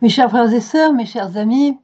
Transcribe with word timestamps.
Mes 0.00 0.10
chers 0.10 0.30
frères 0.30 0.52
et 0.54 0.60
sœurs, 0.60 0.92
mes 0.92 1.06
chers 1.06 1.36
amis, 1.36 1.76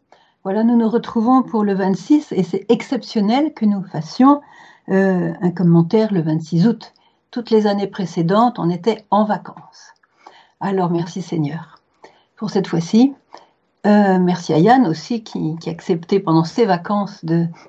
voilà, 0.44 0.62
nous 0.62 0.76
nous 0.76 0.88
retrouvons 0.88 1.42
pour 1.42 1.64
le 1.64 1.74
26 1.74 2.30
et 2.30 2.44
c'est 2.44 2.64
exceptionnel 2.68 3.52
que 3.54 3.64
nous 3.64 3.82
fassions 3.82 4.40
euh, 4.88 5.32
un 5.40 5.50
commentaire 5.50 6.12
le 6.12 6.22
26 6.22 6.68
août. 6.68 6.92
Toutes 7.32 7.50
les 7.50 7.66
années 7.66 7.88
précédentes, 7.88 8.60
on 8.60 8.70
était 8.70 9.04
en 9.10 9.24
vacances. 9.24 9.94
Alors 10.60 10.90
merci 10.90 11.22
Seigneur 11.22 11.80
pour 12.36 12.50
cette 12.50 12.68
fois-ci. 12.68 13.14
Euh, 13.84 14.20
merci 14.20 14.52
à 14.52 14.58
Yann 14.58 14.86
aussi 14.86 15.24
qui, 15.24 15.56
a 15.66 15.70
accepté 15.70 16.20
pendant 16.20 16.44
ses 16.44 16.66
vacances 16.66 17.24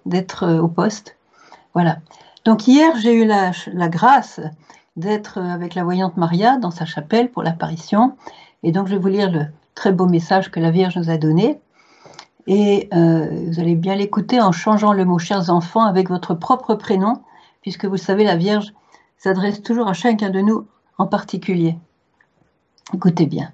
d'être 0.06 0.44
euh, 0.44 0.62
au 0.62 0.68
poste. 0.68 1.18
Voilà. 1.74 1.98
Donc 2.46 2.68
hier, 2.68 2.96
j'ai 2.98 3.16
eu 3.16 3.26
la, 3.26 3.50
la 3.74 3.90
grâce 3.90 4.40
d'être 4.96 5.40
avec 5.40 5.74
la 5.74 5.84
voyante 5.84 6.18
Maria 6.18 6.58
dans 6.58 6.70
sa 6.70 6.86
chapelle 6.86 7.32
pour 7.32 7.42
l'apparition. 7.42 8.16
Et 8.62 8.72
donc 8.72 8.86
je 8.86 8.94
vais 8.94 9.02
vous 9.02 9.08
lire 9.08 9.32
le, 9.32 9.48
très 9.76 9.92
beau 9.92 10.08
message 10.08 10.50
que 10.50 10.60
la 10.60 10.72
Vierge 10.72 10.98
nous 10.98 11.10
a 11.10 11.18
donné. 11.18 11.60
Et 12.48 12.90
euh, 12.94 13.48
vous 13.48 13.60
allez 13.60 13.76
bien 13.76 13.96
l'écouter 13.96 14.42
en 14.42 14.52
changeant 14.52 14.94
le 14.94 15.06
mot 15.06 15.20
chers 15.20 15.50
enfants 15.50 15.84
avec 15.84 16.10
votre 16.10 16.34
propre 16.34 16.76
prénom, 16.76 17.22
puisque 17.62 17.86
vous 17.86 17.98
savez, 17.98 18.24
la 18.24 18.36
Vierge 18.36 18.74
s'adresse 19.18 19.62
toujours 19.62 19.88
à 19.88 19.94
chacun 19.94 20.30
de 20.30 20.42
nous 20.42 20.68
en 20.98 21.08
particulier. 21.08 21.78
Écoutez 22.94 23.26
bien, 23.26 23.52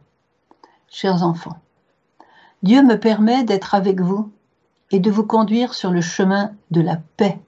chers 0.90 1.24
enfants, 1.24 1.58
Dieu 2.64 2.84
me 2.84 3.00
permet 3.00 3.44
d'être 3.44 3.74
avec 3.74 4.02
vous 4.02 4.32
et 4.92 5.00
de 5.00 5.10
vous 5.10 5.26
conduire 5.26 5.74
sur 5.74 5.92
le 5.92 6.02
chemin 6.02 6.52
de 6.70 6.82
la 6.82 6.98
paix. 7.18 7.40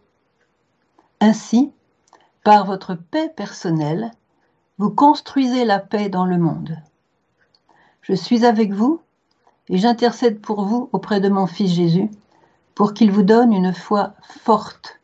Ainsi, 1.20 1.72
par 2.44 2.66
votre 2.66 2.96
paix 2.96 3.30
personnelle, 3.30 4.12
vous 4.78 4.90
construisez 4.90 5.66
la 5.66 5.80
paix 5.80 6.10
dans 6.10 6.26
le 6.26 6.38
monde. 6.38 6.78
Je 8.04 8.14
suis 8.14 8.46
avec 8.46 8.74
vous 8.74 9.02
et 9.70 9.78
j'intercède 9.78 10.42
pour 10.42 10.66
vous 10.66 10.90
auprès 10.92 11.22
de 11.22 11.30
mon 11.30 11.48
Fils 11.48 11.72
Jésus, 11.72 12.12
pour 12.76 12.94
qu'il 12.94 13.12
vous 13.12 13.24
donne 13.24 13.54
une 13.54 13.74
foi 13.74 14.14
forte 14.22 15.00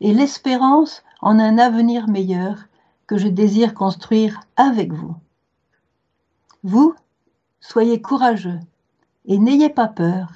et 0.00 0.12
l'espérance 0.12 1.04
en 1.20 1.38
un 1.38 1.58
avenir 1.58 2.08
meilleur 2.08 2.66
que 3.06 3.18
je 3.18 3.28
désire 3.28 3.72
construire 3.72 4.40
avec 4.56 4.92
vous. 4.92 5.14
Vous, 6.64 6.94
soyez 7.60 8.02
courageux 8.02 8.58
et 9.26 9.38
n'ayez 9.38 9.68
pas 9.68 9.88
peur, 9.88 10.32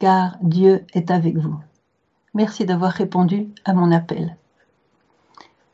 car 0.00 0.36
Dieu 0.42 0.84
est 0.92 1.12
avec 1.12 1.36
vous. 1.36 1.56
Merci 2.34 2.64
d'avoir 2.64 2.90
répondu 2.90 3.48
à 3.64 3.74
mon 3.74 3.92
appel. 3.92 4.36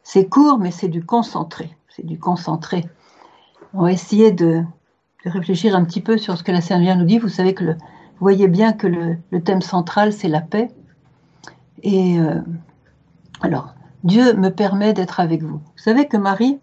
C'est 0.03 0.29
court, 0.29 0.59
mais 0.59 0.73
c'est 0.73 0.89
du 0.89 1.05
concentré. 1.05 1.75
C'est 1.89 2.05
du 2.05 2.19
concentré. 2.19 2.85
On 3.73 3.83
va 3.83 3.93
essayer 3.93 4.31
de 4.31 4.63
de 5.25 5.31
réfléchir 5.31 5.75
un 5.75 5.85
petit 5.85 6.01
peu 6.01 6.19
sur 6.19 6.37
ce 6.37 6.43
que 6.43 6.53
la 6.53 6.61
Sainte 6.61 6.81
Vierge 6.81 6.99
nous 6.99 7.05
dit. 7.05 7.19
Vous 7.19 7.29
savez 7.29 7.55
que 7.55 7.65
le, 7.65 7.77
voyez 8.21 8.49
bien 8.49 8.73
que 8.73 8.87
le, 8.87 9.41
thème 9.43 9.63
central, 9.63 10.13
c'est 10.13 10.29
la 10.29 10.41
paix. 10.41 10.71
Et 11.83 12.19
euh, 12.19 12.41
alors, 13.41 13.75
Dieu 14.05 14.35
me 14.35 14.51
permet 14.51 14.93
d'être 14.93 15.21
avec 15.21 15.43
vous. 15.43 15.59
Vous 15.59 15.83
savez 15.83 16.07
que 16.07 16.17
Marie 16.17 16.59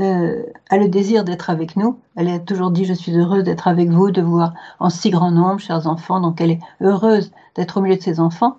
euh, 0.00 0.42
a 0.68 0.76
le 0.76 0.88
désir 0.88 1.24
d'être 1.24 1.48
avec 1.50 1.76
nous. 1.76 1.98
Elle 2.16 2.28
a 2.28 2.38
toujours 2.38 2.70
dit, 2.70 2.84
je 2.84 2.92
suis 2.92 3.16
heureuse 3.16 3.44
d'être 3.44 3.68
avec 3.68 3.88
vous, 3.90 4.10
de 4.10 4.20
vous 4.20 4.32
voir 4.32 4.54
en 4.78 4.90
si 4.90 5.10
grand 5.10 5.30
nombre, 5.30 5.58
chers 5.58 5.86
enfants. 5.86 6.20
Donc 6.20 6.40
elle 6.40 6.52
est 6.52 6.60
heureuse 6.80 7.32
d'être 7.54 7.78
au 7.78 7.80
milieu 7.80 7.96
de 7.96 8.02
ses 8.02 8.20
enfants. 8.20 8.56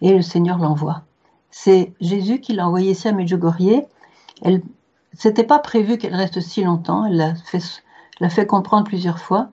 Et 0.00 0.14
le 0.14 0.22
Seigneur 0.22 0.58
l'envoie. 0.58 1.02
C'est 1.50 1.92
Jésus 2.00 2.40
qui 2.40 2.52
l'a 2.52 2.66
envoyé 2.66 2.92
ici 2.92 3.08
à 3.08 3.12
Medjugorje. 3.12 3.82
Elle, 4.42 4.62
c'était 5.12 5.44
pas 5.44 5.58
prévu 5.58 5.98
qu'elle 5.98 6.14
reste 6.14 6.40
si 6.40 6.62
longtemps. 6.62 7.04
Elle 7.04 7.16
l'a 7.16 7.34
fait 7.34 7.60
l'a 8.20 8.30
fait 8.30 8.46
comprendre 8.46 8.84
plusieurs 8.84 9.18
fois, 9.18 9.50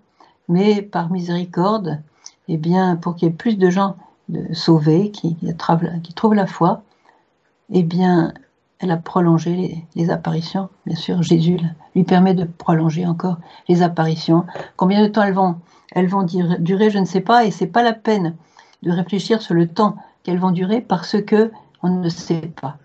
mais 0.48 0.82
par 0.82 1.12
miséricorde, 1.12 2.02
eh 2.48 2.58
bien, 2.58 2.96
pour 2.96 3.16
qu'il 3.16 3.28
y 3.28 3.32
ait 3.32 3.36
plus 3.36 3.58
de 3.58 3.70
gens 3.70 3.96
sauvés 4.54 5.12
qui, 5.12 5.38
trouvent 6.16 6.34
la 6.34 6.48
foi, 6.48 6.84
eh 7.72 7.84
bien, 7.84 8.34
elle 8.80 8.92
a 8.92 8.98
prolongé 8.98 9.86
les, 9.96 10.10
apparitions. 10.10 10.70
Bien 10.86 10.96
sûr, 10.96 11.22
Jésus 11.24 11.60
lui 11.96 12.04
permet 12.04 12.34
de 12.34 12.44
prolonger 12.44 13.06
encore 13.06 13.38
les 13.68 13.82
apparitions. 13.82 14.46
Combien 14.76 15.02
de 15.02 15.08
temps 15.08 15.24
elles 15.24 16.08
vont, 16.10 16.24
durer, 16.60 16.90
je 16.90 17.00
ne 17.00 17.06
sais 17.06 17.22
pas, 17.22 17.46
et 17.46 17.52
c'est 17.52 17.68
pas 17.68 17.84
la 17.84 17.94
peine 17.94 18.36
de 18.84 18.92
réfléchir 18.92 19.42
sur 19.42 19.56
le 19.56 19.68
temps 19.68 19.96
qu'elles 20.24 20.40
vont 20.40 20.52
durer 20.52 20.82
parce 20.82 21.22
que 21.22 21.52
on 21.82 21.90
ne 21.90 22.10
sait 22.10 22.52
pas. 22.62 22.78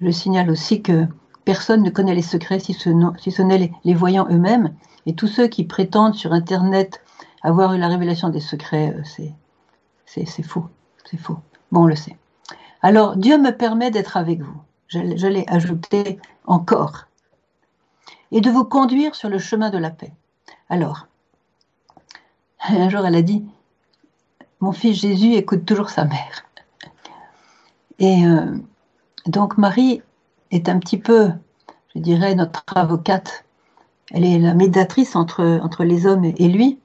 Je 0.00 0.10
signale 0.10 0.50
aussi 0.50 0.80
que 0.80 1.06
personne 1.44 1.82
ne 1.82 1.90
connaît 1.90 2.14
les 2.14 2.22
secrets 2.22 2.60
si 2.60 2.72
ce, 2.72 3.42
n'est 3.42 3.72
les 3.84 3.94
voyants 3.94 4.26
eux-mêmes, 4.30 4.74
et 5.08 5.14
tous 5.14 5.26
ceux 5.26 5.48
qui 5.48 5.64
prétendent 5.64 6.14
sur 6.14 6.34
Internet 6.34 7.02
avoir 7.42 7.72
eu 7.72 7.78
la 7.78 7.88
révélation 7.88 8.28
des 8.28 8.40
secrets, 8.40 8.94
euh, 8.94 9.32
c'est 10.04 10.42
faux. 10.42 10.66
C'est 11.06 11.16
faux. 11.16 11.38
Bon, 11.72 11.84
on 11.84 11.86
le 11.86 11.96
sait. 11.96 12.18
Alors, 12.82 13.16
Dieu 13.16 13.38
me 13.38 13.56
permet 13.56 13.90
d'être 13.90 14.18
avec 14.18 14.42
vous. 14.42 14.60
Je, 14.88 14.98
l'ai 14.98 15.46
ajouté 15.48 16.18
encore. 16.44 17.06
Et 18.32 18.42
de 18.42 18.50
vous 18.50 18.64
conduire 18.64 19.14
sur 19.14 19.30
le 19.30 19.38
chemin 19.38 19.70
de 19.70 19.78
la 19.78 19.88
paix. 19.88 20.12
Alors, 20.68 21.06
un 22.68 22.90
jour, 22.90 23.06
elle 23.06 23.14
a 23.14 23.22
dit, 23.22 23.46
mon 24.60 24.72
fils 24.72 25.00
Jésus 25.00 25.32
écoute 25.36 25.64
toujours 25.64 25.88
sa 25.88 26.04
mère. 26.04 26.44
Et 27.98 28.26
euh, 28.26 28.58
donc 29.24 29.56
Marie 29.56 30.02
est 30.50 30.68
un 30.68 30.78
petit 30.78 30.98
peu, 30.98 31.30
je 31.94 32.00
dirais, 32.00 32.34
notre 32.34 32.62
avocate 32.74 33.46
elle 34.10 34.24
est 34.24 34.38
la 34.38 34.54
médiatrice 34.54 35.16
entre, 35.16 35.84
les 35.84 36.06
hommes 36.06 36.24
et 36.24 36.48
lui, 36.48 36.78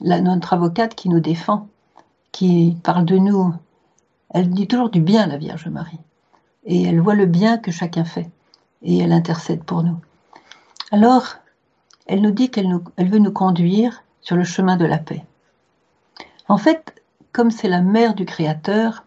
la, 0.00 0.20
notre 0.20 0.52
avocate 0.52 0.94
qui 0.94 1.08
nous 1.08 1.20
défend, 1.20 1.68
qui 2.32 2.76
parle 2.82 3.04
de 3.04 3.18
nous. 3.18 3.52
Elle 4.30 4.50
dit 4.50 4.66
toujours 4.66 4.90
du 4.90 5.00
bien, 5.00 5.26
la 5.26 5.36
Vierge 5.36 5.68
Marie. 5.68 6.00
Et 6.64 6.82
elle 6.84 7.00
voit 7.00 7.14
le 7.14 7.26
bien 7.26 7.58
que 7.58 7.70
chacun 7.70 8.04
fait. 8.04 8.30
Et 8.82 8.98
elle 8.98 9.12
intercède 9.12 9.64
pour 9.64 9.82
nous. 9.82 9.98
Alors, 10.92 11.36
elle 12.06 12.20
nous 12.20 12.30
dit 12.30 12.50
qu'elle 12.50 12.78
elle 12.96 13.08
veut 13.08 13.18
nous 13.18 13.32
conduire 13.32 14.02
sur 14.20 14.36
le 14.36 14.44
chemin 14.44 14.76
de 14.76 14.84
la 14.84 14.98
paix. 14.98 15.24
En 16.48 16.58
fait, 16.58 17.02
comme 17.32 17.50
c'est 17.50 17.68
la 17.68 17.80
mère 17.80 18.14
du 18.14 18.24
Créateur, 18.24 19.04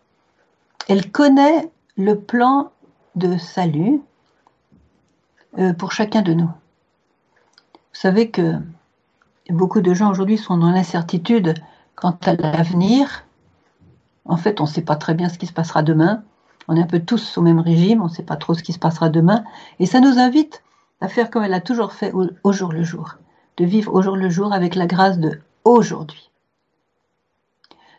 elle 0.87 1.11
connaît 1.11 1.69
le 1.95 2.19
plan 2.19 2.71
de 3.15 3.37
salut 3.37 4.01
euh, 5.57 5.73
pour 5.73 5.91
chacun 5.91 6.21
de 6.21 6.33
nous. 6.33 6.49
Vous 7.97 8.01
savez 8.01 8.29
que 8.29 8.53
beaucoup 9.49 9.81
de 9.81 9.91
gens 9.95 10.11
aujourd'hui 10.11 10.37
sont 10.37 10.55
dans 10.55 10.69
l'incertitude 10.69 11.55
quant 11.95 12.15
à 12.27 12.35
l'avenir. 12.35 13.25
En 14.25 14.37
fait, 14.37 14.61
on 14.61 14.65
ne 14.65 14.69
sait 14.69 14.83
pas 14.83 14.95
très 14.95 15.15
bien 15.15 15.29
ce 15.29 15.39
qui 15.39 15.47
se 15.47 15.51
passera 15.51 15.81
demain. 15.81 16.21
On 16.67 16.75
est 16.75 16.81
un 16.83 16.85
peu 16.85 16.99
tous 16.99 17.39
au 17.39 17.41
même 17.41 17.57
régime, 17.57 18.03
on 18.03 18.05
ne 18.05 18.11
sait 18.11 18.21
pas 18.21 18.35
trop 18.35 18.53
ce 18.53 18.61
qui 18.61 18.71
se 18.71 18.77
passera 18.77 19.09
demain. 19.09 19.43
Et 19.79 19.87
ça 19.87 19.99
nous 19.99 20.19
invite 20.19 20.61
à 21.01 21.07
faire 21.07 21.31
comme 21.31 21.43
elle 21.43 21.55
a 21.55 21.59
toujours 21.59 21.91
fait 21.91 22.13
au, 22.13 22.51
jour 22.51 22.71
le 22.71 22.83
jour, 22.83 23.15
de 23.57 23.65
vivre 23.65 23.91
au 23.91 24.03
jour 24.03 24.15
le 24.15 24.29
jour 24.29 24.53
avec 24.53 24.75
la 24.75 24.85
grâce 24.85 25.17
de 25.17 25.39
aujourd'hui. 25.63 26.29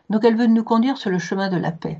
Donc 0.09 0.23
elle 0.23 0.37
veut 0.37 0.47
nous 0.47 0.63
conduire 0.63 0.95
sur 0.95 1.09
le 1.09 1.19
chemin 1.19 1.49
de 1.49 1.57
la 1.57 1.73
paix. 1.73 1.99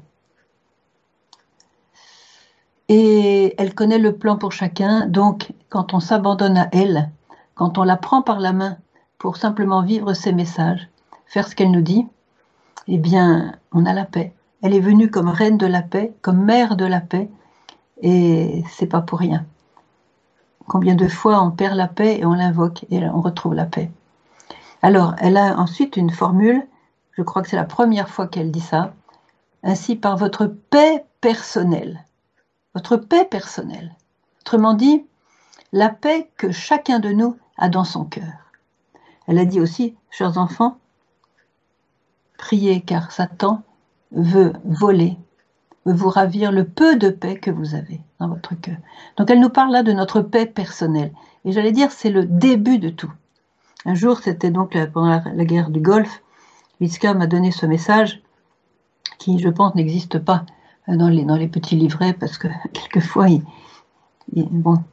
Et 2.88 3.56
elle 3.58 3.76
connaît 3.76 4.00
le 4.00 4.16
plan 4.16 4.38
pour 4.38 4.54
chacun, 4.54 5.06
donc 5.06 5.52
quand 5.68 5.94
on 5.94 6.00
s'abandonne 6.00 6.58
à 6.58 6.70
elle, 6.72 7.12
quand 7.60 7.78
on 7.78 7.84
la 7.84 7.98
prend 7.98 8.22
par 8.22 8.40
la 8.40 8.54
main 8.54 8.78
pour 9.18 9.36
simplement 9.36 9.82
vivre 9.82 10.14
ses 10.14 10.32
messages, 10.32 10.88
faire 11.26 11.46
ce 11.46 11.56
qu'elle 11.56 11.72
nous 11.72 11.82
dit, 11.82 12.08
eh 12.88 12.98
bien, 12.98 13.52
on 13.74 13.86
a 13.86 13.92
la 13.92 14.06
paix. 14.06 14.34
Elle 14.62 14.74
est 14.74 14.80
venue 14.80 15.12
comme 15.12 15.28
reine 15.28 15.58
de 15.58 15.66
la 15.66 15.82
paix, 15.82 16.14
comme 16.22 16.42
mère 16.42 16.78
de 16.78 16.86
la 16.86 17.02
paix, 17.02 17.30
et 18.02 18.64
c'est 18.72 18.88
pas 18.88 19.02
pour 19.02 19.20
rien. 19.20 19.46
Combien 20.70 20.96
de 20.96 21.10
fois 21.10 21.44
on 21.44 21.52
perd 21.52 21.76
la 21.76 21.90
paix 21.90 22.22
et 22.22 22.26
on 22.26 22.32
l'invoque 22.32 22.86
et 22.92 23.04
on 23.10 23.20
retrouve 23.20 23.56
la 23.56 23.66
paix. 23.66 23.92
Alors, 24.82 25.16
elle 25.18 25.36
a 25.36 25.60
ensuite 25.60 25.98
une 25.98 26.12
formule, 26.12 26.66
je 27.12 27.24
crois 27.24 27.42
que 27.42 27.50
c'est 27.50 27.58
la 27.58 27.66
première 27.66 28.08
fois 28.08 28.28
qu'elle 28.28 28.52
dit 28.52 28.62
ça, 28.62 28.94
ainsi 29.64 29.98
par 29.98 30.16
votre 30.16 30.46
paix 30.46 31.04
personnelle. 31.20 32.06
Votre 32.74 32.96
paix 32.96 33.26
personnelle. 33.26 33.98
Autrement 34.44 34.76
dit, 34.76 35.04
la 35.74 35.90
paix 35.90 36.32
que 36.38 36.54
chacun 36.54 37.00
de 37.00 37.10
nous 37.10 37.36
dans 37.68 37.84
son 37.84 38.06
cœur. 38.06 38.54
Elle 39.28 39.38
a 39.38 39.46
dit 39.46 39.60
aussi, 39.60 39.96
chers 40.10 40.38
enfants, 40.38 40.78
priez 42.38 42.82
car 42.82 43.12
Satan 43.12 43.62
veut 44.12 44.54
voler, 44.64 45.18
veut 45.86 45.94
vous 45.94 46.10
ravir 46.10 46.52
le 46.52 46.64
peu 46.64 46.96
de 46.96 47.10
paix 47.10 47.36
que 47.36 47.52
vous 47.52 47.76
avez 47.76 48.02
dans 48.20 48.30
votre 48.30 48.56
cœur. 48.56 48.78
Donc 49.18 49.30
elle 49.30 49.40
nous 49.40 49.50
parle 49.50 49.74
là 49.74 49.84
de 49.84 49.92
notre 49.92 50.22
paix 50.22 50.46
personnelle. 50.46 51.12
Et 51.46 51.52
j'allais 51.52 51.72
dire, 51.72 51.92
c'est 51.92 52.10
le 52.10 52.26
début 52.26 52.80
de 52.80 52.90
tout. 52.90 53.12
Un 53.86 53.94
jour, 53.94 54.20
c'était 54.20 54.52
donc 54.52 54.78
pendant 54.94 55.22
la, 55.24 55.46
guerre 55.46 55.70
du 55.70 55.80
Golfe, 55.80 56.22
Witzka 56.82 57.14
m'a 57.14 57.28
donné 57.28 57.52
ce 57.52 57.66
message 57.66 58.22
qui, 59.18 59.40
je 59.40 59.50
pense, 59.50 59.76
n'existe 59.76 60.20
pas 60.20 60.46
dans 60.88 61.08
les, 61.08 61.48
petits 61.48 61.76
livrets 61.76 62.14
parce 62.14 62.38
que 62.38 62.48
quelquefois, 62.74 63.28
il, 63.30 63.44
bon, 64.34 64.84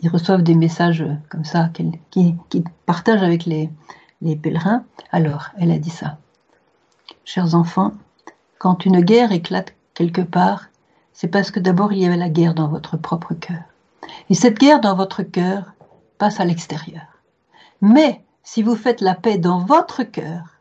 ils 0.00 0.08
reçoivent 0.08 0.42
des 0.42 0.54
messages 0.54 1.04
comme 1.28 1.44
ça 1.44 1.70
qu'ils 1.72 1.98
qui, 2.10 2.64
partagent 2.84 3.22
avec 3.22 3.44
les, 3.44 3.70
les 4.22 4.36
pèlerins. 4.36 4.84
Alors, 5.10 5.48
elle 5.58 5.70
a 5.70 5.78
dit 5.78 5.90
ça. 5.90 6.18
Chers 7.24 7.54
enfants, 7.54 7.92
quand 8.58 8.84
une 8.84 9.00
guerre 9.00 9.32
éclate 9.32 9.74
quelque 9.94 10.22
part, 10.22 10.66
c'est 11.12 11.28
parce 11.28 11.50
que 11.50 11.60
d'abord 11.60 11.92
il 11.92 12.00
y 12.00 12.06
avait 12.06 12.16
la 12.16 12.28
guerre 12.28 12.54
dans 12.54 12.68
votre 12.68 12.96
propre 12.96 13.34
cœur. 13.34 13.62
Et 14.28 14.34
cette 14.34 14.58
guerre 14.58 14.80
dans 14.80 14.94
votre 14.94 15.22
cœur 15.22 15.72
passe 16.18 16.40
à 16.40 16.44
l'extérieur. 16.44 17.02
Mais 17.80 18.22
si 18.42 18.62
vous 18.62 18.76
faites 18.76 19.00
la 19.00 19.14
paix 19.14 19.38
dans 19.38 19.58
votre 19.58 20.02
cœur, 20.02 20.60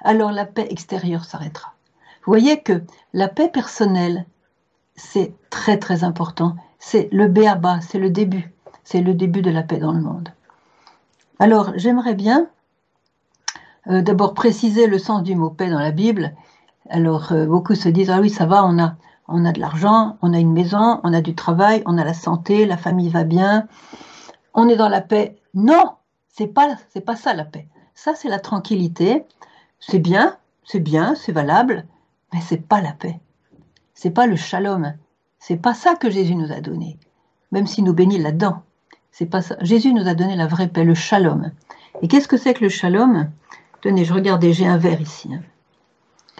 alors 0.00 0.32
la 0.32 0.44
paix 0.44 0.66
extérieure 0.70 1.24
s'arrêtera. 1.24 1.74
Vous 2.24 2.32
voyez 2.32 2.60
que 2.60 2.82
la 3.12 3.28
paix 3.28 3.48
personnelle, 3.48 4.26
c'est 4.94 5.34
très 5.50 5.78
très 5.78 6.04
important. 6.04 6.56
C'est 6.78 7.08
le 7.12 7.28
béaba, 7.28 7.80
c'est 7.80 7.98
le 7.98 8.10
début. 8.10 8.52
C'est 8.86 9.00
le 9.00 9.14
début 9.14 9.42
de 9.42 9.50
la 9.50 9.64
paix 9.64 9.78
dans 9.78 9.90
le 9.90 10.00
monde. 10.00 10.28
Alors, 11.40 11.72
j'aimerais 11.74 12.14
bien 12.14 12.46
euh, 13.88 14.00
d'abord 14.00 14.32
préciser 14.32 14.86
le 14.86 15.00
sens 15.00 15.24
du 15.24 15.34
mot 15.34 15.50
paix 15.50 15.68
dans 15.68 15.80
la 15.80 15.90
Bible. 15.90 16.36
Alors, 16.88 17.32
euh, 17.32 17.46
beaucoup 17.46 17.74
se 17.74 17.88
disent, 17.88 18.10
ah 18.10 18.20
oui, 18.20 18.30
ça 18.30 18.46
va, 18.46 18.64
on 18.64 18.78
a, 18.78 18.94
on 19.26 19.44
a 19.44 19.50
de 19.50 19.58
l'argent, 19.58 20.18
on 20.22 20.32
a 20.32 20.38
une 20.38 20.52
maison, 20.52 21.00
on 21.02 21.12
a 21.12 21.20
du 21.20 21.34
travail, 21.34 21.82
on 21.84 21.98
a 21.98 22.04
la 22.04 22.14
santé, 22.14 22.64
la 22.64 22.76
famille 22.76 23.08
va 23.08 23.24
bien, 23.24 23.66
on 24.54 24.68
est 24.68 24.76
dans 24.76 24.88
la 24.88 25.00
paix. 25.00 25.36
Non, 25.52 25.94
c'est 26.28 26.46
pas, 26.46 26.76
pas 27.04 27.16
ça 27.16 27.34
la 27.34 27.44
paix. 27.44 27.66
Ça, 27.96 28.14
c'est 28.14 28.28
la 28.28 28.38
tranquillité. 28.38 29.24
C'est 29.80 29.98
bien, 29.98 30.36
c'est 30.62 30.78
bien, 30.78 31.16
c'est 31.16 31.32
valable, 31.32 31.86
mais 32.32 32.40
c'est 32.40 32.64
pas 32.64 32.80
la 32.80 32.92
paix. 32.92 33.18
C'est 33.94 34.10
pas 34.12 34.28
le 34.28 34.36
shalom. 34.36 34.94
C'est 35.40 35.56
pas 35.56 35.74
ça 35.74 35.96
que 35.96 36.08
Jésus 36.08 36.36
nous 36.36 36.52
a 36.52 36.60
donné, 36.60 37.00
même 37.50 37.66
s'il 37.66 37.82
nous 37.82 37.92
bénit 37.92 38.18
là-dedans. 38.18 38.62
Jésus 39.62 39.94
nous 39.94 40.08
a 40.08 40.14
donné 40.14 40.36
la 40.36 40.46
vraie 40.46 40.68
paix, 40.68 40.84
le 40.84 40.94
shalom. 40.94 41.50
Et 42.02 42.08
qu'est-ce 42.08 42.28
que 42.28 42.36
c'est 42.36 42.54
que 42.54 42.64
le 42.64 42.68
shalom? 42.68 43.30
Tenez, 43.80 44.04
je 44.04 44.12
regardais, 44.12 44.52
j'ai 44.52 44.66
un 44.66 44.76
verre 44.76 45.00
ici. 45.00 45.32
Hein. 45.32 45.42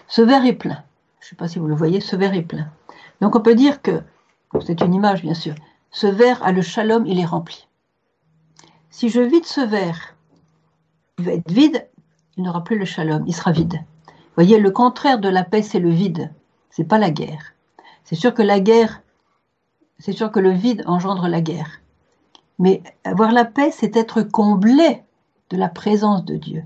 Ce 0.07 0.21
verre 0.21 0.45
est 0.45 0.53
plein. 0.53 0.83
Je 1.19 1.25
ne 1.25 1.29
sais 1.29 1.35
pas 1.35 1.47
si 1.47 1.59
vous 1.59 1.67
le 1.67 1.75
voyez, 1.75 1.99
ce 2.01 2.15
verre 2.15 2.35
est 2.35 2.43
plein. 2.43 2.69
Donc 3.19 3.35
on 3.35 3.41
peut 3.41 3.55
dire 3.55 3.81
que, 3.81 4.01
c'est 4.65 4.81
une 4.81 4.93
image 4.93 5.23
bien 5.23 5.33
sûr, 5.33 5.55
ce 5.91 6.07
verre 6.07 6.43
a 6.43 6.51
le 6.51 6.61
shalom, 6.61 7.05
il 7.07 7.19
est 7.19 7.25
rempli. 7.25 7.67
Si 8.89 9.09
je 9.09 9.21
vide 9.21 9.45
ce 9.45 9.61
verre, 9.61 10.15
il 11.17 11.25
va 11.25 11.33
être 11.33 11.51
vide, 11.51 11.87
il 12.37 12.43
n'aura 12.43 12.63
plus 12.63 12.77
le 12.77 12.85
shalom, 12.85 13.23
il 13.25 13.33
sera 13.33 13.51
vide. 13.51 13.79
Vous 14.05 14.43
voyez, 14.43 14.59
le 14.59 14.69
contraire 14.69 15.19
de 15.19 15.29
la 15.29 15.43
paix, 15.43 15.63
c'est 15.63 15.79
le 15.79 15.89
vide. 15.89 16.31
C'est 16.69 16.83
pas 16.83 16.99
la 16.99 17.09
guerre. 17.09 17.53
C'est 18.03 18.15
sûr 18.15 18.35
que 18.35 18.43
la 18.43 18.59
guerre, 18.59 19.01
c'est 19.97 20.13
sûr 20.13 20.31
que 20.31 20.39
le 20.39 20.51
vide 20.51 20.83
engendre 20.85 21.27
la 21.27 21.41
guerre. 21.41 21.81
Mais 22.59 22.81
avoir 23.03 23.31
la 23.31 23.45
paix, 23.45 23.71
c'est 23.71 23.95
être 23.95 24.21
comblé 24.21 25.03
de 25.49 25.57
la 25.57 25.69
présence 25.69 26.25
de 26.25 26.35
Dieu. 26.35 26.63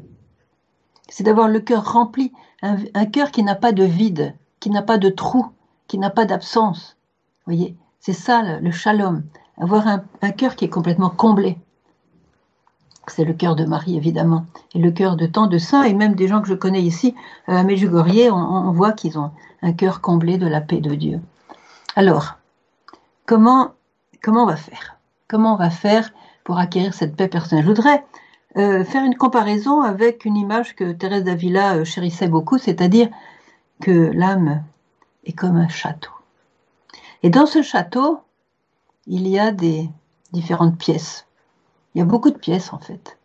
C'est 1.09 1.23
d'avoir 1.23 1.47
le 1.47 1.59
cœur 1.59 1.91
rempli, 1.91 2.31
un, 2.61 3.05
cœur 3.05 3.31
qui 3.31 3.43
n'a 3.43 3.55
pas 3.55 3.71
de 3.71 3.83
vide, 3.83 4.35
qui 4.59 4.69
n'a 4.69 4.81
pas 4.81 4.97
de 4.97 5.09
trou, 5.09 5.47
qui 5.87 5.97
n'a 5.97 6.09
pas 6.09 6.25
d'absence. 6.25 6.95
Voyez, 7.45 7.75
c'est 7.99 8.13
ça 8.13 8.59
le, 8.59 8.71
shalom, 8.71 9.23
avoir 9.57 9.87
un, 9.87 10.31
cœur 10.31 10.55
qui 10.55 10.65
est 10.65 10.69
complètement 10.69 11.09
comblé. 11.09 11.57
C'est 13.07 13.25
le 13.25 13.33
cœur 13.33 13.55
de 13.55 13.65
Marie, 13.65 13.97
évidemment, 13.97 14.45
et 14.73 14.79
le 14.79 14.91
cœur 14.91 15.17
de 15.17 15.25
tant 15.25 15.47
de 15.47 15.57
saints, 15.57 15.83
et 15.83 15.93
même 15.93 16.15
des 16.15 16.27
gens 16.27 16.41
que 16.41 16.47
je 16.47 16.53
connais 16.53 16.81
ici, 16.81 17.13
euh, 17.49 17.57
à 17.57 17.63
Medjugorje, 17.63 18.29
on, 18.31 18.35
on 18.35 18.71
voit 18.71 18.93
qu'ils 18.93 19.19
ont 19.19 19.31
un 19.61 19.73
cœur 19.73 19.99
comblé 19.99 20.37
de 20.37 20.47
la 20.47 20.61
paix 20.61 20.79
de 20.79 20.95
Dieu. 20.95 21.19
Alors, 21.95 22.37
comment, 23.25 23.71
comment 24.21 24.43
on 24.43 24.47
va 24.47 24.55
faire? 24.55 25.00
Comment 25.31 25.53
on 25.53 25.57
va 25.57 25.69
faire 25.69 26.11
pour 26.43 26.57
acquérir 26.57 26.93
cette 26.93 27.15
paix 27.15 27.29
personnelle 27.29 27.63
Je 27.63 27.69
voudrais 27.69 28.03
euh, 28.57 28.83
faire 28.83 29.05
une 29.05 29.15
comparaison 29.15 29.81
avec 29.81 30.25
une 30.25 30.35
image 30.35 30.75
que 30.75 30.91
Thérèse 30.91 31.23
d'Avila 31.23 31.75
euh, 31.75 31.85
chérissait 31.85 32.27
beaucoup, 32.27 32.57
c'est-à-dire 32.57 33.07
que 33.79 34.11
l'âme 34.13 34.65
est 35.23 35.31
comme 35.31 35.55
un 35.55 35.69
château. 35.69 36.11
Et 37.23 37.29
dans 37.29 37.45
ce 37.45 37.61
château, 37.61 38.19
il 39.07 39.25
y 39.25 39.39
a 39.39 39.53
des 39.53 39.89
différentes 40.33 40.77
pièces. 40.77 41.25
Il 41.95 41.99
y 41.99 42.01
a 42.01 42.05
beaucoup 42.05 42.31
de 42.31 42.37
pièces 42.37 42.73
en 42.73 42.79
fait. 42.79 43.17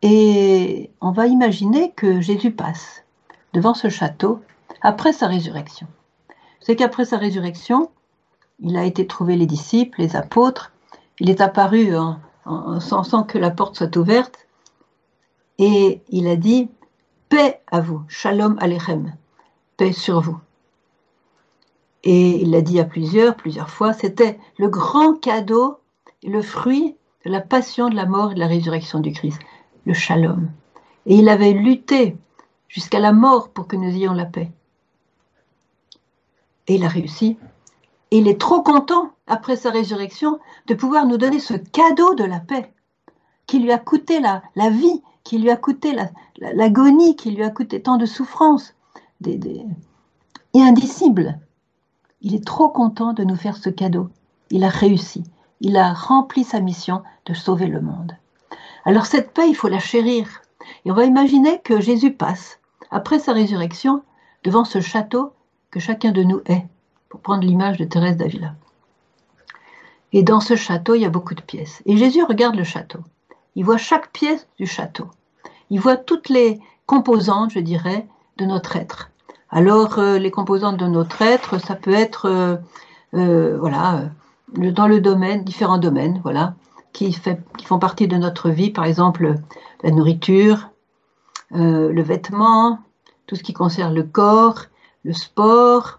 Et 0.00 0.90
on 1.02 1.10
va 1.10 1.26
imaginer 1.26 1.92
que 1.92 2.22
Jésus 2.22 2.52
passe 2.52 3.04
devant 3.52 3.74
ce 3.74 3.90
château 3.90 4.40
après 4.80 5.12
sa 5.12 5.26
résurrection. 5.26 5.88
C'est 6.60 6.74
qu'après 6.74 7.04
sa 7.04 7.18
résurrection, 7.18 7.90
il 8.62 8.76
a 8.76 8.84
été 8.84 9.06
trouver 9.06 9.36
les 9.36 9.46
disciples, 9.46 10.00
les 10.00 10.16
apôtres, 10.16 10.72
il 11.18 11.28
est 11.28 11.40
apparu 11.40 11.94
en, 11.96 12.80
sans, 12.80 13.24
que 13.24 13.38
la 13.38 13.50
porte 13.50 13.76
soit 13.76 13.96
ouverte, 13.96 14.46
et 15.58 16.00
il 16.08 16.26
a 16.28 16.36
dit 16.36 16.70
Paix 17.28 17.60
à 17.70 17.80
vous, 17.80 18.02
Shalom 18.08 18.56
Alechem, 18.60 19.14
paix 19.76 19.92
sur 19.92 20.20
vous. 20.20 20.38
Et 22.04 22.42
il 22.42 22.50
l'a 22.50 22.62
dit 22.62 22.80
à 22.80 22.84
plusieurs, 22.84 23.36
plusieurs 23.36 23.70
fois, 23.70 23.92
c'était 23.92 24.38
le 24.58 24.68
grand 24.68 25.14
cadeau, 25.14 25.78
le 26.24 26.42
fruit 26.42 26.96
de 27.24 27.30
la 27.30 27.40
passion, 27.40 27.88
de 27.88 27.94
la 27.94 28.06
mort 28.06 28.32
et 28.32 28.34
de 28.34 28.40
la 28.40 28.48
résurrection 28.48 28.98
du 28.98 29.12
Christ, 29.12 29.40
le 29.86 29.94
Shalom. 29.94 30.50
Et 31.06 31.16
il 31.16 31.28
avait 31.28 31.52
lutté 31.52 32.16
jusqu'à 32.68 32.98
la 32.98 33.12
mort 33.12 33.50
pour 33.50 33.66
que 33.66 33.76
nous 33.76 33.88
ayons 33.88 34.14
la 34.14 34.24
paix. 34.24 34.50
Et 36.66 36.76
il 36.76 36.84
a 36.84 36.88
réussi. 36.88 37.36
Et 38.12 38.18
il 38.18 38.28
est 38.28 38.38
trop 38.38 38.60
content, 38.60 39.12
après 39.26 39.56
sa 39.56 39.70
résurrection, 39.70 40.38
de 40.66 40.74
pouvoir 40.74 41.06
nous 41.06 41.16
donner 41.16 41.40
ce 41.40 41.54
cadeau 41.54 42.14
de 42.14 42.24
la 42.24 42.40
paix, 42.40 42.70
qui 43.46 43.58
lui 43.58 43.72
a 43.72 43.78
coûté 43.78 44.20
la, 44.20 44.42
vie, 44.68 45.02
qui 45.24 45.38
lui 45.38 45.48
a 45.48 45.56
coûté 45.56 45.96
l'agonie, 46.36 47.16
qui 47.16 47.30
lui 47.30 47.42
a 47.42 47.48
coûté 47.48 47.80
tant 47.80 47.96
de 47.96 48.04
souffrances, 48.04 48.74
des, 49.22 49.38
des, 49.38 49.64
et 50.52 50.60
indicible. 50.60 51.40
Il 52.20 52.34
est 52.34 52.44
trop 52.44 52.68
content 52.68 53.14
de 53.14 53.24
nous 53.24 53.34
faire 53.34 53.56
ce 53.56 53.70
cadeau. 53.70 54.10
Il 54.50 54.62
a 54.62 54.68
réussi. 54.68 55.24
Il 55.62 55.78
a 55.78 55.94
rempli 55.94 56.44
sa 56.44 56.60
mission 56.60 57.02
de 57.24 57.32
sauver 57.32 57.66
le 57.66 57.80
monde. 57.80 58.14
Alors 58.84 59.06
cette 59.06 59.32
paix, 59.32 59.48
il 59.48 59.56
faut 59.56 59.68
la 59.68 59.78
chérir. 59.78 60.42
Et 60.84 60.90
on 60.90 60.94
va 60.94 61.06
imaginer 61.06 61.62
que 61.62 61.80
Jésus 61.80 62.12
passe, 62.12 62.60
après 62.90 63.18
sa 63.18 63.32
résurrection, 63.32 64.02
devant 64.44 64.66
ce 64.66 64.82
château 64.82 65.32
que 65.70 65.80
chacun 65.80 66.12
de 66.12 66.22
nous 66.22 66.42
est 66.44 66.66
pour 67.12 67.20
prendre 67.20 67.44
l'image 67.44 67.76
de 67.76 67.84
Thérèse 67.84 68.16
d'Avila. 68.16 68.54
Et 70.14 70.22
dans 70.22 70.40
ce 70.40 70.56
château, 70.56 70.94
il 70.94 71.02
y 71.02 71.04
a 71.04 71.10
beaucoup 71.10 71.34
de 71.34 71.42
pièces. 71.42 71.82
Et 71.84 71.98
Jésus 71.98 72.24
regarde 72.24 72.54
le 72.54 72.64
château. 72.64 73.00
Il 73.54 73.66
voit 73.66 73.76
chaque 73.76 74.10
pièce 74.12 74.48
du 74.58 74.64
château. 74.64 75.08
Il 75.68 75.78
voit 75.78 75.98
toutes 75.98 76.30
les 76.30 76.58
composantes, 76.86 77.50
je 77.50 77.58
dirais, 77.58 78.06
de 78.38 78.46
notre 78.46 78.76
être. 78.76 79.10
Alors, 79.50 79.98
euh, 79.98 80.16
les 80.16 80.30
composantes 80.30 80.78
de 80.78 80.86
notre 80.86 81.20
être, 81.20 81.58
ça 81.58 81.74
peut 81.74 81.92
être, 81.92 82.30
euh, 82.30 82.56
euh, 83.12 83.58
voilà, 83.60 84.04
dans 84.56 84.86
le 84.86 85.02
domaine, 85.02 85.44
différents 85.44 85.76
domaines, 85.76 86.18
voilà, 86.22 86.54
qui, 86.94 87.14
font 87.62 87.78
partie 87.78 88.08
de 88.08 88.16
notre 88.16 88.48
vie, 88.48 88.70
par 88.70 88.86
exemple, 88.86 89.34
la 89.82 89.90
nourriture, 89.90 90.70
le 91.50 92.00
vêtement, 92.00 92.78
tout 93.26 93.36
ce 93.36 93.42
qui 93.42 93.52
concerne 93.52 93.94
le 93.94 94.02
corps, 94.02 94.60
le 95.04 95.12
sport, 95.12 95.98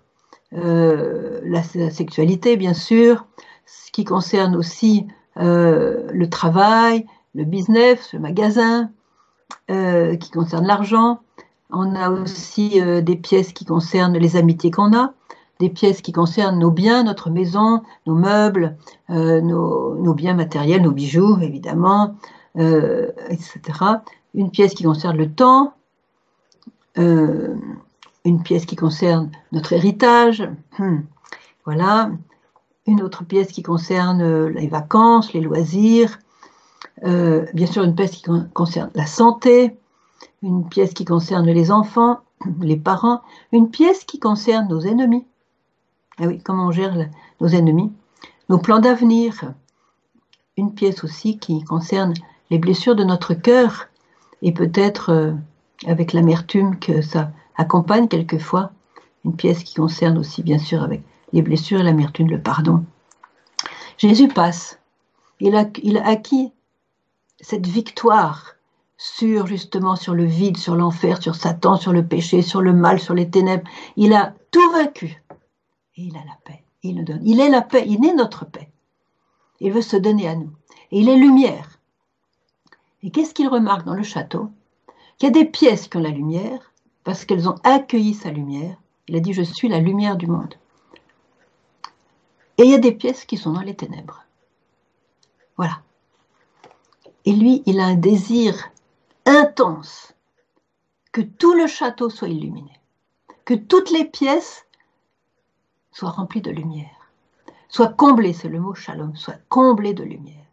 euh, 0.56 1.40
la, 1.44 1.64
sexualité, 1.64 2.58
bien 2.58 2.74
sûr, 2.74 3.26
ce 3.66 3.92
qui 3.92 4.04
concerne 4.04 4.56
aussi 4.56 5.08
euh, 5.38 6.08
le 6.12 6.30
travail, 6.30 7.06
le 7.34 7.44
business, 7.44 8.14
le 8.14 8.20
magasin, 8.20 8.92
euh, 9.72 10.16
qui 10.16 10.30
concerne 10.30 10.68
l'argent. 10.68 11.22
On 11.72 11.96
a 11.96 12.12
aussi 12.12 12.80
des 13.02 13.16
pièces 13.16 13.52
qui 13.52 13.66
concernent 13.66 14.16
les 14.16 14.36
amitiés 14.36 14.70
qu'on 14.70 14.96
a, 14.96 15.14
des 15.60 15.70
pièces 15.70 16.02
qui 16.02 16.12
concernent 16.12 16.60
nos 16.60 16.70
biens, 16.70 17.04
notre 17.04 17.32
maison, 17.32 17.82
nos 18.06 18.14
meubles, 18.14 18.78
nos, 19.10 19.96
nos, 19.96 20.14
biens 20.14 20.36
matériels, 20.36 20.84
nos 20.84 20.92
bijoux, 20.92 21.40
évidemment, 21.42 22.16
etc. 22.56 23.60
Une 24.36 24.52
pièce 24.52 24.76
qui 24.76 24.84
concerne 24.84 25.18
le 25.18 25.32
temps, 25.32 25.74
une 28.26 28.42
pièce 28.42 28.66
qui 28.66 28.76
concerne 28.76 29.32
notre 29.52 29.74
héritage, 29.74 30.50
hmm. 30.80 31.00
voilà, 31.66 32.12
une 32.86 33.02
autre 33.02 33.24
pièce 33.24 33.52
qui 33.52 33.64
concerne 33.64 34.22
euh, 34.22 34.50
les 34.50 34.68
vacances, 34.68 35.34
les 35.34 35.42
loisirs, 35.42 36.20
euh, 37.06 37.46
bien 37.54 37.68
sûr 37.68 37.84
une 37.84 37.96
pièce 37.96 38.12
qui 38.12 38.24
concerne 38.54 38.92
la 38.96 39.06
santé, 39.06 39.76
une 40.42 40.68
pièce 40.68 40.94
qui 40.94 41.06
concerne 41.06 41.48
les 41.48 41.72
enfants, 41.72 42.20
les 42.62 42.78
parents, 42.78 43.22
une 43.52 43.70
pièce 43.70 44.04
qui 44.04 44.20
concerne 44.20 44.68
nos 44.68 44.82
ennemis. 44.82 45.26
Ah 46.20 46.28
oui, 46.28 46.40
comment 46.44 46.68
on 46.68 46.72
gère 46.72 46.96
nos 47.42 47.48
ennemis, 47.48 47.92
nos 48.50 48.60
plans 48.60 48.80
d'avenir, 48.80 49.54
une 50.58 50.74
pièce 50.74 51.04
aussi 51.04 51.40
qui 51.40 51.64
concerne 51.64 52.14
les 52.52 52.60
blessures 52.60 52.96
de 52.96 53.04
notre 53.04 53.34
cœur 53.34 53.88
et 54.42 54.52
peut-être 54.52 55.10
euh, 55.10 55.32
avec 55.88 56.14
l'amertume 56.14 56.78
que 56.78 57.02
ça 57.02 57.32
accompagne 57.56 58.08
quelquefois 58.08 58.72
une 59.26 59.36
pièce 59.36 59.64
qui 59.64 59.76
concerne 59.76 60.18
aussi 60.18 60.44
bien 60.44 60.58
sûr 60.58 60.84
avec 60.84 61.02
les 61.32 61.42
blessures 61.42 61.82
l'amertume, 61.84 62.30
le 62.30 62.42
pardon. 62.42 62.86
Jésus 63.98 64.28
passe. 64.28 64.80
Il 65.40 65.56
a, 65.56 65.66
il 65.82 65.98
a 65.98 66.08
acquis 66.08 66.52
cette 67.42 67.68
victoire 67.68 68.56
sur 68.98 69.48
justement 69.48 69.96
sur 69.96 70.14
le 70.14 70.26
vide, 70.26 70.58
sur 70.58 70.76
l'enfer, 70.76 71.22
sur 71.22 71.36
Satan, 71.36 71.76
sur 71.76 71.92
le 71.92 72.06
péché, 72.06 72.42
sur 72.42 72.62
le 72.62 72.74
mal, 72.74 73.00
sur 73.00 73.14
les 73.14 73.30
ténèbres. 73.30 73.70
Il 73.98 74.14
a 74.14 74.34
tout 74.52 74.72
vaincu. 74.72 75.22
Et 75.98 76.04
il 76.04 76.16
a 76.16 76.24
la 76.26 76.38
paix. 76.46 76.64
Il 76.84 76.96
nous 76.96 77.04
donne. 77.04 77.22
Il 77.26 77.40
est 77.40 77.50
la 77.50 77.62
paix. 77.62 77.84
Il 77.88 78.06
est 78.06 78.14
notre 78.14 78.46
paix. 78.46 78.70
Il 79.60 79.72
veut 79.72 79.82
se 79.82 79.98
donner 79.98 80.28
à 80.28 80.36
nous. 80.36 80.52
Et 80.92 81.00
il 81.00 81.10
est 81.10 81.18
lumière. 81.18 81.80
Et 83.02 83.12
qu'est-ce 83.12 83.34
qu'il 83.34 83.48
remarque 83.48 83.86
dans 83.86 83.94
le 83.94 84.04
château? 84.04 84.50
Qu'il 85.18 85.28
y 85.28 85.32
a 85.32 85.34
des 85.34 85.46
pièces 85.46 85.88
qui 85.88 85.98
ont 85.98 86.02
la 86.02 86.10
lumière 86.10 86.73
parce 87.04 87.26
qu'elles 87.26 87.50
ont 87.50 87.56
accueilli 87.64 88.14
sa 88.14 88.32
lumière. 88.32 88.78
Il 89.08 89.16
a 89.16 89.20
dit, 89.20 89.34
je 89.34 89.42
suis 89.42 89.68
la 89.68 89.80
lumière 89.80 90.16
du 90.16 90.28
monde. 90.28 90.56
Et 92.58 92.64
il 92.64 92.72
y 92.72 92.76
a 92.76 92.80
des 92.80 92.92
pièces 92.92 93.26
qui 93.26 93.38
sont 93.38 93.52
dans 93.52 93.62
les 93.62 93.76
ténèbres. 93.76 94.24
Voilà. 95.58 95.82
Et 97.26 97.34
lui, 97.34 97.64
il 97.66 97.80
a 97.80 97.86
un 97.86 97.96
désir 97.96 98.70
intense 99.26 100.14
que 101.12 101.22
tout 101.22 101.54
le 101.54 101.68
château 101.68 102.10
soit 102.10 102.28
illuminé, 102.28 102.80
que 103.46 103.54
toutes 103.54 103.92
les 103.92 104.06
pièces 104.06 104.66
soient 105.92 106.10
remplies 106.10 106.42
de 106.42 106.52
lumière, 106.52 107.12
soient 107.70 107.94
comblées, 107.94 108.34
c'est 108.34 108.50
le 108.50 108.60
mot 108.60 108.74
shalom, 108.74 109.16
soient 109.16 109.38
comblées 109.48 109.94
de 109.94 110.04
lumière, 110.04 110.46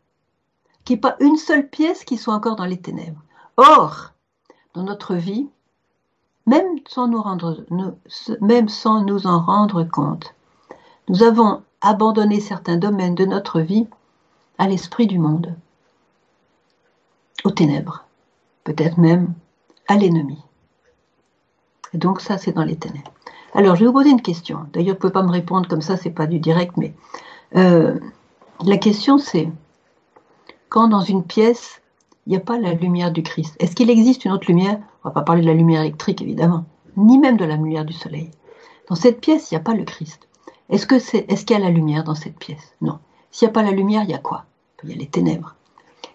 qu'il 0.84 0.94
n'y 0.94 0.98
ait 0.98 1.00
pas 1.00 1.16
une 1.20 1.36
seule 1.36 1.68
pièce 1.68 2.04
qui 2.04 2.18
soit 2.18 2.34
encore 2.34 2.56
dans 2.56 2.66
les 2.66 2.80
ténèbres. 2.80 3.22
Or, 3.56 4.12
dans 4.74 4.84
notre 4.84 5.14
vie, 5.14 5.48
même 6.46 6.78
sans 6.88 7.08
nous, 7.08 7.18
en 7.18 9.40
rendre 9.40 9.84
compte, 9.84 10.34
nous 11.08 11.22
avons 11.22 11.62
abandonné 11.80 12.40
certains 12.40 12.76
domaines 12.76 13.14
de 13.14 13.24
notre 13.24 13.60
vie 13.60 13.86
à 14.58 14.68
l'esprit 14.68 15.06
du 15.06 15.18
monde, 15.18 15.54
aux 17.44 17.50
ténèbres 17.50 18.04
peut-être 18.64 18.98
même 18.98 19.32
à 19.88 19.96
l'ennemi. 19.96 20.38
Et 21.92 21.98
donc 21.98 22.20
ça, 22.20 22.38
c'est 22.38 22.52
dans 22.52 22.64
les 22.64 22.76
ténèbres. 22.76 23.12
Alors, 23.54 23.74
je 23.74 23.80
vais 23.80 23.86
vous 23.86 23.92
poser 23.92 24.10
une 24.10 24.22
question. 24.22 24.66
D'ailleurs, 24.72 24.94
vous 24.94 25.06
ne 25.06 25.10
pouvez 25.10 25.12
pas 25.12 25.22
me 25.22 25.30
répondre 25.30 25.68
comme 25.68 25.82
ça, 25.82 25.96
c'est 25.96 26.10
pas 26.10 26.26
du 26.26 26.38
direct, 26.38 26.76
mais 26.76 26.94
euh, 27.56 27.98
la 28.64 28.78
question 28.78 29.18
c'est 29.18 29.50
quand 30.68 30.86
dans 30.86 31.00
une 31.00 31.24
pièce, 31.24 31.82
il 32.26 32.30
n'y 32.30 32.36
a 32.36 32.40
pas 32.40 32.58
la 32.58 32.74
lumière 32.74 33.12
du 33.12 33.22
Christ, 33.22 33.56
est-ce 33.58 33.74
qu'il 33.74 33.90
existe 33.90 34.24
une 34.24 34.32
autre 34.32 34.46
lumière? 34.48 34.78
On 35.02 35.08
ne 35.08 35.10
va 35.10 35.20
pas 35.20 35.22
parler 35.22 35.42
de 35.42 35.46
la 35.46 35.54
lumière 35.54 35.80
électrique, 35.80 36.22
évidemment, 36.22 36.64
ni 36.96 37.18
même 37.18 37.36
de 37.36 37.44
la 37.44 37.56
lumière 37.56 37.84
du 37.84 37.92
soleil. 37.92 38.30
Dans 38.88 38.94
cette 38.94 39.20
pièce, 39.20 39.50
il 39.50 39.54
n'y 39.54 39.60
a 39.60 39.64
pas 39.64 39.74
le 39.74 39.84
Christ. 39.84 40.28
Est-ce 40.68 40.86
qu'il 40.86 41.56
y 41.56 41.60
a 41.60 41.62
la 41.62 41.70
lumière 41.70 42.04
dans 42.04 42.14
cette 42.14 42.38
pièce? 42.38 42.74
Non. 42.80 42.98
S'il 43.30 43.46
n'y 43.46 43.50
a 43.50 43.54
pas 43.54 43.62
la 43.62 43.72
lumière, 43.72 44.02
il 44.04 44.10
y 44.10 44.14
a 44.14 44.18
quoi? 44.18 44.44
Il 44.82 44.90
y 44.90 44.92
a 44.92 44.96
les 44.96 45.06
ténèbres. 45.06 45.56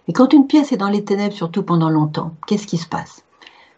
Et 0.08 0.12
quand 0.12 0.32
une 0.32 0.46
pièce 0.46 0.72
est 0.72 0.76
dans 0.76 0.88
les 0.88 1.04
ténèbres, 1.04 1.34
surtout 1.34 1.62
pendant 1.62 1.90
longtemps, 1.90 2.34
qu'est-ce 2.46 2.66
qui 2.66 2.78
se 2.78 2.86
passe? 2.86 3.24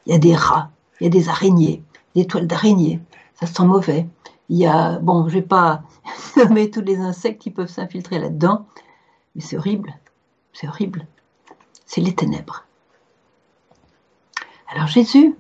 Il 0.07 0.13
y 0.13 0.15
a 0.15 0.19
des 0.19 0.35
rats, 0.35 0.71
il 1.01 1.05
y 1.05 1.07
a 1.07 1.11
des 1.11 1.29
araignées, 1.29 1.83
des 2.15 2.27
toiles 2.27 2.47
d'araignées, 2.47 3.01
ça 3.35 3.47
sent 3.47 3.65
mauvais. 3.65 4.07
Il 4.49 4.59
y 4.59 4.67
a, 4.67 4.99
bon, 4.99 5.29
je 5.29 5.37
ne 5.37 5.41
vais 5.41 5.47
pas 5.47 5.83
nommer 6.37 6.71
tous 6.71 6.81
les 6.81 6.99
insectes 6.99 7.41
qui 7.41 7.51
peuvent 7.51 7.71
s'infiltrer 7.71 8.19
là-dedans, 8.19 8.67
mais 9.35 9.41
c'est 9.41 9.57
horrible, 9.57 9.95
c'est 10.53 10.69
horrible. 10.69 11.07
C'est 11.89 12.03
les 12.03 12.15
ténèbres. 12.15 12.65
Alors 14.71 14.87
Jésus 14.89 15.35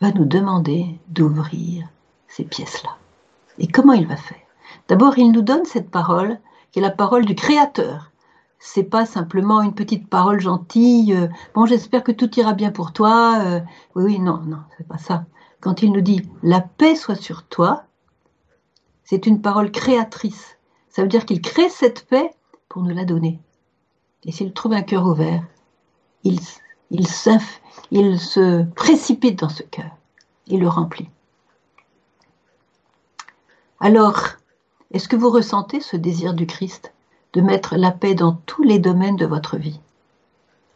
va 0.00 0.10
nous 0.10 0.24
demander 0.24 0.98
d'ouvrir 1.08 1.86
ces 2.28 2.44
pièces-là. 2.44 2.96
Et 3.58 3.68
comment 3.68 3.92
il 3.92 4.06
va 4.06 4.16
faire? 4.16 4.38
D'abord, 4.88 5.18
il 5.18 5.30
nous 5.30 5.42
donne 5.42 5.66
cette 5.66 5.90
parole, 5.90 6.40
qui 6.72 6.78
est 6.78 6.82
la 6.82 6.90
parole 6.90 7.26
du 7.26 7.34
Créateur, 7.34 8.10
c'est 8.58 8.84
pas 8.84 9.04
simplement 9.04 9.60
une 9.60 9.74
petite 9.74 10.08
parole 10.08 10.40
gentille. 10.40 11.12
Euh, 11.12 11.28
bon, 11.54 11.66
j'espère 11.66 12.02
que 12.02 12.12
tout 12.12 12.34
ira 12.40 12.54
bien 12.54 12.70
pour 12.70 12.94
toi. 12.94 13.38
Euh, 13.44 13.60
oui, 13.94 14.04
oui, 14.04 14.18
non, 14.18 14.38
non, 14.46 14.60
c'est 14.78 14.88
pas 14.88 14.96
ça. 14.96 15.26
Quand 15.60 15.82
il 15.82 15.92
nous 15.92 16.00
dit 16.00 16.22
la 16.42 16.62
paix 16.62 16.96
soit 16.96 17.14
sur 17.14 17.42
toi, 17.42 17.84
c'est 19.04 19.26
une 19.26 19.42
parole 19.42 19.70
créatrice. 19.70 20.56
Ça 20.88 21.02
veut 21.02 21.08
dire 21.08 21.26
qu'il 21.26 21.42
crée 21.42 21.68
cette 21.68 22.06
paix 22.06 22.30
pour 22.70 22.82
nous 22.82 22.94
la 22.94 23.04
donner. 23.04 23.38
Et 24.24 24.32
s'il 24.32 24.52
trouve 24.52 24.72
un 24.72 24.82
cœur 24.82 25.06
ouvert, 25.06 25.42
il, 26.22 26.40
se 27.06 28.62
précipite 28.74 29.38
dans 29.38 29.48
ce 29.48 29.62
cœur. 29.62 29.90
Il 30.46 30.60
le 30.60 30.68
remplit. 30.68 31.08
Alors, 33.80 34.18
est-ce 34.92 35.08
que 35.08 35.16
vous 35.16 35.30
ressentez 35.30 35.80
ce 35.80 35.96
désir 35.96 36.34
du 36.34 36.46
Christ 36.46 36.92
de 37.34 37.40
mettre 37.40 37.76
la 37.76 37.90
paix 37.90 38.14
dans 38.14 38.32
tous 38.46 38.62
les 38.62 38.78
domaines 38.78 39.16
de 39.16 39.26
votre 39.26 39.56
vie? 39.56 39.80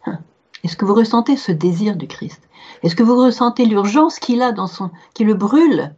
Hein? 0.05 0.19
Est-ce 0.64 0.76
que 0.76 0.85
vous 0.85 0.95
ressentez 0.95 1.37
ce 1.37 1.52
désir 1.52 1.97
du 1.97 2.07
Christ? 2.07 2.43
Est-ce 2.83 2.97
que 2.97 3.02
vous 3.02 3.17
ressentez 3.17 3.64
l'urgence 3.64 4.19
qu'il 4.19 4.43
a 4.43 4.52
dans 4.52 4.67
son, 4.67 4.90
qui 5.14 5.25
le 5.25 5.35
brûle 5.35 5.95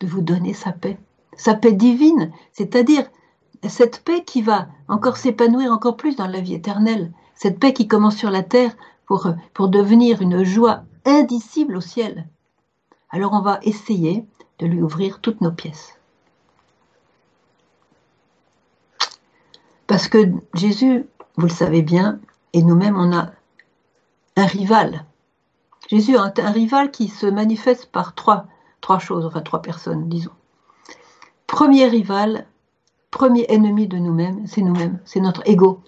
de 0.00 0.06
vous 0.06 0.20
donner 0.20 0.54
sa 0.54 0.72
paix, 0.72 0.98
sa 1.36 1.54
paix 1.54 1.72
divine, 1.72 2.30
c'est-à-dire 2.52 3.04
cette 3.68 4.02
paix 4.04 4.24
qui 4.24 4.42
va 4.42 4.68
encore 4.88 5.16
s'épanouir 5.16 5.72
encore 5.72 5.96
plus 5.96 6.16
dans 6.16 6.26
la 6.26 6.40
vie 6.40 6.54
éternelle, 6.54 7.12
cette 7.34 7.58
paix 7.58 7.72
qui 7.72 7.88
commence 7.88 8.16
sur 8.16 8.30
la 8.30 8.42
terre 8.42 8.74
pour, 9.06 9.68
devenir 9.68 10.22
une 10.22 10.44
joie 10.44 10.82
indicible 11.04 11.76
au 11.76 11.80
ciel. 11.80 12.28
Alors 13.10 13.32
on 13.32 13.40
va 13.40 13.58
essayer 13.62 14.24
de 14.58 14.66
lui 14.66 14.80
ouvrir 14.80 15.20
toutes 15.20 15.40
nos 15.40 15.50
pièces. 15.50 15.98
Parce 19.86 20.06
que 20.06 20.32
Jésus, 20.54 21.06
vous 21.36 21.46
le 21.46 21.52
savez 21.52 21.82
bien, 21.82 22.20
et 22.52 22.62
nous-mêmes, 22.62 22.96
on 22.96 23.12
a 23.12 23.30
un 24.36 24.46
rival. 24.46 25.04
Jésus 25.88 26.16
a 26.16 26.32
un 26.36 26.50
rival 26.52 26.92
qui 26.92 27.08
se 27.08 27.26
manifeste 27.26 27.86
par 27.86 28.14
trois, 28.14 28.46
trois 28.80 29.00
choses, 29.00 29.26
enfin 29.26 29.40
trois 29.40 29.62
personnes, 29.62 30.08
disons. 30.08 30.30
Premier 31.48 31.86
rival, 31.86 32.46
premier 33.10 33.46
ennemi 33.48 33.86
de 33.86 33.98
nous-mêmes, 33.98 34.46
c'est 34.46 34.62
nous-mêmes, 34.62 34.98
c'est 35.04 35.20
notre 35.20 35.42
ego. 35.48 35.80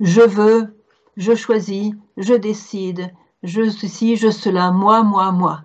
Je 0.00 0.20
veux, 0.20 0.74
je 1.16 1.34
choisis, 1.34 1.92
je 2.16 2.34
décide, 2.34 3.12
je 3.42 3.68
ceci, 3.70 4.16
je 4.16 4.30
cela, 4.30 4.70
moi, 4.70 5.02
moi, 5.02 5.32
moi. 5.32 5.62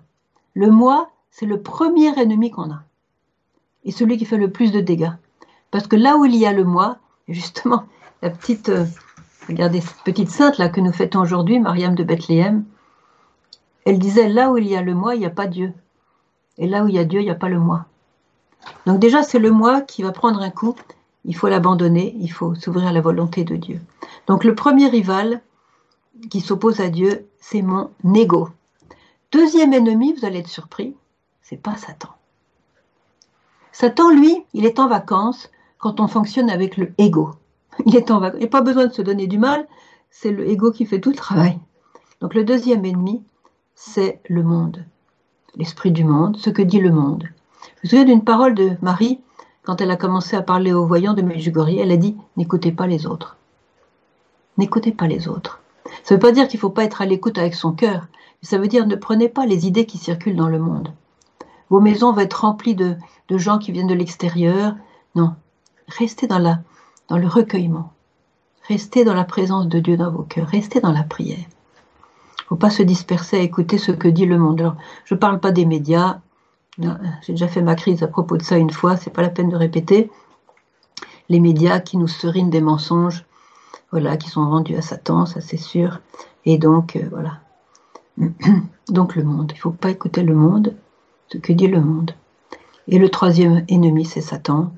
Le 0.54 0.70
moi, 0.70 1.10
c'est 1.30 1.46
le 1.46 1.62
premier 1.62 2.18
ennemi 2.18 2.50
qu'on 2.50 2.70
a. 2.70 2.82
Et 3.84 3.92
celui 3.92 4.18
qui 4.18 4.24
fait 4.24 4.36
le 4.36 4.50
plus 4.50 4.72
de 4.72 4.80
dégâts. 4.80 5.12
Parce 5.70 5.86
que 5.86 5.96
là 5.96 6.16
où 6.16 6.24
il 6.24 6.36
y 6.36 6.46
a 6.46 6.52
le 6.52 6.64
moi, 6.64 6.98
justement, 7.28 7.84
la 8.22 8.30
petite, 8.30 8.68
euh, 8.68 8.84
regardez 9.48 9.80
cette 9.80 10.02
petite 10.04 10.30
sainte 10.30 10.58
là 10.58 10.68
que 10.68 10.80
nous 10.80 10.92
fêtons 10.92 11.20
aujourd'hui, 11.20 11.60
Mariam 11.60 11.94
de 11.94 12.04
Bethléem, 12.04 12.64
elle 13.86 13.98
disait 13.98 14.28
là 14.28 14.50
où 14.50 14.58
il 14.58 14.66
y 14.66 14.76
a 14.76 14.82
le 14.82 14.94
moi, 14.94 15.14
il 15.14 15.20
n'y 15.20 15.26
a 15.26 15.30
pas 15.30 15.46
Dieu. 15.46 15.72
Et 16.58 16.66
là 16.66 16.84
où 16.84 16.88
il 16.88 16.94
y 16.94 16.98
a 16.98 17.04
Dieu, 17.04 17.20
il 17.20 17.24
n'y 17.24 17.30
a 17.30 17.34
pas 17.34 17.48
le 17.48 17.58
moi. 17.58 17.86
Donc 18.86 18.98
déjà, 18.98 19.22
c'est 19.22 19.38
le 19.38 19.50
moi 19.50 19.80
qui 19.80 20.02
va 20.02 20.12
prendre 20.12 20.40
un 20.40 20.50
coup. 20.50 20.74
Il 21.24 21.36
faut 21.36 21.48
l'abandonner, 21.48 22.16
il 22.18 22.32
faut 22.32 22.54
s'ouvrir 22.54 22.86
à 22.86 22.92
la 22.92 23.00
volonté 23.00 23.44
de 23.44 23.56
Dieu. 23.56 23.80
Donc 24.26 24.44
le 24.44 24.54
premier 24.54 24.88
rival 24.88 25.42
qui 26.30 26.40
s'oppose 26.40 26.80
à 26.80 26.88
Dieu, 26.88 27.26
c'est 27.38 27.62
mon 27.62 27.90
ego. 28.14 28.48
Deuxième 29.32 29.72
ennemi, 29.72 30.12
vous 30.12 30.24
allez 30.24 30.38
être 30.38 30.48
surpris, 30.48 30.94
c'est 31.42 31.60
pas 31.60 31.76
Satan. 31.76 32.10
Satan, 33.72 34.10
lui, 34.10 34.44
il 34.54 34.66
est 34.66 34.78
en 34.78 34.88
vacances 34.88 35.50
quand 35.78 36.00
on 36.00 36.08
fonctionne 36.08 36.50
avec 36.50 36.76
le 36.76 36.92
ego. 36.98 37.30
Il 37.86 37.96
est 37.96 38.10
en 38.10 38.22
Il 38.32 38.38
n'y 38.38 38.44
a 38.44 38.48
pas 38.48 38.60
besoin 38.60 38.86
de 38.86 38.92
se 38.92 39.02
donner 39.02 39.26
du 39.26 39.38
mal, 39.38 39.66
c'est 40.10 40.32
le 40.32 40.48
ego 40.48 40.72
qui 40.72 40.84
fait 40.84 41.00
tout 41.00 41.10
le 41.10 41.16
travail. 41.16 41.58
Donc 42.20 42.34
le 42.34 42.44
deuxième 42.44 42.84
ennemi, 42.84 43.22
c'est 43.74 44.20
le 44.28 44.42
monde, 44.42 44.84
l'esprit 45.56 45.92
du 45.92 46.04
monde, 46.04 46.36
ce 46.36 46.50
que 46.50 46.62
dit 46.62 46.80
le 46.80 46.90
monde. 46.90 47.28
Je 47.62 47.86
me 47.86 47.90
souviens 47.90 48.04
d'une 48.04 48.24
parole 48.24 48.54
de 48.54 48.72
Marie 48.82 49.20
quand 49.62 49.80
elle 49.80 49.90
a 49.90 49.96
commencé 49.96 50.36
à 50.36 50.42
parler 50.42 50.72
aux 50.72 50.86
voyants 50.86 51.14
de 51.14 51.22
Medjugorje? 51.22 51.76
Elle 51.78 51.92
a 51.92 51.96
dit 51.96 52.16
N'écoutez 52.36 52.72
pas 52.72 52.86
les 52.86 53.06
autres. 53.06 53.36
N'écoutez 54.58 54.92
pas 54.92 55.06
les 55.06 55.28
autres. 55.28 55.60
Ça 56.04 56.14
ne 56.14 56.16
veut 56.16 56.20
pas 56.20 56.32
dire 56.32 56.48
qu'il 56.48 56.58
ne 56.58 56.62
faut 56.62 56.70
pas 56.70 56.84
être 56.84 57.02
à 57.02 57.06
l'écoute 57.06 57.38
avec 57.38 57.54
son 57.54 57.72
cœur. 57.72 58.06
Ça 58.42 58.58
veut 58.58 58.68
dire 58.68 58.86
ne 58.86 58.96
prenez 58.96 59.28
pas 59.28 59.46
les 59.46 59.66
idées 59.66 59.86
qui 59.86 59.98
circulent 59.98 60.36
dans 60.36 60.48
le 60.48 60.58
monde. 60.58 60.92
Vos 61.68 61.80
maisons 61.80 62.12
vont 62.12 62.20
être 62.20 62.40
remplies 62.44 62.74
de, 62.74 62.96
gens 63.30 63.58
qui 63.58 63.72
viennent 63.72 63.86
de 63.86 63.94
l'extérieur. 63.94 64.74
Non, 65.14 65.34
Restez 65.88 66.26
dans, 66.26 66.58
dans 67.08 67.18
le 67.18 67.26
recueillement. 67.26 67.92
Restez 68.68 69.04
dans 69.04 69.14
la 69.14 69.24
présence 69.24 69.66
de 69.68 69.78
Dieu 69.78 69.96
dans 69.96 70.10
vos 70.10 70.22
cœurs. 70.22 70.46
Restez 70.46 70.80
dans 70.80 70.92
la 70.92 71.02
prière. 71.02 71.38
Il 71.38 72.42
ne 72.42 72.48
faut 72.48 72.56
pas 72.56 72.70
se 72.70 72.82
disperser 72.82 73.38
à 73.38 73.42
écouter 73.42 73.78
ce 73.78 73.92
que 73.92 74.08
dit 74.08 74.26
le 74.26 74.38
monde. 74.38 74.60
Alors, 74.60 74.76
je 75.04 75.14
ne 75.14 75.20
parle 75.20 75.40
pas 75.40 75.52
des 75.52 75.66
médias. 75.66 76.20
J'ai 76.78 77.32
déjà 77.32 77.48
fait 77.48 77.62
ma 77.62 77.74
crise 77.74 78.02
à 78.02 78.08
propos 78.08 78.36
de 78.36 78.42
ça 78.42 78.56
une 78.56 78.70
fois. 78.70 78.96
C'est 78.96 79.10
pas 79.10 79.22
la 79.22 79.28
peine 79.28 79.48
de 79.48 79.56
répéter. 79.56 80.10
Les 81.28 81.40
médias 81.40 81.80
qui 81.80 81.96
nous 81.96 82.08
serinent 82.08 82.50
des 82.50 82.60
mensonges, 82.60 83.24
voilà, 83.90 84.16
qui 84.16 84.28
sont 84.28 84.44
vendus 84.44 84.76
à 84.76 84.82
Satan, 84.82 85.26
ça 85.26 85.40
c'est 85.40 85.56
sûr. 85.56 86.00
Et 86.44 86.58
donc, 86.58 86.96
euh, 86.96 87.08
voilà. 87.10 87.40
Donc 88.88 89.14
le 89.16 89.22
monde. 89.22 89.52
Il 89.52 89.56
ne 89.56 89.60
faut 89.60 89.70
pas 89.70 89.90
écouter 89.90 90.22
le 90.22 90.34
monde, 90.34 90.74
ce 91.28 91.38
que 91.38 91.52
dit 91.52 91.68
le 91.68 91.80
monde. 91.80 92.12
Et 92.88 92.98
le 92.98 93.08
troisième 93.08 93.64
ennemi, 93.68 94.04
c'est 94.04 94.20
Satan. 94.20 94.72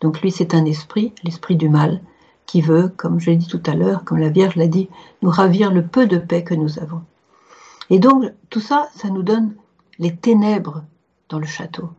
Donc 0.00 0.20
lui, 0.20 0.30
c'est 0.30 0.54
un 0.54 0.64
esprit, 0.66 1.14
l'esprit 1.22 1.56
du 1.56 1.68
mal, 1.68 2.00
qui 2.46 2.60
veut, 2.60 2.92
comme 2.96 3.20
je 3.20 3.30
l'ai 3.30 3.36
dit 3.36 3.48
tout 3.48 3.62
à 3.66 3.74
l'heure, 3.74 4.04
comme 4.04 4.18
la 4.18 4.28
Vierge 4.28 4.56
l'a 4.56 4.66
dit, 4.66 4.90
nous 5.22 5.30
ravir 5.30 5.72
le 5.72 5.82
peu 5.82 6.06
de 6.06 6.18
paix 6.18 6.44
que 6.44 6.54
nous 6.54 6.78
avons. 6.78 7.00
Et 7.90 7.98
donc, 7.98 8.24
tout 8.50 8.60
ça, 8.60 8.88
ça 8.94 9.08
nous 9.08 9.22
donne 9.22 9.54
les 9.98 10.14
ténèbres 10.14 10.84
dans 11.28 11.38
le 11.38 11.46
château. 11.46 11.90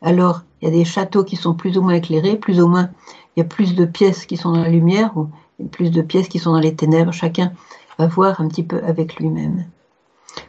Alors, 0.00 0.42
il 0.60 0.66
y 0.66 0.68
a 0.68 0.74
des 0.74 0.84
châteaux 0.84 1.24
qui 1.24 1.36
sont 1.36 1.54
plus 1.54 1.78
ou 1.78 1.82
moins 1.82 1.94
éclairés, 1.94 2.36
plus 2.36 2.60
ou 2.60 2.68
moins, 2.68 2.90
il 3.36 3.40
y 3.40 3.42
a 3.42 3.46
plus 3.46 3.74
de 3.74 3.84
pièces 3.84 4.26
qui 4.26 4.36
sont 4.36 4.52
dans 4.52 4.62
la 4.62 4.68
lumière, 4.68 5.16
ou 5.16 5.28
plus 5.70 5.90
de 5.90 6.02
pièces 6.02 6.28
qui 6.28 6.38
sont 6.38 6.52
dans 6.52 6.58
les 6.58 6.74
ténèbres. 6.74 7.12
Chacun 7.12 7.52
va 7.98 8.06
voir 8.06 8.40
un 8.40 8.48
petit 8.48 8.64
peu 8.64 8.82
avec 8.84 9.16
lui-même. 9.16 9.64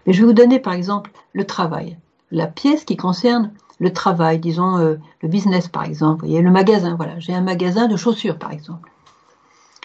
Mais 0.05 0.13
je 0.13 0.21
vais 0.21 0.27
vous 0.27 0.33
donner, 0.33 0.59
par 0.59 0.73
exemple, 0.73 1.11
le 1.33 1.45
travail. 1.45 1.97
La 2.31 2.47
pièce 2.47 2.83
qui 2.83 2.97
concerne 2.97 3.51
le 3.79 3.93
travail, 3.93 4.39
disons 4.39 4.77
euh, 4.77 4.95
le 5.21 5.27
business, 5.27 5.67
par 5.67 5.83
exemple. 5.83 6.25
Voyez, 6.25 6.41
le 6.41 6.51
magasin, 6.51 6.95
voilà. 6.95 7.19
J'ai 7.19 7.33
un 7.33 7.41
magasin 7.41 7.87
de 7.87 7.95
chaussures, 7.95 8.39
par 8.39 8.51
exemple. 8.51 8.89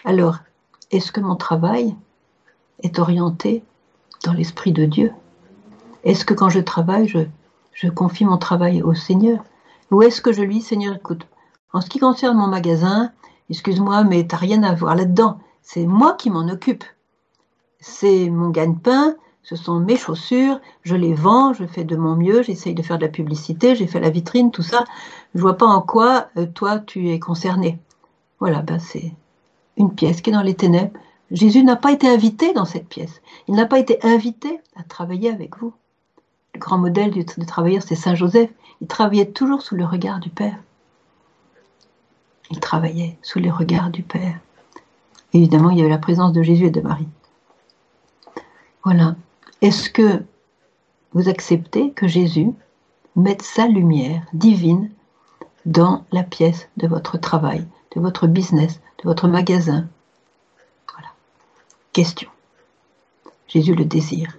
Alors, 0.05 0.37
est-ce 0.91 1.11
que 1.11 1.21
mon 1.21 1.35
travail 1.35 1.95
est 2.81 2.97
orienté 2.97 3.63
dans 4.23 4.33
l'Esprit 4.33 4.71
de 4.71 4.85
Dieu? 4.85 5.11
Est-ce 6.03 6.25
que 6.25 6.33
quand 6.33 6.49
je 6.49 6.59
travaille, 6.59 7.07
je, 7.07 7.19
je 7.79 7.87
confie 7.87 8.25
mon 8.25 8.37
travail 8.37 8.81
au 8.81 8.93
Seigneur 8.93 9.41
Ou 9.89 10.01
est-ce 10.01 10.21
que 10.21 10.33
je 10.33 10.41
lui 10.41 10.55
dis, 10.55 10.61
Seigneur, 10.61 10.95
écoute, 10.95 11.25
en 11.71 11.79
ce 11.79 11.89
qui 11.89 11.99
concerne 11.99 12.37
mon 12.37 12.47
magasin, 12.47 13.13
excuse-moi, 13.49 14.03
mais 14.03 14.27
tu 14.27 14.35
n'as 14.35 14.39
rien 14.39 14.63
à 14.63 14.73
voir 14.73 14.95
là-dedans. 14.95 15.39
C'est 15.61 15.85
moi 15.85 16.13
qui 16.13 16.29
m'en 16.29 16.49
occupe. 16.49 16.83
C'est 17.79 18.29
mon 18.29 18.49
gagne-pain, 18.49 19.15
ce 19.43 19.55
sont 19.55 19.79
mes 19.79 19.95
chaussures, 19.95 20.59
je 20.83 20.95
les 20.95 21.13
vends, 21.13 21.53
je 21.53 21.65
fais 21.65 21.85
de 21.85 21.95
mon 21.95 22.17
mieux, 22.17 22.43
j'essaye 22.43 22.75
de 22.75 22.81
faire 22.81 22.97
de 22.97 23.05
la 23.05 23.11
publicité, 23.11 23.77
j'ai 23.77 23.87
fait 23.87 24.01
la 24.01 24.09
vitrine, 24.09 24.51
tout 24.51 24.61
ça. 24.61 24.83
Je 25.33 25.39
vois 25.39 25.55
pas 25.57 25.65
en 25.65 25.81
quoi 25.81 26.27
euh, 26.35 26.47
toi 26.47 26.79
tu 26.79 27.09
es 27.09 27.19
concerné. 27.19 27.79
Voilà, 28.41 28.61
ben 28.61 28.79
c'est 28.79 29.13
une 29.77 29.95
pièce 29.95 30.19
qui 30.21 30.31
est 30.31 30.33
dans 30.33 30.41
les 30.41 30.55
ténèbres. 30.55 30.99
Jésus 31.31 31.63
n'a 31.63 31.77
pas 31.77 31.93
été 31.93 32.09
invité 32.09 32.51
dans 32.51 32.65
cette 32.65 32.89
pièce. 32.89 33.21
Il 33.47 33.55
n'a 33.55 33.65
pas 33.65 33.79
été 33.79 33.99
invité 34.03 34.59
à 34.75 34.83
travailler 34.83 35.29
avec 35.29 35.57
vous. 35.59 35.71
Grand 36.59 36.77
modèle 36.77 37.11
du, 37.11 37.25
travailleur, 37.25 37.81
c'est 37.81 37.95
Saint 37.95 38.15
Joseph. 38.15 38.51
Il 38.81 38.87
travaillait 38.87 39.31
toujours 39.31 39.61
sous 39.61 39.75
le 39.75 39.85
regard 39.85 40.19
du 40.19 40.29
Père. 40.29 40.57
Il 42.51 42.59
travaillait 42.59 43.17
sous 43.21 43.39
le 43.39 43.49
regard 43.49 43.89
du 43.89 44.03
Père. 44.03 44.39
évidemment, 45.33 45.69
il 45.69 45.77
y 45.77 45.81
avait 45.81 45.89
la 45.89 45.97
présence 45.97 46.33
de 46.33 46.43
Jésus 46.43 46.65
et 46.65 46.71
de 46.71 46.81
Marie. 46.81 47.07
Voilà. 48.83 49.15
Est-ce 49.61 49.89
que 49.89 50.23
vous 51.13 51.29
acceptez 51.29 51.91
que 51.91 52.07
Jésus 52.07 52.51
mette 53.15 53.41
sa 53.41 53.67
lumière 53.67 54.23
divine 54.33 54.91
dans 55.65 56.05
la 56.11 56.23
pièce 56.23 56.69
de 56.77 56.87
votre 56.87 57.17
travail, 57.17 57.65
de 57.95 58.01
votre 58.01 58.27
business, 58.27 58.81
de 59.01 59.03
votre 59.03 59.27
magasin? 59.27 59.87
Voilà. 60.91 61.09
Question. 61.93 62.29
Jésus 63.47 63.75
le 63.75 63.85
désire. 63.85 64.38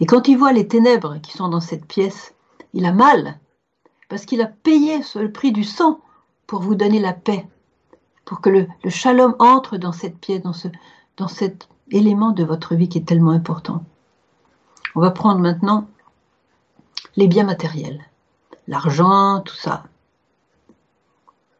Et 0.00 0.06
quand 0.06 0.28
il 0.28 0.36
voit 0.36 0.52
les 0.52 0.68
ténèbres 0.68 1.18
qui 1.22 1.32
sont 1.32 1.48
dans 1.48 1.60
cette 1.60 1.86
pièce, 1.86 2.34
il 2.72 2.84
a 2.84 2.92
mal, 2.92 3.38
parce 4.08 4.24
qu'il 4.24 4.40
a 4.42 4.46
payé 4.46 5.00
le 5.14 5.32
prix 5.32 5.52
du 5.52 5.64
sang 5.64 6.00
pour 6.46 6.60
vous 6.60 6.74
donner 6.74 7.00
la 7.00 7.12
paix, 7.12 7.46
pour 8.24 8.40
que 8.40 8.50
le, 8.50 8.68
shalom 8.88 9.34
entre 9.38 9.76
dans 9.76 9.92
cette 9.92 10.18
pièce, 10.18 10.42
dans, 10.42 10.52
ce, 10.52 10.68
dans 11.16 11.28
cet 11.28 11.68
élément 11.90 12.32
de 12.32 12.44
votre 12.44 12.74
vie 12.74 12.88
qui 12.88 12.98
est 12.98 13.08
tellement 13.08 13.30
important. 13.30 13.84
On 14.94 15.00
va 15.00 15.10
prendre 15.10 15.40
maintenant 15.40 15.86
les 17.16 17.28
biens 17.28 17.44
matériels, 17.44 18.04
l'argent, 18.68 19.40
tout 19.40 19.56
ça. 19.56 19.84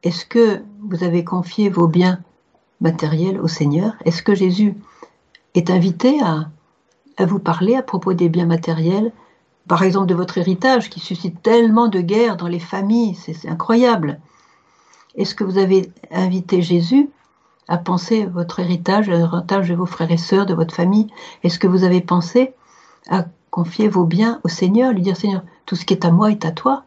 Est-ce 0.02 0.26
que 0.26 0.62
vous 0.82 1.02
avez 1.02 1.24
confié 1.24 1.68
vos 1.68 1.88
biens 1.88 2.20
matériels 2.80 3.40
au 3.40 3.48
Seigneur? 3.48 3.94
Est-ce 4.04 4.22
que 4.22 4.34
Jésus 4.34 4.76
est 5.54 5.70
invité 5.70 6.20
à 6.22 6.50
à 7.16 7.26
vous 7.26 7.38
parler 7.38 7.74
à 7.76 7.82
propos 7.82 8.12
des 8.12 8.28
biens 8.28 8.46
matériels, 8.46 9.12
par 9.68 9.82
exemple 9.82 10.06
de 10.06 10.14
votre 10.14 10.38
héritage 10.38 10.90
qui 10.90 11.00
suscite 11.00 11.42
tellement 11.42 11.88
de 11.88 12.00
guerres 12.00 12.36
dans 12.36 12.46
les 12.46 12.60
familles, 12.60 13.14
c'est 13.14 13.48
incroyable. 13.48 14.20
Est-ce 15.16 15.34
que 15.34 15.44
vous 15.44 15.58
avez 15.58 15.90
invité 16.10 16.62
Jésus 16.62 17.08
à 17.68 17.78
penser 17.78 18.22
à 18.22 18.26
votre 18.26 18.60
héritage, 18.60 19.08
l'héritage 19.08 19.68
de 19.68 19.74
vos 19.74 19.86
frères 19.86 20.10
et 20.10 20.18
sœurs, 20.18 20.46
de 20.46 20.54
votre 20.54 20.74
famille? 20.74 21.08
Est-ce 21.42 21.58
que 21.58 21.66
vous 21.66 21.84
avez 21.84 22.00
pensé 22.00 22.54
à 23.08 23.24
confier 23.50 23.88
vos 23.88 24.04
biens 24.04 24.40
au 24.44 24.48
Seigneur, 24.48 24.92
lui 24.92 25.02
dire 25.02 25.16
Seigneur, 25.16 25.42
tout 25.64 25.74
ce 25.74 25.84
qui 25.84 25.94
est 25.94 26.04
à 26.04 26.10
moi 26.10 26.30
est 26.30 26.44
à 26.44 26.52
toi? 26.52 26.84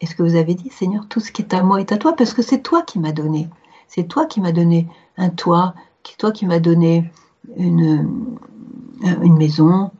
Est-ce 0.00 0.14
que 0.14 0.22
vous 0.22 0.36
avez 0.36 0.54
dit 0.54 0.70
Seigneur, 0.70 1.06
tout 1.08 1.20
ce 1.20 1.32
qui 1.32 1.42
est 1.42 1.54
à 1.54 1.62
moi 1.62 1.80
est 1.80 1.90
à 1.90 1.96
toi? 1.96 2.14
Parce 2.14 2.34
que 2.34 2.42
c'est 2.42 2.60
toi 2.60 2.82
qui 2.82 3.00
m'as 3.00 3.12
donné. 3.12 3.48
C'est 3.88 4.04
toi 4.04 4.26
qui 4.26 4.40
m'as 4.40 4.52
donné 4.52 4.86
un 5.16 5.30
toit, 5.30 5.74
c'est 6.04 6.18
toi 6.18 6.30
qui 6.30 6.46
m'as 6.46 6.58
donné 6.58 7.10
une, 7.56 8.38
une 9.02 9.36
maison, 9.36 9.90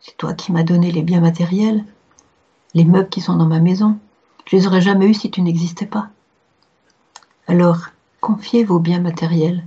c'est 0.00 0.16
toi 0.16 0.34
qui 0.34 0.52
m'as 0.52 0.62
donné 0.62 0.90
les 0.90 1.02
biens 1.02 1.20
matériels, 1.20 1.84
les 2.74 2.84
meubles 2.84 3.08
qui 3.08 3.20
sont 3.20 3.36
dans 3.36 3.46
ma 3.46 3.60
maison. 3.60 3.98
Je 4.46 4.56
les 4.56 4.66
aurais 4.66 4.80
jamais 4.80 5.06
eus 5.06 5.14
si 5.14 5.30
tu 5.30 5.42
n'existais 5.42 5.86
pas. 5.86 6.08
Alors, 7.46 7.78
confiez 8.20 8.64
vos 8.64 8.78
biens 8.78 9.00
matériels 9.00 9.64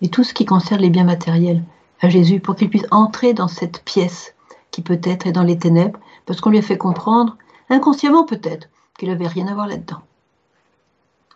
et 0.00 0.08
tout 0.08 0.24
ce 0.24 0.34
qui 0.34 0.44
concerne 0.44 0.80
les 0.80 0.90
biens 0.90 1.04
matériels 1.04 1.62
à 2.00 2.08
Jésus 2.08 2.40
pour 2.40 2.56
qu'il 2.56 2.68
puisse 2.68 2.86
entrer 2.90 3.32
dans 3.32 3.48
cette 3.48 3.82
pièce 3.84 4.34
qui 4.70 4.82
peut-être 4.82 5.26
est 5.26 5.32
dans 5.32 5.44
les 5.44 5.58
ténèbres, 5.58 6.00
parce 6.26 6.40
qu'on 6.40 6.50
lui 6.50 6.58
a 6.58 6.62
fait 6.62 6.78
comprendre, 6.78 7.36
inconsciemment 7.68 8.24
peut-être, 8.24 8.68
qu'il 8.98 9.08
n'avait 9.08 9.28
rien 9.28 9.46
à 9.46 9.54
voir 9.54 9.68
là-dedans. 9.68 10.00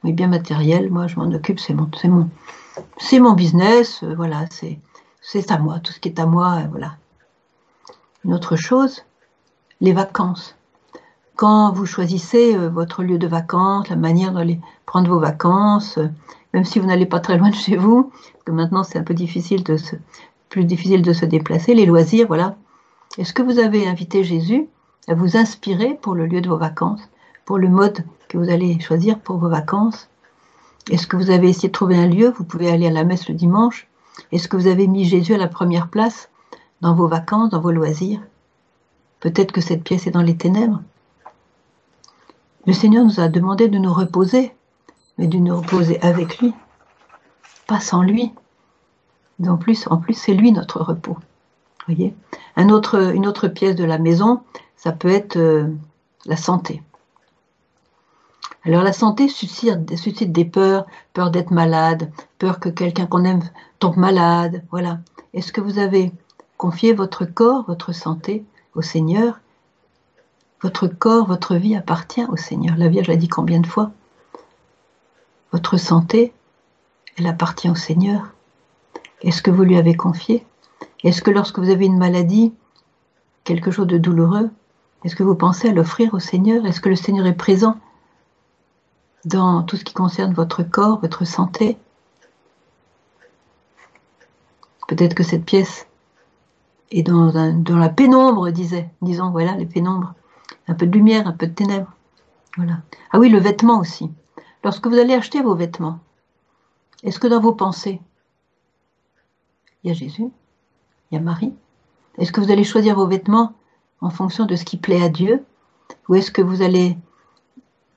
Les 0.03 0.13
biens 0.13 0.27
matériels, 0.27 0.91
moi 0.91 1.07
je 1.07 1.17
m'en 1.17 1.31
occupe, 1.31 1.61
c'est 1.61 1.75
mon, 1.75 1.89
c'est 2.01 2.09
mon, 2.09 2.29
c'est 2.99 3.21
mon 3.21 3.33
business, 3.33 4.03
euh, 4.03 4.15
voilà, 4.15 4.47
c'est, 4.51 4.79
c'est 5.29 5.51
à 5.51 5.59
moi, 5.59 5.81
tout 5.81 5.93
ce 5.93 5.99
qui 5.99 6.09
est 6.09 6.21
à 6.21 6.27
moi, 6.27 6.59
euh, 6.61 6.67
voilà. 6.71 6.95
Une 8.25 8.33
autre 8.33 8.55
chose, 8.55 9.03
les 9.81 9.93
vacances. 9.93 10.55
Quand 11.35 11.73
vous 11.73 11.85
choisissez 11.85 12.55
euh, 12.55 12.69
votre 12.69 13.03
lieu 13.03 13.19
de 13.19 13.27
vacances, 13.27 13.89
la 13.89 13.97
manière 13.97 14.33
d'aller 14.33 14.61
prendre 14.87 15.11
vos 15.11 15.19
vacances, 15.19 15.99
euh, 15.99 16.07
même 16.55 16.65
si 16.65 16.79
vous 16.79 16.87
n'allez 16.87 17.07
pas 17.07 17.19
très 17.19 17.39
loin 17.39 17.51
de 17.51 17.57
chez 17.57 17.77
vous, 17.77 18.05
parce 18.05 18.45
que 18.45 18.53
maintenant 18.53 18.85
c'est 18.85 19.01
un 19.01 19.03
peu 19.03 19.15
difficile 19.15 19.65
de 19.65 19.77
plus 20.49 20.65
difficile 20.65 21.03
de 21.03 21.13
se 21.13 21.25
déplacer, 21.25 21.75
les 21.75 21.87
loisirs, 21.87 22.29
voilà. 22.29 22.55
Est-ce 23.19 23.33
que 23.33 23.43
vous 23.43 23.59
avez 23.59 23.89
invité 23.89 24.23
Jésus 24.23 24.69
à 25.09 25.15
vous 25.15 25.37
inspirer 25.37 25.99
pour 26.01 26.15
le 26.15 26.27
lieu 26.27 26.41
de 26.41 26.49
vos 26.49 26.57
vacances, 26.57 27.03
pour 27.45 27.59
le 27.59 27.69
mode 27.69 28.05
que 28.29 28.39
vous 28.39 28.49
allez 28.49 28.79
choisir 28.79 29.19
pour 29.19 29.39
vos 29.39 29.49
vacances? 29.49 30.09
Est-ce 30.89 31.09
que 31.09 31.17
vous 31.17 31.31
avez 31.31 31.49
essayé 31.49 31.67
de 31.69 31.73
trouver 31.73 31.97
un 31.97 32.07
lieu? 32.07 32.31
Vous 32.31 32.45
pouvez 32.45 32.71
aller 32.71 32.87
à 32.87 32.93
la 32.93 33.03
messe 33.03 33.29
le 33.29 33.35
dimanche, 33.35 33.89
est-ce 34.33 34.49
que 34.49 34.57
vous 34.57 34.67
avez 34.67 34.87
mis 34.87 35.05
Jésus 35.05 35.35
à 35.35 35.39
la 35.39 35.49
première 35.49 35.89
place 35.89 36.31
dans 36.81 36.95
vos 36.95 37.09
vacances, 37.09 37.51
dans 37.51 37.61
vos 37.61 37.71
loisirs? 37.71 38.21
Peut-être 39.21 39.53
que 39.53 39.61
cette 39.61 39.85
pièce 39.85 40.07
est 40.07 40.13
dans 40.13 40.23
les 40.23 40.37
ténèbres. 40.37 40.83
Le 42.67 42.73
Seigneur 42.73 43.05
nous 43.05 43.21
a 43.21 43.29
demandé 43.29 43.69
de 43.69 43.79
nous 43.79 43.93
reposer, 43.93 44.53
mais 45.19 45.27
de 45.27 45.39
nous 45.39 45.57
reposer 45.57 46.01
avec 46.03 46.39
lui, 46.39 46.53
pas 47.67 47.81
sans 47.81 48.03
lui. 48.03 48.33
En 49.47 49.57
plus, 49.57 49.87
en 49.89 49.99
plus 49.99 50.15
c'est 50.15 50.35
lui 50.35 50.53
notre 50.53 50.81
repos. 50.81 51.17
Voyez? 51.87 52.15
Une 52.57 52.73
autre 52.73 53.49
pièce 53.49 53.77
de 53.77 53.85
la 53.85 53.99
maison, 53.99 54.41
ça 54.77 54.93
peut 54.93 55.09
être 55.09 55.37
euh, 55.37 55.69
la 56.25 56.37
santé. 56.37 56.83
Alors 58.67 58.83
la 58.83 58.93
santé 58.93 59.29
suscite, 59.29 60.33
des 60.33 60.45
peurs, 60.45 60.87
peur 61.13 61.31
d'être 61.31 61.53
malade, 61.53 62.11
peur 62.41 62.59
que 62.59 62.69
quelqu'un 62.69 63.07
qu'on 63.07 63.23
aime 63.23 63.43
tombe 63.79 63.97
malade, 63.97 64.65
voilà. 64.73 64.99
Est-ce 65.35 65.53
que 65.53 65.61
vous 65.61 65.79
avez 65.79 66.11
confié 66.57 66.93
votre 66.93 67.25
corps, 67.25 67.65
votre 67.69 67.93
santé 67.93 68.45
au 68.75 68.83
Seigneur? 68.83 69.39
Votre 70.63 70.89
corps, 70.89 71.27
votre 71.27 71.55
vie 71.55 71.77
appartient 71.77 72.25
au 72.25 72.37
Seigneur. 72.37 72.77
La 72.77 72.89
Vierge 72.89 73.07
l'a 73.07 73.15
dit 73.15 73.29
combien 73.29 73.61
de 73.61 73.69
fois? 73.69 73.93
Votre 75.53 75.77
santé, 75.77 76.33
elle 77.17 77.29
appartient 77.29 77.71
au 77.71 77.77
Seigneur. 77.77 78.33
Est-ce 79.23 79.43
que 79.43 79.53
vous 79.53 79.63
lui 79.63 79.77
avez 79.77 79.95
confié? 79.95 80.45
Est-ce 81.05 81.23
que 81.23 81.31
lorsque 81.31 81.61
vous 81.61 81.71
avez 81.71 81.87
une 81.87 81.99
maladie, 81.99 82.53
quelque 83.45 83.71
chose 83.71 83.87
de 83.87 83.99
douloureux, 83.99 84.51
est-ce 85.05 85.15
que 85.15 85.23
vous 85.23 85.37
pensez 85.37 85.69
à 85.69 85.73
l'offrir 85.73 86.15
au 86.15 86.19
Seigneur? 86.19 86.67
Est-ce 86.67 86.81
que 86.81 86.89
le 86.89 86.97
Seigneur 86.97 87.27
est 87.27 87.37
présent 87.37 87.77
dans 89.27 89.65
tout 89.65 89.77
ce 89.77 89.85
qui 89.85 89.93
concerne 89.93 90.33
votre 90.33 90.63
corps, 90.63 91.01
votre 91.01 91.25
santé. 91.25 91.77
Peut-être 94.87 95.15
que 95.15 95.25
cette 95.25 95.45
pièce 95.45 95.89
est 96.93 97.03
dans, 97.03 97.33
la 97.33 97.89
pénombre, 97.89 98.51
disait, 98.51 98.89
disons, 99.03 99.31
voilà, 99.31 99.57
les 99.57 99.67
pénombres. 99.67 100.15
Un 100.69 100.75
peu 100.75 100.87
de 100.87 100.93
lumière, 100.93 101.27
un 101.27 101.33
peu 101.33 101.49
de 101.49 101.53
ténèbres. 101.53 101.93
Voilà. 102.57 102.79
Ah 103.13 103.19
oui, 103.19 103.29
le 103.29 103.41
vêtement 103.41 103.81
aussi. 103.81 104.11
Lorsque 104.63 104.87
vous 104.87 104.97
allez 104.97 105.15
acheter 105.15 105.43
vos 105.43 105.57
vêtements, 105.57 105.99
est-ce 107.03 107.19
que 107.19 107.27
dans 107.27 107.41
vos 107.41 107.53
pensées, 107.53 108.01
il 109.83 109.89
y 109.89 109.91
a 109.91 109.95
Jésus, 109.95 110.31
il 111.11 111.15
y 111.15 111.19
a 111.19 111.21
Marie? 111.21 111.53
Est-ce 112.19 112.31
que 112.31 112.41
vous 112.41 112.53
allez 112.53 112.65
choisir 112.65 112.95
vos 112.95 113.07
vêtements 113.09 113.55
en 114.01 114.11
fonction 114.11 114.47
de 114.47 114.55
ce 114.55 114.65
qui 114.65 114.77
plaît 114.77 115.03
à 115.03 115.09
Dieu? 115.09 115.45
Ou 116.09 116.15
est-ce 116.15 116.31
que 116.31 116.43
vous 116.43 116.63
allez 116.63 116.97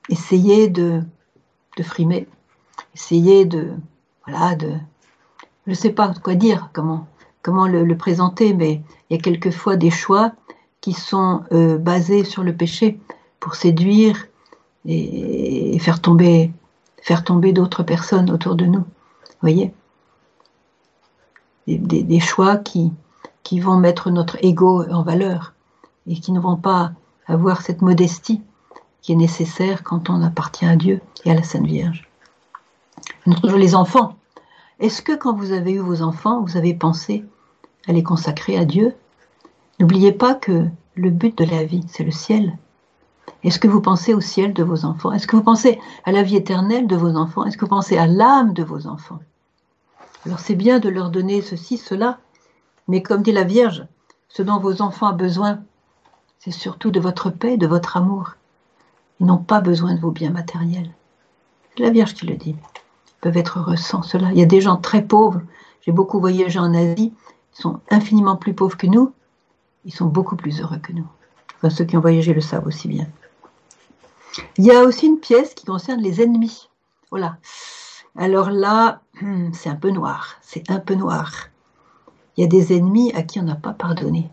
essayer 0.08 0.68
de 0.68 1.02
de 1.76 1.82
frimer, 1.82 2.28
essayer 2.94 3.44
de 3.44 3.72
voilà, 4.26 4.54
de, 4.54 4.72
je 5.66 5.70
ne 5.70 5.74
sais 5.74 5.90
pas 5.90 6.12
quoi 6.22 6.34
dire, 6.34 6.70
comment, 6.72 7.06
comment 7.42 7.66
le, 7.66 7.96
présenter, 7.96 8.54
mais 8.54 8.82
il 9.08 9.16
y 9.16 9.18
a 9.18 9.22
quelquefois 9.22 9.76
des 9.76 9.90
choix 9.90 10.32
qui 10.80 10.92
sont 10.92 11.42
euh, 11.52 11.78
basés 11.78 12.24
sur 12.24 12.42
le 12.42 12.54
péché 12.54 12.98
pour 13.38 13.54
séduire 13.54 14.26
et, 14.86 15.78
faire 15.78 16.00
tomber, 16.00 16.52
faire 17.02 17.24
tomber 17.24 17.52
d'autres 17.52 17.82
personnes 17.82 18.30
autour 18.30 18.54
de 18.54 18.66
nous. 18.66 18.80
Vous 18.80 19.40
voyez 19.42 19.72
des, 21.66 22.02
des, 22.02 22.20
choix 22.20 22.56
qui, 22.56 22.92
qui 23.42 23.60
vont 23.60 23.76
mettre 23.76 24.10
notre 24.10 24.42
ego 24.44 24.84
en 24.90 25.02
valeur 25.02 25.54
et 26.06 26.14
qui 26.14 26.32
ne 26.32 26.40
vont 26.40 26.56
pas 26.56 26.92
avoir 27.26 27.62
cette 27.62 27.80
modestie 27.80 28.42
qui 29.02 29.12
est 29.12 29.16
nécessaire 29.16 29.82
quand 29.82 30.10
on 30.10 30.22
appartient 30.22 30.66
à 30.66 30.76
Dieu 30.76 31.00
et 31.24 31.30
à 31.30 31.34
la 31.34 31.42
Sainte 31.42 31.66
Vierge. 31.66 32.08
Les 33.56 33.74
enfants. 33.74 34.16
Est-ce 34.78 35.02
que 35.02 35.14
quand 35.14 35.34
vous 35.34 35.52
avez 35.52 35.72
eu 35.72 35.78
vos 35.80 36.02
enfants, 36.02 36.42
vous 36.42 36.56
avez 36.56 36.74
pensé 36.74 37.24
à 37.86 37.92
les 37.92 38.02
consacrer 38.02 38.56
à 38.56 38.64
Dieu? 38.64 38.94
N'oubliez 39.78 40.12
pas 40.12 40.34
que 40.34 40.66
le 40.94 41.10
but 41.10 41.36
de 41.36 41.44
la 41.44 41.64
vie, 41.64 41.84
c'est 41.88 42.04
le 42.04 42.10
ciel. 42.10 42.56
Est-ce 43.42 43.58
que 43.58 43.68
vous 43.68 43.80
pensez 43.80 44.12
au 44.12 44.20
ciel 44.20 44.52
de 44.52 44.62
vos 44.62 44.84
enfants? 44.84 45.12
Est-ce 45.12 45.26
que 45.26 45.36
vous 45.36 45.42
pensez 45.42 45.78
à 46.04 46.12
la 46.12 46.22
vie 46.22 46.36
éternelle 46.36 46.86
de 46.86 46.96
vos 46.96 47.16
enfants? 47.16 47.44
Est-ce 47.44 47.56
que 47.56 47.64
vous 47.64 47.70
pensez 47.70 47.96
à 47.96 48.06
l'âme 48.06 48.52
de 48.52 48.62
vos 48.62 48.86
enfants? 48.86 49.20
Alors 50.26 50.40
c'est 50.40 50.54
bien 50.54 50.78
de 50.78 50.90
leur 50.90 51.10
donner 51.10 51.40
ceci, 51.40 51.78
cela, 51.78 52.18
mais 52.88 53.02
comme 53.02 53.22
dit 53.22 53.32
la 53.32 53.44
Vierge, 53.44 53.86
ce 54.28 54.42
dont 54.42 54.58
vos 54.58 54.82
enfants 54.82 55.12
ont 55.12 55.16
besoin, 55.16 55.60
c'est 56.38 56.50
surtout 56.50 56.90
de 56.90 57.00
votre 57.00 57.30
paix, 57.30 57.56
de 57.56 57.66
votre 57.66 57.96
amour. 57.96 58.34
Ils 59.20 59.26
n'ont 59.26 59.38
pas 59.38 59.60
besoin 59.60 59.94
de 59.94 60.00
vos 60.00 60.10
biens 60.10 60.30
matériels. 60.30 60.90
C'est 61.76 61.82
la 61.82 61.90
Vierge 61.90 62.14
qui 62.14 62.26
le 62.26 62.36
dit. 62.36 62.56
Ils 62.56 63.20
peuvent 63.20 63.36
être 63.36 63.58
heureux 63.58 63.76
sans 63.76 64.02
cela. 64.02 64.30
Il 64.32 64.38
y 64.38 64.42
a 64.42 64.46
des 64.46 64.62
gens 64.62 64.76
très 64.76 65.02
pauvres. 65.02 65.42
J'ai 65.82 65.92
beaucoup 65.92 66.20
voyagé 66.20 66.58
en 66.58 66.74
Asie. 66.74 67.12
Ils 67.54 67.62
sont 67.62 67.80
infiniment 67.90 68.36
plus 68.36 68.54
pauvres 68.54 68.76
que 68.76 68.86
nous. 68.86 69.12
Ils 69.84 69.92
sont 69.92 70.06
beaucoup 70.06 70.36
plus 70.36 70.60
heureux 70.60 70.78
que 70.78 70.92
nous. 70.92 71.06
Enfin, 71.56 71.70
ceux 71.70 71.84
qui 71.84 71.96
ont 71.96 72.00
voyagé 72.00 72.32
le 72.32 72.40
savent 72.40 72.66
aussi 72.66 72.88
bien. 72.88 73.06
Il 74.56 74.64
y 74.64 74.70
a 74.70 74.82
aussi 74.82 75.06
une 75.06 75.20
pièce 75.20 75.54
qui 75.54 75.66
concerne 75.66 76.00
les 76.00 76.22
ennemis. 76.22 76.70
Voilà. 77.10 77.36
Alors 78.16 78.50
là, 78.50 79.02
hmm, 79.20 79.52
c'est 79.52 79.68
un 79.68 79.76
peu 79.76 79.90
noir. 79.90 80.36
C'est 80.40 80.70
un 80.70 80.80
peu 80.80 80.94
noir. 80.94 81.48
Il 82.36 82.42
y 82.42 82.44
a 82.44 82.48
des 82.48 82.74
ennemis 82.74 83.12
à 83.12 83.22
qui 83.22 83.38
on 83.38 83.44
n'a 83.44 83.54
pas 83.54 83.72
pardonné. 83.72 84.30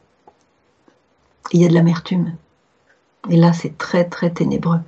il 1.52 1.62
y 1.62 1.66
a 1.66 1.68
de 1.68 1.74
l'amertume. 1.74 2.36
Et 3.30 3.38
là, 3.38 3.54
c'est 3.54 3.78
très, 3.78 4.06
très 4.06 4.32
ténébreux. 4.32 4.80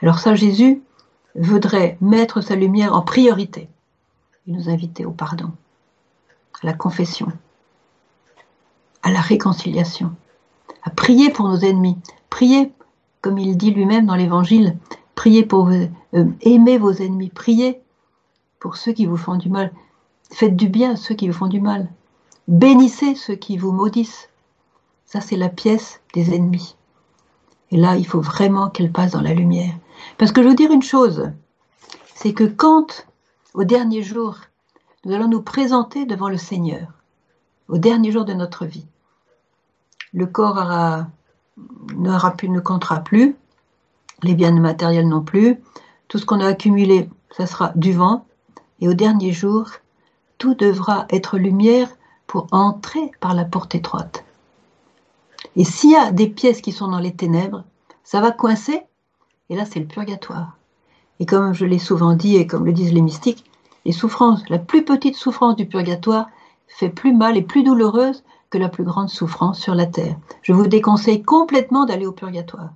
Alors 0.00 0.18
ça, 0.18 0.34
Jésus 0.34 0.82
voudrait 1.34 1.98
mettre 2.00 2.40
sa 2.40 2.54
lumière 2.54 2.94
en 2.94 3.02
priorité 3.02 3.68
et 4.46 4.52
nous 4.52 4.68
inviter 4.68 5.04
au 5.04 5.10
pardon, 5.10 5.52
à 6.62 6.66
la 6.66 6.72
confession, 6.72 7.28
à 9.02 9.10
la 9.10 9.20
réconciliation, 9.20 10.14
à 10.82 10.90
prier 10.90 11.30
pour 11.30 11.48
nos 11.48 11.58
ennemis, 11.58 11.98
prier, 12.30 12.72
comme 13.20 13.38
il 13.38 13.56
dit 13.56 13.70
lui-même 13.70 14.06
dans 14.06 14.14
l'Évangile, 14.14 14.76
priez 15.14 15.44
pour 15.44 15.68
euh, 15.68 15.86
aimer 16.40 16.78
vos 16.78 16.92
ennemis, 16.92 17.28
priez 17.28 17.80
pour 18.60 18.76
ceux 18.76 18.92
qui 18.92 19.06
vous 19.06 19.16
font 19.16 19.36
du 19.36 19.50
mal, 19.50 19.72
faites 20.30 20.56
du 20.56 20.68
bien 20.68 20.92
à 20.92 20.96
ceux 20.96 21.14
qui 21.14 21.28
vous 21.28 21.34
font 21.34 21.48
du 21.48 21.60
mal, 21.60 21.88
bénissez 22.46 23.14
ceux 23.14 23.34
qui 23.34 23.58
vous 23.58 23.72
maudissent. 23.72 24.28
Ça, 25.04 25.20
c'est 25.20 25.36
la 25.36 25.48
pièce 25.48 26.00
des 26.14 26.34
ennemis. 26.34 26.77
Et 27.70 27.76
là, 27.76 27.96
il 27.96 28.06
faut 28.06 28.20
vraiment 28.20 28.70
qu'elle 28.70 28.92
passe 28.92 29.12
dans 29.12 29.20
la 29.20 29.34
lumière. 29.34 29.74
Parce 30.16 30.32
que 30.32 30.42
je 30.42 30.48
veux 30.48 30.54
dire 30.54 30.72
une 30.72 30.82
chose, 30.82 31.30
c'est 32.14 32.32
que 32.32 32.44
quand, 32.44 33.06
au 33.54 33.64
dernier 33.64 34.02
jour, 34.02 34.38
nous 35.04 35.14
allons 35.14 35.28
nous 35.28 35.42
présenter 35.42 36.06
devant 36.06 36.28
le 36.28 36.38
Seigneur, 36.38 36.88
au 37.68 37.78
dernier 37.78 38.10
jour 38.10 38.24
de 38.24 38.32
notre 38.32 38.64
vie, 38.64 38.86
le 40.12 40.26
corps 40.26 41.04
ne 41.96 42.60
comptera 42.60 43.00
plus, 43.00 43.36
les 44.22 44.34
biens 44.34 44.52
matériels 44.52 45.08
non 45.08 45.22
plus, 45.22 45.60
tout 46.08 46.18
ce 46.18 46.24
qu'on 46.24 46.40
a 46.40 46.46
accumulé, 46.46 47.08
ça 47.30 47.46
sera 47.46 47.72
du 47.76 47.92
vent, 47.92 48.26
et 48.80 48.88
au 48.88 48.94
dernier 48.94 49.32
jour, 49.32 49.68
tout 50.38 50.54
devra 50.54 51.06
être 51.10 51.36
lumière 51.36 51.88
pour 52.26 52.46
entrer 52.52 53.10
par 53.20 53.34
la 53.34 53.44
porte 53.44 53.74
étroite. 53.74 54.24
Et 55.56 55.64
s'il 55.64 55.92
y 55.92 55.96
a 55.96 56.12
des 56.12 56.28
pièces 56.28 56.60
qui 56.60 56.72
sont 56.72 56.88
dans 56.88 56.98
les 56.98 57.14
ténèbres, 57.14 57.64
ça 58.04 58.20
va 58.20 58.30
coincer, 58.30 58.82
et 59.50 59.56
là 59.56 59.64
c'est 59.64 59.80
le 59.80 59.86
purgatoire. 59.86 60.56
Et 61.20 61.26
comme 61.26 61.52
je 61.52 61.64
l'ai 61.64 61.78
souvent 61.78 62.14
dit, 62.14 62.36
et 62.36 62.46
comme 62.46 62.64
le 62.64 62.72
disent 62.72 62.92
les 62.92 63.02
mystiques, 63.02 63.44
les 63.84 63.92
souffrances, 63.92 64.48
la 64.48 64.58
plus 64.58 64.84
petite 64.84 65.16
souffrance 65.16 65.56
du 65.56 65.66
purgatoire 65.66 66.28
fait 66.66 66.90
plus 66.90 67.14
mal 67.14 67.36
et 67.36 67.42
plus 67.42 67.62
douloureuse 67.62 68.22
que 68.50 68.58
la 68.58 68.68
plus 68.68 68.84
grande 68.84 69.08
souffrance 69.08 69.58
sur 69.60 69.74
la 69.74 69.86
terre. 69.86 70.16
Je 70.42 70.52
vous 70.52 70.66
déconseille 70.66 71.22
complètement 71.22 71.86
d'aller 71.86 72.06
au 72.06 72.12
purgatoire. 72.12 72.70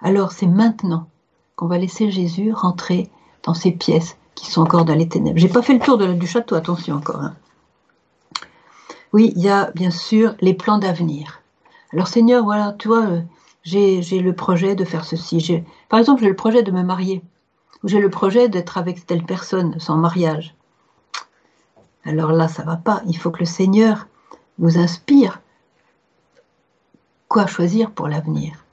Alors 0.00 0.32
c'est 0.32 0.46
maintenant 0.46 1.08
qu'on 1.56 1.66
va 1.66 1.78
laisser 1.78 2.10
Jésus 2.10 2.52
rentrer 2.52 3.08
dans 3.42 3.54
ces 3.54 3.72
pièces 3.72 4.16
qui 4.34 4.50
sont 4.50 4.62
encore 4.62 4.84
dans 4.84 4.94
les 4.94 5.08
ténèbres. 5.08 5.38
J'ai 5.38 5.48
pas 5.48 5.62
fait 5.62 5.74
le 5.74 5.80
tour 5.80 5.96
du 5.98 6.26
château, 6.26 6.56
attention 6.56 6.96
encore. 6.96 7.20
Hein. 7.20 7.34
Oui, 9.12 9.32
il 9.36 9.42
y 9.42 9.48
a 9.48 9.70
bien 9.74 9.92
sûr 9.92 10.34
les 10.40 10.54
plans 10.54 10.78
d'avenir. 10.78 11.40
Alors 11.94 12.08
Seigneur, 12.08 12.42
voilà, 12.42 12.74
tu 12.76 12.88
vois, 12.88 13.06
euh, 13.06 13.20
j'ai 13.62 14.00
le 14.18 14.32
projet 14.32 14.74
de 14.74 14.84
faire 14.84 15.04
ceci. 15.04 15.62
Par 15.88 16.00
exemple, 16.00 16.22
j'ai 16.22 16.28
le 16.28 16.34
projet 16.34 16.64
de 16.64 16.72
me 16.72 16.82
marier. 16.82 17.22
Ou 17.84 17.88
j'ai 17.88 18.00
le 18.00 18.10
projet 18.10 18.48
d'être 18.48 18.78
avec 18.78 19.06
telle 19.06 19.22
personne 19.22 19.78
sans 19.78 19.96
mariage. 19.96 20.56
Alors 22.04 22.32
là, 22.32 22.48
ça 22.48 22.64
va 22.64 22.74
pas. 22.74 23.00
Il 23.06 23.16
faut 23.16 23.30
que 23.30 23.38
le 23.38 23.44
Seigneur 23.44 24.08
nous 24.58 24.76
inspire 24.76 25.40
quoi 27.28 27.46
choisir 27.46 27.92
pour 27.92 28.08
l'avenir. 28.08 28.64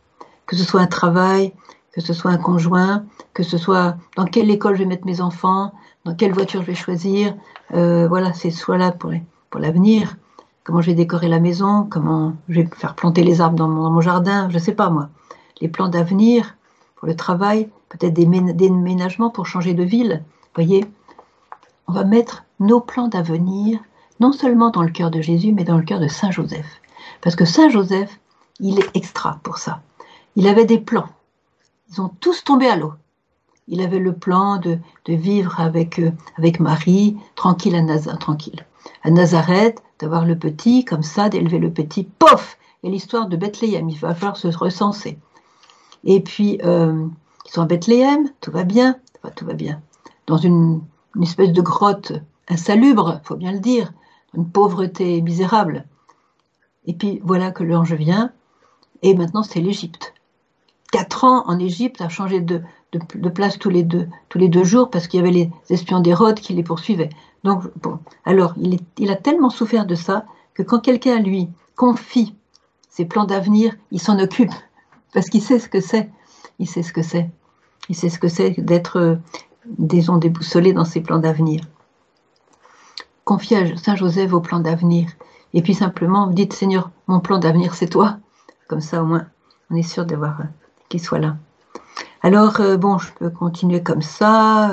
Que 0.47 0.55
ce 0.55 0.63
soit 0.63 0.81
un 0.81 0.87
travail, 0.87 1.53
que 1.91 2.01
ce 2.01 2.13
soit 2.13 2.31
un 2.31 2.37
conjoint, 2.37 3.05
que 3.35 3.43
ce 3.43 3.59
soit 3.59 3.97
dans 4.17 4.25
quelle 4.25 4.49
école 4.49 4.73
je 4.73 4.79
vais 4.79 4.89
mettre 4.89 5.05
mes 5.05 5.21
enfants, 5.21 5.73
dans 6.05 6.15
quelle 6.15 6.33
voiture 6.33 6.61
je 6.61 6.67
vais 6.67 6.75
choisir. 6.75 7.35
Euh, 7.75 8.07
voilà, 8.07 8.33
c'est 8.33 8.49
soit 8.49 8.79
là 8.79 8.91
pour, 8.91 9.11
pour 9.51 9.61
l'avenir 9.61 10.17
comment 10.63 10.81
je 10.81 10.87
vais 10.87 10.95
décorer 10.95 11.27
la 11.27 11.39
maison, 11.39 11.87
comment 11.89 12.35
je 12.49 12.61
vais 12.61 12.69
faire 12.75 12.95
planter 12.95 13.23
les 13.23 13.41
arbres 13.41 13.57
dans 13.57 13.67
mon, 13.67 14.01
jardin, 14.01 14.49
je 14.49 14.55
ne 14.55 14.59
sais 14.59 14.73
pas 14.73 14.89
moi. 14.89 15.09
Les 15.59 15.67
plans 15.67 15.89
d'avenir 15.89 16.55
pour 16.95 17.07
le 17.07 17.15
travail, 17.15 17.69
peut-être 17.89 18.13
des 18.13 18.25
déménagements 18.25 19.29
pour 19.29 19.47
changer 19.47 19.73
de 19.73 19.83
ville. 19.83 20.23
Voyez, 20.55 20.85
on 21.87 21.93
va 21.93 22.03
mettre 22.03 22.45
nos 22.59 22.79
plans 22.79 23.07
d'avenir 23.07 23.79
non 24.19 24.31
seulement 24.31 24.69
dans 24.69 24.83
le 24.83 24.91
cœur 24.91 25.09
de 25.09 25.21
Jésus, 25.21 25.51
mais 25.51 25.63
dans 25.63 25.77
le 25.77 25.83
cœur 25.83 25.99
de 25.99 26.07
Saint 26.07 26.31
Joseph. 26.31 26.81
Parce 27.21 27.35
que 27.35 27.45
Saint 27.45 27.69
Joseph, 27.69 28.19
il 28.59 28.79
est 28.79 28.95
extra 28.95 29.39
pour 29.43 29.57
ça. 29.57 29.81
Il 30.35 30.47
avait 30.47 30.65
des 30.65 30.79
plans. 30.79 31.09
Ils 31.89 32.01
ont 32.01 32.11
tous 32.19 32.43
tombé 32.43 32.67
à 32.67 32.75
l'eau. 32.75 32.93
Il 33.67 33.81
avait 33.81 33.99
le 33.99 34.13
plan 34.13 34.57
de, 34.57 34.79
vivre 35.07 35.59
avec, 35.59 35.99
euh, 35.99 36.11
avec 36.37 36.59
Marie, 36.59 37.17
tranquille 37.35 37.75
à 37.75 38.17
tranquille. 38.17 38.65
À 39.03 39.09
Nazareth, 39.09 39.81
d'avoir 40.01 40.25
le 40.25 40.37
petit, 40.37 40.83
comme 40.83 41.03
ça, 41.03 41.29
d'élever 41.29 41.59
le 41.59 41.71
petit, 41.71 42.03
pof 42.03 42.57
Et 42.83 42.89
l'histoire 42.89 43.27
de 43.27 43.37
Bethléem, 43.37 43.89
il 43.89 43.97
va 43.97 44.15
falloir 44.15 44.37
se 44.37 44.47
recenser. 44.47 45.17
Et 46.03 46.21
puis, 46.21 46.59
euh, 46.63 47.07
ils 47.45 47.51
sont 47.51 47.61
à 47.61 47.65
Bethléem, 47.65 48.29
tout 48.41 48.51
va 48.51 48.63
bien, 48.63 48.97
tout 49.35 49.45
va 49.45 49.53
bien. 49.53 49.81
Dans 50.27 50.37
une, 50.37 50.81
espèce 51.21 51.51
de 51.51 51.61
grotte 51.61 52.13
insalubre, 52.47 53.19
faut 53.23 53.35
bien 53.35 53.51
le 53.51 53.59
dire, 53.59 53.93
une 54.33 54.49
pauvreté 54.49 55.21
misérable. 55.21 55.85
Et 56.85 56.93
puis 56.93 57.21
voilà 57.23 57.51
que 57.51 57.63
l'ange 57.63 57.93
vient, 57.93 58.31
et 59.03 59.13
maintenant 59.13 59.43
c'est 59.43 59.59
l'Égypte. 59.59 60.13
Quatre 60.91 61.23
ans 61.25 61.43
en 61.47 61.59
Égypte, 61.59 62.01
a 62.01 62.09
changé 62.09 62.39
de, 62.41 62.61
de, 62.93 63.29
place 63.29 63.59
tous 63.59 63.69
les 63.69 63.83
deux, 63.83 64.07
tous 64.29 64.37
les 64.37 64.49
deux 64.49 64.63
jours 64.63 64.89
parce 64.89 65.07
qu'il 65.07 65.19
y 65.19 65.23
avait 65.23 65.31
les 65.31 65.51
espions 65.69 65.99
d'Hérode 65.99 66.39
qui 66.39 66.53
les 66.53 66.63
poursuivaient. 66.63 67.09
Donc, 67.43 67.63
bon, 67.81 67.99
alors, 68.25 68.53
il, 68.57 69.11
a 69.11 69.15
tellement 69.15 69.49
souffert 69.49 69.85
de 69.85 69.95
ça 69.95 70.25
que 70.53 70.63
quand 70.63 70.79
quelqu'un 70.79 71.19
lui 71.19 71.49
confie 71.75 72.35
ses 72.89 73.05
plans 73.05 73.25
d'avenir, 73.25 73.73
il 73.91 73.99
s'en 73.99 74.19
occupe 74.19 74.51
parce 75.13 75.27
qu'il 75.29 75.41
sait 75.41 75.59
ce 75.59 75.69
que 75.69 75.81
c'est. 75.81 76.09
Il 76.59 76.67
sait 76.67 76.83
ce 76.83 76.93
que 76.93 77.01
c'est. 77.01 77.29
Il 77.89 77.95
sait 77.95 78.09
ce 78.09 78.19
que 78.19 78.27
c'est 78.27 78.51
d'être, 78.59 78.97
euh, 78.97 79.15
disons, 79.65 80.17
déboussolé 80.17 80.73
dans 80.73 80.85
ses 80.85 81.01
plans 81.01 81.17
d'avenir. 81.17 81.61
Confiez 83.23 83.57
à 83.57 83.77
Saint 83.77 83.95
Joseph 83.95 84.29
vos 84.29 84.41
plans 84.41 84.59
d'avenir. 84.59 85.09
Et 85.53 85.61
puis 85.61 85.73
simplement, 85.73 86.27
dites 86.27 86.53
Seigneur, 86.53 86.91
mon 87.07 87.19
plan 87.19 87.39
d'avenir, 87.39 87.73
c'est 87.73 87.87
toi. 87.87 88.17
Comme 88.67 88.81
ça, 88.81 89.01
au 89.01 89.05
moins, 89.05 89.25
on 89.69 89.75
est 89.75 89.81
sûr 89.81 90.05
d'avoir 90.05 90.41
euh, 90.41 90.45
qu'il 90.89 91.01
soit 91.01 91.19
là. 91.19 91.37
Alors, 92.21 92.59
euh, 92.59 92.77
bon, 92.77 92.99
je 92.99 93.11
peux 93.13 93.29
continuer 93.29 93.81
comme 93.81 94.03
ça. 94.03 94.69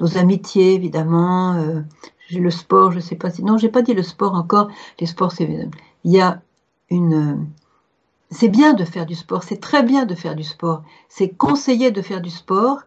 Nos 0.00 0.16
amitiés, 0.16 0.74
évidemment. 0.74 1.54
Euh, 1.54 1.82
le 2.30 2.50
sport, 2.50 2.92
je 2.92 2.96
ne 2.96 3.02
sais 3.02 3.16
pas 3.16 3.30
si. 3.30 3.42
Non, 3.42 3.58
j'ai 3.58 3.68
pas 3.68 3.82
dit 3.82 3.94
le 3.94 4.02
sport 4.02 4.34
encore. 4.34 4.68
Les 5.00 5.06
sports, 5.06 5.32
c'est. 5.32 5.68
Il 6.04 6.12
y 6.12 6.20
a 6.20 6.40
une. 6.90 7.46
C'est 8.30 8.48
bien 8.48 8.72
de 8.72 8.84
faire 8.84 9.04
du 9.04 9.14
sport, 9.14 9.42
c'est 9.42 9.60
très 9.60 9.82
bien 9.82 10.06
de 10.06 10.14
faire 10.14 10.34
du 10.34 10.42
sport. 10.42 10.82
C'est 11.10 11.28
conseillé 11.28 11.90
de 11.90 12.00
faire 12.00 12.22
du 12.22 12.30
sport, 12.30 12.80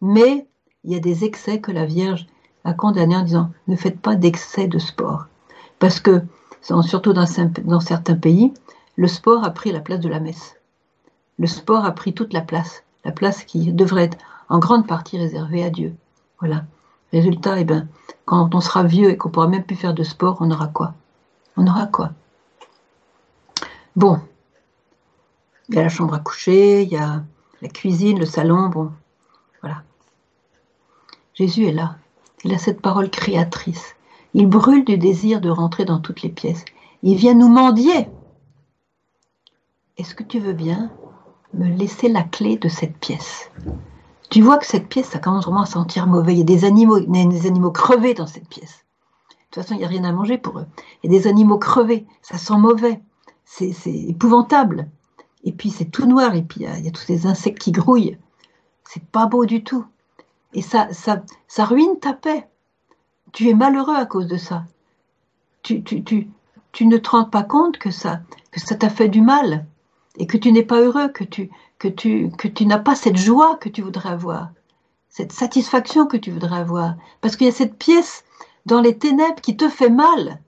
mais 0.00 0.46
il 0.84 0.92
y 0.92 0.96
a 0.96 1.00
des 1.00 1.24
excès 1.24 1.60
que 1.60 1.70
la 1.70 1.84
Vierge 1.84 2.26
a 2.64 2.72
condamné 2.72 3.14
en 3.14 3.22
disant 3.22 3.50
ne 3.68 3.76
faites 3.76 4.00
pas 4.00 4.14
d'excès 4.14 4.66
de 4.66 4.78
sport. 4.78 5.26
Parce 5.78 6.00
que, 6.00 6.22
surtout 6.62 7.12
dans 7.12 7.26
certains 7.80 8.16
pays, 8.16 8.54
le 8.96 9.06
sport 9.06 9.44
a 9.44 9.50
pris 9.50 9.70
la 9.70 9.80
place 9.80 10.00
de 10.00 10.08
la 10.08 10.20
messe. 10.20 10.56
Le 11.38 11.46
sport 11.46 11.84
a 11.84 11.92
pris 11.92 12.14
toute 12.14 12.32
la 12.32 12.40
place, 12.40 12.84
la 13.04 13.12
place 13.12 13.44
qui 13.44 13.72
devrait 13.72 14.04
être 14.04 14.18
en 14.48 14.58
grande 14.58 14.86
partie 14.86 15.18
réservée 15.18 15.64
à 15.64 15.70
Dieu. 15.70 15.94
Voilà. 16.44 16.66
Résultat, 17.10 17.58
eh 17.58 17.64
ben, 17.64 17.88
quand 18.26 18.54
on 18.54 18.60
sera 18.60 18.82
vieux 18.84 19.08
et 19.08 19.16
qu'on 19.16 19.30
pourra 19.30 19.48
même 19.48 19.64
plus 19.64 19.76
faire 19.76 19.94
de 19.94 20.02
sport, 20.02 20.36
on 20.40 20.50
aura 20.50 20.66
quoi? 20.66 20.92
On 21.56 21.66
aura 21.66 21.86
quoi? 21.86 22.10
Bon, 23.96 24.20
il 25.70 25.76
y 25.76 25.78
a 25.78 25.82
la 25.82 25.88
chambre 25.88 26.12
à 26.12 26.18
coucher, 26.18 26.82
il 26.82 26.90
y 26.90 26.98
a 26.98 27.22
la 27.62 27.68
cuisine, 27.70 28.18
le 28.18 28.26
salon, 28.26 28.68
bon, 28.68 28.92
voilà. 29.62 29.84
Jésus 31.32 31.64
est 31.64 31.72
là. 31.72 31.96
Il 32.44 32.52
a 32.52 32.58
cette 32.58 32.82
parole 32.82 33.08
créatrice. 33.08 33.96
Il 34.34 34.46
brûle 34.46 34.84
du 34.84 34.98
désir 34.98 35.40
de 35.40 35.48
rentrer 35.48 35.86
dans 35.86 35.98
toutes 35.98 36.20
les 36.20 36.28
pièces. 36.28 36.66
Il 37.02 37.16
vient 37.16 37.32
nous 37.32 37.48
mendier. 37.48 38.06
Est-ce 39.96 40.14
que 40.14 40.24
tu 40.24 40.40
veux 40.40 40.52
bien 40.52 40.90
me 41.54 41.68
laisser 41.68 42.10
la 42.10 42.22
clé 42.22 42.58
de 42.58 42.68
cette 42.68 42.98
pièce? 42.98 43.50
Tu 44.30 44.42
vois 44.42 44.58
que 44.58 44.66
cette 44.66 44.88
pièce, 44.88 45.08
ça 45.08 45.18
commence 45.18 45.44
vraiment 45.44 45.62
à 45.62 45.66
sentir 45.66 46.06
mauvais. 46.06 46.32
Il 46.32 46.38
y 46.38 46.42
a 46.42 46.44
des 46.44 46.64
animaux, 46.64 47.00
des 47.00 47.46
animaux 47.46 47.70
crevés 47.70 48.14
dans 48.14 48.26
cette 48.26 48.48
pièce. 48.48 48.84
De 49.30 49.34
toute 49.50 49.62
façon, 49.62 49.74
il 49.74 49.78
n'y 49.78 49.84
a 49.84 49.88
rien 49.88 50.04
à 50.04 50.12
manger 50.12 50.38
pour 50.38 50.58
eux. 50.58 50.66
Il 51.02 51.12
y 51.12 51.16
a 51.16 51.18
des 51.18 51.28
animaux 51.28 51.58
crevés. 51.58 52.06
Ça 52.22 52.38
sent 52.38 52.56
mauvais. 52.56 53.00
C'est 53.44 53.74
épouvantable. 53.86 54.88
Et 55.44 55.52
puis 55.52 55.70
c'est 55.70 55.84
tout 55.84 56.06
noir. 56.06 56.34
Et 56.34 56.42
puis 56.42 56.62
il 56.62 56.78
il 56.78 56.84
y 56.84 56.88
a 56.88 56.90
tous 56.90 57.02
ces 57.02 57.26
insectes 57.26 57.58
qui 57.58 57.70
grouillent. 57.70 58.18
C'est 58.84 59.04
pas 59.04 59.26
beau 59.26 59.44
du 59.44 59.62
tout. 59.62 59.84
Et 60.54 60.62
ça, 60.62 60.92
ça, 60.92 61.22
ça 61.46 61.64
ruine 61.64 61.98
ta 62.00 62.12
paix. 62.12 62.48
Tu 63.32 63.48
es 63.48 63.54
malheureux 63.54 63.96
à 63.96 64.06
cause 64.06 64.26
de 64.26 64.36
ça. 64.36 64.64
Tu, 65.62 65.82
tu, 65.82 66.02
tu, 66.02 66.28
tu 66.72 66.86
ne 66.86 66.96
te 66.98 67.10
rends 67.10 67.24
pas 67.24 67.42
compte 67.42 67.78
que 67.78 67.90
ça, 67.90 68.20
que 68.50 68.60
ça 68.60 68.74
t'a 68.74 68.90
fait 68.90 69.08
du 69.08 69.20
mal 69.20 69.66
et 70.16 70.26
que 70.26 70.36
tu 70.36 70.52
n'es 70.52 70.62
pas 70.62 70.80
heureux, 70.80 71.08
que 71.08 71.24
tu, 71.24 71.50
que 71.78 71.88
tu, 71.88 72.30
que 72.38 72.48
tu 72.48 72.66
n'as 72.66 72.78
pas 72.78 72.94
cette 72.94 73.16
joie 73.16 73.56
que 73.56 73.68
tu 73.68 73.82
voudrais 73.82 74.10
avoir, 74.10 74.50
cette 75.08 75.32
satisfaction 75.32 76.06
que 76.06 76.16
tu 76.16 76.30
voudrais 76.30 76.58
avoir, 76.58 76.94
parce 77.20 77.36
qu'il 77.36 77.46
y 77.46 77.50
a 77.50 77.54
cette 77.54 77.76
pièce 77.76 78.24
dans 78.66 78.80
les 78.80 78.96
ténèbres 78.98 79.40
qui 79.40 79.56
te 79.56 79.68
fait 79.68 79.90
mal. 79.90 80.40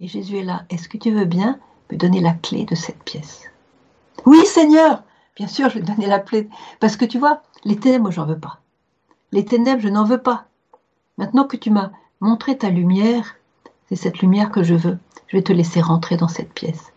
Et 0.00 0.08
Jésus 0.08 0.38
est 0.38 0.44
là. 0.44 0.64
Est-ce 0.70 0.88
que 0.88 0.98
tu 0.98 1.10
veux 1.10 1.24
bien 1.24 1.58
me 1.90 1.96
donner 1.96 2.20
la 2.20 2.32
clé 2.32 2.64
de 2.64 2.74
cette 2.74 3.02
pièce? 3.04 3.50
Oui, 4.26 4.44
Seigneur. 4.46 5.02
Bien 5.36 5.46
sûr, 5.46 5.70
je 5.70 5.74
vais 5.74 5.84
te 5.84 5.90
donner 5.90 6.06
la 6.06 6.18
clé, 6.18 6.48
parce 6.80 6.96
que 6.96 7.04
tu 7.04 7.18
vois, 7.18 7.42
les 7.64 7.76
ténèbres, 7.76 8.02
moi, 8.02 8.10
j'en 8.10 8.26
veux 8.26 8.38
pas. 8.38 8.60
Les 9.32 9.44
ténèbres, 9.44 9.80
je 9.80 9.88
n'en 9.88 10.04
veux 10.04 10.20
pas. 10.20 10.46
Maintenant 11.16 11.44
que 11.44 11.56
tu 11.56 11.70
m'as 11.70 11.92
montré 12.20 12.58
ta 12.58 12.68
lumière, 12.68 13.36
c'est 13.88 13.96
cette 13.96 14.18
lumière 14.18 14.50
que 14.50 14.62
je 14.62 14.74
veux. 14.74 14.98
Je 15.28 15.36
vais 15.36 15.42
te 15.42 15.52
laisser 15.52 15.80
rentrer 15.80 16.16
dans 16.16 16.28
cette 16.28 16.52
pièce. 16.52 16.92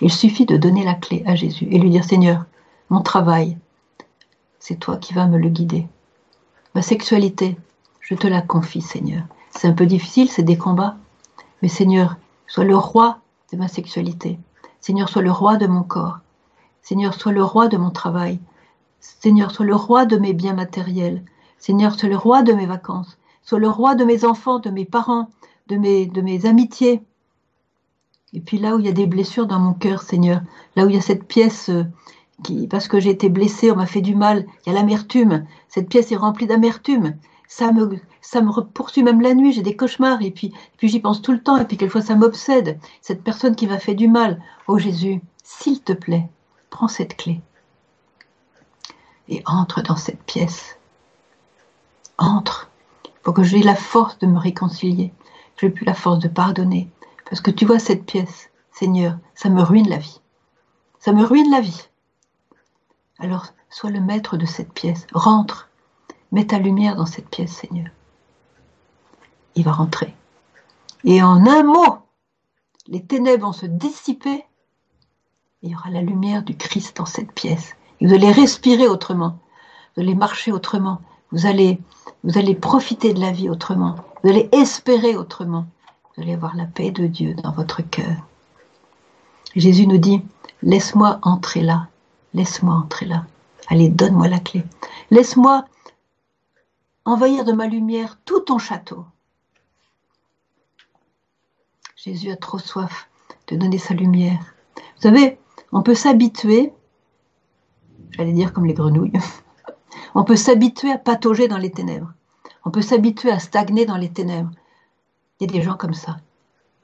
Il 0.00 0.12
suffit 0.12 0.46
de 0.46 0.56
donner 0.56 0.84
la 0.84 0.94
clé 0.94 1.22
à 1.26 1.34
Jésus 1.34 1.66
et 1.70 1.78
lui 1.78 1.90
dire 1.90 2.04
Seigneur, 2.04 2.44
mon 2.90 3.02
travail, 3.02 3.58
c'est 4.58 4.78
toi 4.78 4.96
qui 4.96 5.14
vas 5.14 5.26
me 5.26 5.38
le 5.38 5.48
guider. 5.48 5.88
Ma 6.74 6.82
sexualité, 6.82 7.56
je 8.00 8.14
te 8.14 8.26
la 8.26 8.42
confie, 8.42 8.80
Seigneur. 8.80 9.24
C'est 9.50 9.68
un 9.68 9.72
peu 9.72 9.86
difficile, 9.86 10.28
c'est 10.28 10.42
des 10.42 10.58
combats. 10.58 10.96
Mais 11.62 11.68
Seigneur, 11.68 12.16
sois 12.46 12.64
le 12.64 12.76
roi 12.76 13.18
de 13.52 13.56
ma 13.56 13.68
sexualité. 13.68 14.38
Seigneur, 14.80 15.08
sois 15.08 15.22
le 15.22 15.32
roi 15.32 15.56
de 15.56 15.66
mon 15.66 15.82
corps. 15.82 16.18
Seigneur, 16.82 17.14
sois 17.14 17.32
le 17.32 17.42
roi 17.42 17.68
de 17.68 17.76
mon 17.76 17.90
travail. 17.90 18.38
Seigneur, 19.00 19.50
sois 19.50 19.66
le 19.66 19.74
roi 19.74 20.06
de 20.06 20.16
mes 20.16 20.32
biens 20.32 20.54
matériels. 20.54 21.24
Seigneur, 21.58 21.94
sois 21.98 22.08
le 22.08 22.16
roi 22.16 22.42
de 22.42 22.52
mes 22.52 22.66
vacances. 22.66 23.18
Sois 23.42 23.58
le 23.58 23.68
roi 23.68 23.94
de 23.94 24.04
mes 24.04 24.24
enfants, 24.24 24.58
de 24.58 24.70
mes 24.70 24.84
parents, 24.84 25.30
de 25.66 25.76
mes, 25.76 26.06
de 26.06 26.20
mes 26.20 26.46
amitiés. 26.46 27.02
Et 28.32 28.40
puis 28.40 28.58
là 28.58 28.76
où 28.76 28.80
il 28.80 28.86
y 28.86 28.88
a 28.88 28.92
des 28.92 29.06
blessures 29.06 29.46
dans 29.46 29.58
mon 29.58 29.72
cœur, 29.72 30.02
Seigneur, 30.02 30.42
là 30.76 30.84
où 30.84 30.88
il 30.88 30.94
y 30.94 30.98
a 30.98 31.02
cette 31.02 31.26
pièce 31.26 31.70
euh, 31.70 31.84
parce 32.70 32.88
que 32.88 33.00
j'ai 33.00 33.10
été 33.10 33.28
blessée, 33.28 33.70
on 33.70 33.76
m'a 33.76 33.86
fait 33.86 34.00
du 34.00 34.14
mal, 34.14 34.46
il 34.64 34.72
y 34.72 34.76
a 34.76 34.78
l'amertume. 34.78 35.46
Cette 35.68 35.88
pièce 35.88 36.12
est 36.12 36.16
remplie 36.16 36.46
d'amertume. 36.46 37.16
Ça 37.48 37.72
me, 37.72 37.98
ça 38.20 38.42
poursuit 38.74 39.02
même 39.02 39.20
la 39.20 39.34
nuit, 39.34 39.52
j'ai 39.52 39.62
des 39.62 39.76
cauchemars, 39.76 40.20
et 40.20 40.30
puis, 40.30 40.52
puis 40.76 40.88
j'y 40.88 41.00
pense 41.00 41.22
tout 41.22 41.32
le 41.32 41.42
temps, 41.42 41.56
et 41.56 41.64
puis 41.64 41.76
quelquefois 41.76 42.02
ça 42.02 42.16
m'obsède. 42.16 42.78
Cette 43.00 43.22
personne 43.22 43.56
qui 43.56 43.66
m'a 43.66 43.78
fait 43.78 43.94
du 43.94 44.08
mal. 44.08 44.42
Oh 44.66 44.78
Jésus, 44.78 45.20
s'il 45.42 45.80
te 45.80 45.92
plaît, 45.92 46.28
prends 46.70 46.88
cette 46.88 47.16
clé 47.16 47.40
et 49.28 49.42
entre 49.46 49.82
dans 49.82 49.96
cette 49.96 50.22
pièce. 50.22 50.78
Entre, 52.18 52.70
pour 53.22 53.34
que 53.34 53.42
j'ai 53.42 53.62
la 53.62 53.74
force 53.74 54.18
de 54.18 54.26
me 54.26 54.38
réconcilier, 54.38 55.12
que 55.56 55.66
j'ai 55.66 55.70
plus 55.70 55.84
la 55.84 55.94
force 55.94 56.18
de 56.20 56.28
pardonner. 56.28 56.88
Parce 57.28 57.40
que 57.40 57.50
tu 57.50 57.64
vois 57.64 57.78
cette 57.78 58.06
pièce, 58.06 58.50
Seigneur, 58.72 59.18
ça 59.34 59.48
me 59.48 59.62
ruine 59.62 59.88
la 59.88 59.98
vie. 59.98 60.20
Ça 61.00 61.12
me 61.12 61.24
ruine 61.24 61.50
la 61.50 61.60
vie. 61.60 61.88
Alors, 63.18 63.46
sois 63.70 63.90
le 63.90 64.00
maître 64.00 64.36
de 64.36 64.46
cette 64.46 64.72
pièce. 64.72 65.06
Rentre. 65.12 65.68
Mets 66.32 66.46
ta 66.46 66.58
lumière 66.58 66.96
dans 66.96 67.06
cette 67.06 67.28
pièce, 67.28 67.52
Seigneur. 67.52 67.88
Il 69.54 69.64
va 69.64 69.72
rentrer. 69.72 70.14
Et 71.04 71.22
en 71.22 71.46
un 71.46 71.62
mot, 71.62 71.98
les 72.88 73.04
ténèbres 73.04 73.46
vont 73.46 73.52
se 73.52 73.66
dissiper. 73.66 74.44
il 75.62 75.70
y 75.70 75.74
aura 75.74 75.90
la 75.90 76.02
lumière 76.02 76.42
du 76.42 76.56
Christ 76.56 76.96
dans 76.96 77.06
cette 77.06 77.32
pièce 77.32 77.74
vous 78.00 78.12
allez 78.12 78.30
respirer 78.30 78.88
autrement, 78.88 79.38
vous 79.94 80.02
allez 80.02 80.14
marcher 80.14 80.52
autrement, 80.52 81.00
vous 81.32 81.46
allez, 81.46 81.80
vous 82.24 82.38
allez 82.38 82.54
profiter 82.54 83.14
de 83.14 83.20
la 83.20 83.32
vie 83.32 83.48
autrement, 83.48 83.96
vous 84.22 84.30
allez 84.30 84.48
espérer 84.52 85.16
autrement, 85.16 85.66
vous 86.14 86.22
allez 86.22 86.34
avoir 86.34 86.56
la 86.56 86.66
paix 86.66 86.90
de 86.90 87.06
Dieu 87.06 87.34
dans 87.34 87.52
votre 87.52 87.82
cœur. 87.82 88.16
Jésus 89.54 89.86
nous 89.86 89.98
dit, 89.98 90.22
laisse-moi 90.62 91.18
entrer 91.22 91.62
là, 91.62 91.88
laisse-moi 92.36 92.74
entrer 92.74 93.06
là. 93.06 93.26
Allez, 93.66 93.88
donne-moi 93.88 94.28
la 94.28 94.38
clé. 94.38 94.62
Laisse-moi 95.10 95.64
envahir 97.04 97.44
de 97.44 97.52
ma 97.52 97.66
lumière 97.66 98.18
tout 98.24 98.40
ton 98.40 98.58
château. 98.58 99.04
Jésus 101.96 102.30
a 102.30 102.36
trop 102.36 102.58
soif 102.58 103.08
de 103.48 103.56
donner 103.56 103.78
sa 103.78 103.94
lumière. 103.94 104.38
Vous 104.76 105.02
savez, 105.02 105.38
on 105.72 105.82
peut 105.82 105.94
s'habituer 105.94 106.72
j'allais 108.16 108.32
dire 108.32 108.52
comme 108.52 108.66
les 108.66 108.74
grenouilles. 108.74 109.12
On 110.14 110.24
peut 110.24 110.36
s'habituer 110.36 110.92
à 110.92 110.98
patauger 110.98 111.46
dans 111.46 111.58
les 111.58 111.70
ténèbres. 111.70 112.12
On 112.64 112.70
peut 112.70 112.82
s'habituer 112.82 113.30
à 113.30 113.38
stagner 113.38 113.84
dans 113.84 113.98
les 113.98 114.08
ténèbres. 114.08 114.50
Il 115.38 115.46
y 115.46 115.50
a 115.50 115.52
des 115.52 115.62
gens 115.62 115.76
comme 115.76 115.92
ça. 115.92 116.16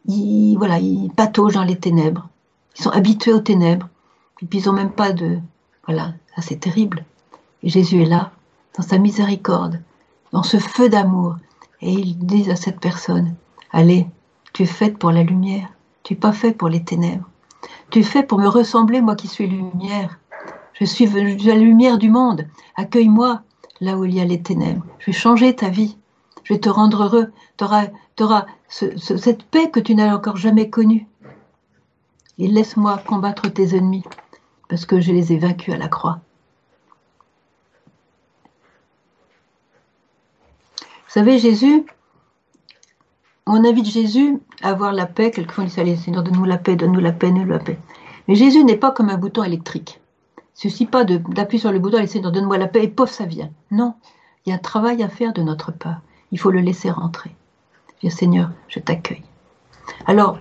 Ils, 0.07 0.57
voilà, 0.59 0.79
ils 0.79 1.11
pataugent 1.11 1.55
dans 1.55 1.65
les 1.65 1.79
ténèbres. 1.79 2.29
Ils 2.77 2.83
sont 2.83 2.91
habitués 2.91 3.33
aux 3.33 3.41
ténèbres. 3.41 3.89
Et 4.43 4.47
puis 4.47 4.61
ils 4.61 4.67
n'ont 4.67 4.73
même 4.73 4.93
pas 4.93 5.13
de... 5.13 5.39
Voilà, 5.87 6.15
ça 6.35 6.43
c'est 6.43 6.57
terrible. 6.61 7.05
Et 7.63 7.69
Jésus 7.69 8.03
est 8.03 8.07
là, 8.07 8.33
dans 8.77 8.83
sa 8.83 8.99
miséricorde, 8.99 9.81
dans 10.33 10.43
ce 10.43 10.59
feu 10.59 10.89
d'amour. 10.89 11.37
Et 11.81 11.93
il 11.93 12.19
dit 12.19 12.51
à 12.51 12.57
cette 12.57 12.81
personne, 12.81 13.35
allez, 13.73 14.07
tu 14.53 14.65
es 14.65 14.67
faite 14.67 14.99
pour 14.99 15.13
la 15.13 15.23
lumière. 15.23 15.69
Tu 16.03 16.15
n'es 16.15 16.19
pas 16.21 16.33
fait 16.33 16.53
pour 16.53 16.69
les 16.69 16.83
ténèbres. 16.83 17.29
Tu 17.91 18.01
es 18.01 18.03
fait 18.03 18.23
pour 18.23 18.39
me 18.39 18.49
ressembler, 18.49 19.01
moi 19.01 19.17
qui 19.17 19.29
suis 19.29 19.47
lumière. 19.47 20.19
Je 20.75 20.85
suis 20.85 21.07
la 21.07 21.55
lumière 21.55 21.99
du 21.99 22.11
monde. 22.11 22.47
Accueille-moi 22.77 23.43
là 23.81 23.97
où 23.97 24.05
il 24.05 24.15
y 24.15 24.21
a 24.21 24.25
les 24.25 24.43
ténèbres. 24.43 24.85
Je 24.99 25.07
vais 25.07 25.13
changer 25.13 25.55
ta 25.55 25.69
vie. 25.69 25.97
Je 26.45 26.55
vais 26.55 26.61
te 26.61 26.69
rendre 26.69 27.05
heureux. 27.05 27.33
Tu 27.57 27.65
auras, 28.25 28.47
cette 28.69 29.45
paix 29.45 29.71
que 29.71 29.81
tu 29.81 29.95
n'as 29.95 30.15
encore 30.15 30.37
jamais 30.37 30.71
connue. 30.71 31.07
Et 32.39 32.49
laisse-moi 32.49 32.99
combattre 33.07 33.49
tes 33.49 33.77
ennemis, 33.77 34.05
parce 34.73 34.87
que 34.87 35.03
je 35.03 35.13
les 35.13 35.35
ai 35.35 35.39
vaincus 35.39 35.75
à 35.75 35.77
la 35.77 35.87
croix. 35.87 36.21
Vous 40.79 41.11
savez, 41.11 41.39
Jésus, 41.39 41.85
on 43.45 43.67
invite 43.67 43.85
Jésus 43.85 44.41
à 44.63 44.71
avoir 44.71 44.95
la 44.95 45.05
paix. 45.05 45.31
Quelquefois, 45.31 45.65
on 45.65 45.67
dit 45.67 45.79
Allez, 45.79 45.97
Seigneur, 45.97 46.23
donne-nous 46.23 46.47
la 46.47 46.57
paix, 46.57 46.75
donne-nous 46.75 47.01
la 47.01 47.13
paix, 47.13 47.31
donne-nous 47.31 47.51
la 47.53 47.59
paix. 47.59 47.79
Mais 48.29 48.35
Jésus 48.35 48.65
n'est 48.65 48.79
pas 48.79 48.93
comme 48.93 49.11
un 49.11 49.19
bouton 49.19 49.45
électrique. 49.45 50.01
Il 50.39 50.71
suffit 50.71 50.87
pas 50.87 51.05
d'appuyer 51.05 51.61
sur 51.61 51.71
le 51.71 51.79
bouton 51.79 51.99
et 51.99 52.07
de 52.07 52.31
donne-moi 52.31 52.57
la 52.57 52.67
paix 52.67 52.83
et 52.83 52.89
pof, 52.89 53.11
ça 53.11 53.27
vient. 53.27 53.51
Non, 53.71 53.93
il 54.47 54.49
y 54.49 54.53
a 54.55 54.57
un 54.57 54.59
travail 54.59 55.03
à 55.03 55.11
faire 55.11 55.35
de 55.35 55.43
notre 55.43 55.71
part. 55.71 56.01
Il 56.31 56.39
faut 56.39 56.51
le 56.51 56.61
laisser 56.61 56.91
rentrer. 56.91 57.37
Viens 58.01 58.09
Seigneur, 58.09 58.51
je 58.69 58.79
t'accueille. 58.79 59.23
Alors, 60.07 60.39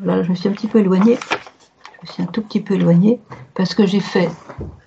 je 0.00 0.28
me 0.28 0.34
suis 0.34 0.50
un 0.50 0.52
petit 0.52 0.68
peu 0.68 0.80
éloignée. 0.80 1.18
Je 2.02 2.12
suis 2.12 2.22
un 2.22 2.26
tout 2.26 2.42
petit 2.42 2.60
peu 2.60 2.74
éloignée 2.74 3.20
parce 3.54 3.74
que 3.74 3.86
j'ai 3.86 4.00
fait 4.00 4.30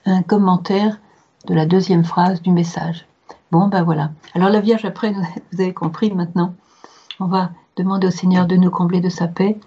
un 0.06 0.24
commentaire 0.24 1.00
de 1.48 1.54
la 1.54 1.66
deuxième 1.66 2.04
phrase 2.04 2.42
du 2.42 2.52
message. 2.52 3.06
Bon, 3.52 3.68
ben 3.68 3.84
voilà. 3.84 4.12
Alors 4.34 4.50
la 4.50 4.62
Vierge, 4.62 4.86
après, 4.86 5.12
vous 5.12 5.62
avez 5.62 5.74
compris 5.74 6.12
maintenant. 6.12 6.56
On 7.20 7.28
va 7.28 7.52
demander 7.76 8.08
au 8.08 8.12
Seigneur 8.12 8.48
de 8.48 8.56
nous 8.56 8.72
combler 8.72 9.02
de 9.02 9.10
sa 9.10 9.28
paix 9.28 9.58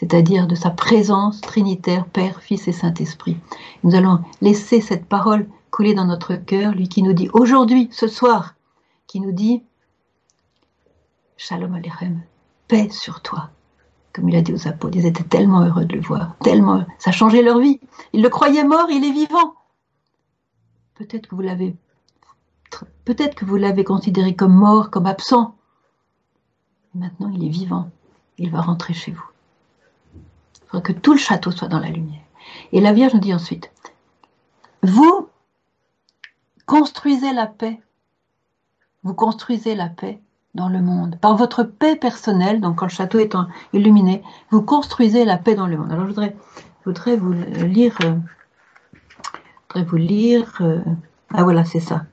c'est-à-dire 0.00 0.46
de 0.46 0.54
sa 0.54 0.70
présence 0.70 1.42
trinitaire, 1.42 2.06
Père, 2.06 2.40
Fils 2.40 2.66
et 2.68 2.72
Saint-Esprit. 2.72 3.36
Nous 3.84 3.94
allons 3.94 4.20
laisser 4.40 4.80
cette 4.80 5.04
parole 5.04 5.46
couler 5.70 5.92
dans 5.92 6.06
notre 6.06 6.36
cœur, 6.36 6.72
lui 6.72 6.88
qui 6.88 7.02
nous 7.02 7.12
dit 7.12 7.28
aujourd'hui, 7.34 7.90
ce 7.92 8.08
soir, 8.08 8.54
qui 9.06 9.20
nous 9.20 9.32
dit, 9.32 9.62
Shalom 11.36 11.74
Aleichem, 11.74 12.22
paix 12.66 12.88
sur 12.90 13.20
toi. 13.20 13.50
Comme 14.12 14.28
il 14.28 14.36
a 14.36 14.42
dit 14.42 14.52
aux 14.52 14.66
apôtres, 14.66 14.96
ils 14.96 15.06
étaient 15.06 15.24
tellement 15.24 15.62
heureux 15.62 15.84
de 15.84 15.94
le 15.94 16.02
voir, 16.02 16.36
tellement, 16.38 16.84
ça 16.98 17.12
changé 17.12 17.42
leur 17.42 17.60
vie. 17.60 17.80
Ils 18.12 18.22
le 18.22 18.28
croyaient 18.28 18.64
mort, 18.64 18.90
il 18.90 19.04
est 19.04 19.12
vivant. 19.12 19.54
Peut-être 20.94 21.28
que 21.28 21.34
vous 21.34 21.42
l'avez, 21.42 21.76
peut-être 23.04 23.34
que 23.34 23.44
vous 23.44 23.56
l'avez 23.56 23.84
considéré 23.84 24.34
comme 24.34 24.54
mort, 24.54 24.90
comme 24.90 25.06
absent. 25.06 25.54
Maintenant, 26.94 27.30
il 27.30 27.44
est 27.44 27.50
vivant. 27.50 27.90
Il 28.38 28.50
va 28.50 28.60
rentrer 28.60 28.94
chez 28.94 29.12
vous. 29.12 29.30
Il 30.14 30.66
faudra 30.66 30.80
que 30.80 30.92
tout 30.92 31.12
le 31.12 31.18
château 31.18 31.50
soit 31.50 31.68
dans 31.68 31.78
la 31.78 31.90
lumière. 31.90 32.22
Et 32.72 32.80
la 32.80 32.92
Vierge 32.92 33.14
nous 33.14 33.20
dit 33.20 33.34
ensuite, 33.34 33.70
vous 34.82 35.28
construisez 36.66 37.32
la 37.32 37.46
paix. 37.46 37.80
Vous 39.02 39.14
construisez 39.14 39.74
la 39.74 39.88
paix 39.88 40.20
dans 40.54 40.68
le 40.68 40.80
monde. 40.80 41.16
Par 41.20 41.36
votre 41.36 41.62
paix 41.62 41.96
personnelle, 41.96 42.60
donc 42.60 42.76
quand 42.76 42.86
le 42.86 42.90
château 42.90 43.18
est 43.18 43.36
illuminé, 43.72 44.22
vous 44.50 44.62
construisez 44.62 45.24
la 45.24 45.38
paix 45.38 45.54
dans 45.54 45.66
le 45.66 45.76
monde. 45.76 45.92
Alors 45.92 46.04
je 46.04 46.10
voudrais, 46.10 46.36
voudrais 46.84 47.16
vous 47.16 47.32
lire, 47.32 47.96
euh, 48.02 48.14
je 48.94 49.74
voudrais 49.74 49.84
vous 49.84 49.96
lire, 49.96 50.58
euh, 50.60 50.80
ah 51.32 51.44
voilà, 51.44 51.64
c'est 51.64 51.80
ça. 51.80 52.04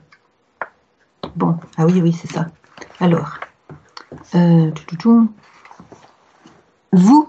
Bon, 1.36 1.58
ah 1.78 1.86
oui, 1.86 2.02
oui, 2.02 2.14
c'est 2.14 2.32
ça. 2.32 2.48
Alors, 3.00 3.40
euh, 4.36 4.72
vous, 6.92 7.28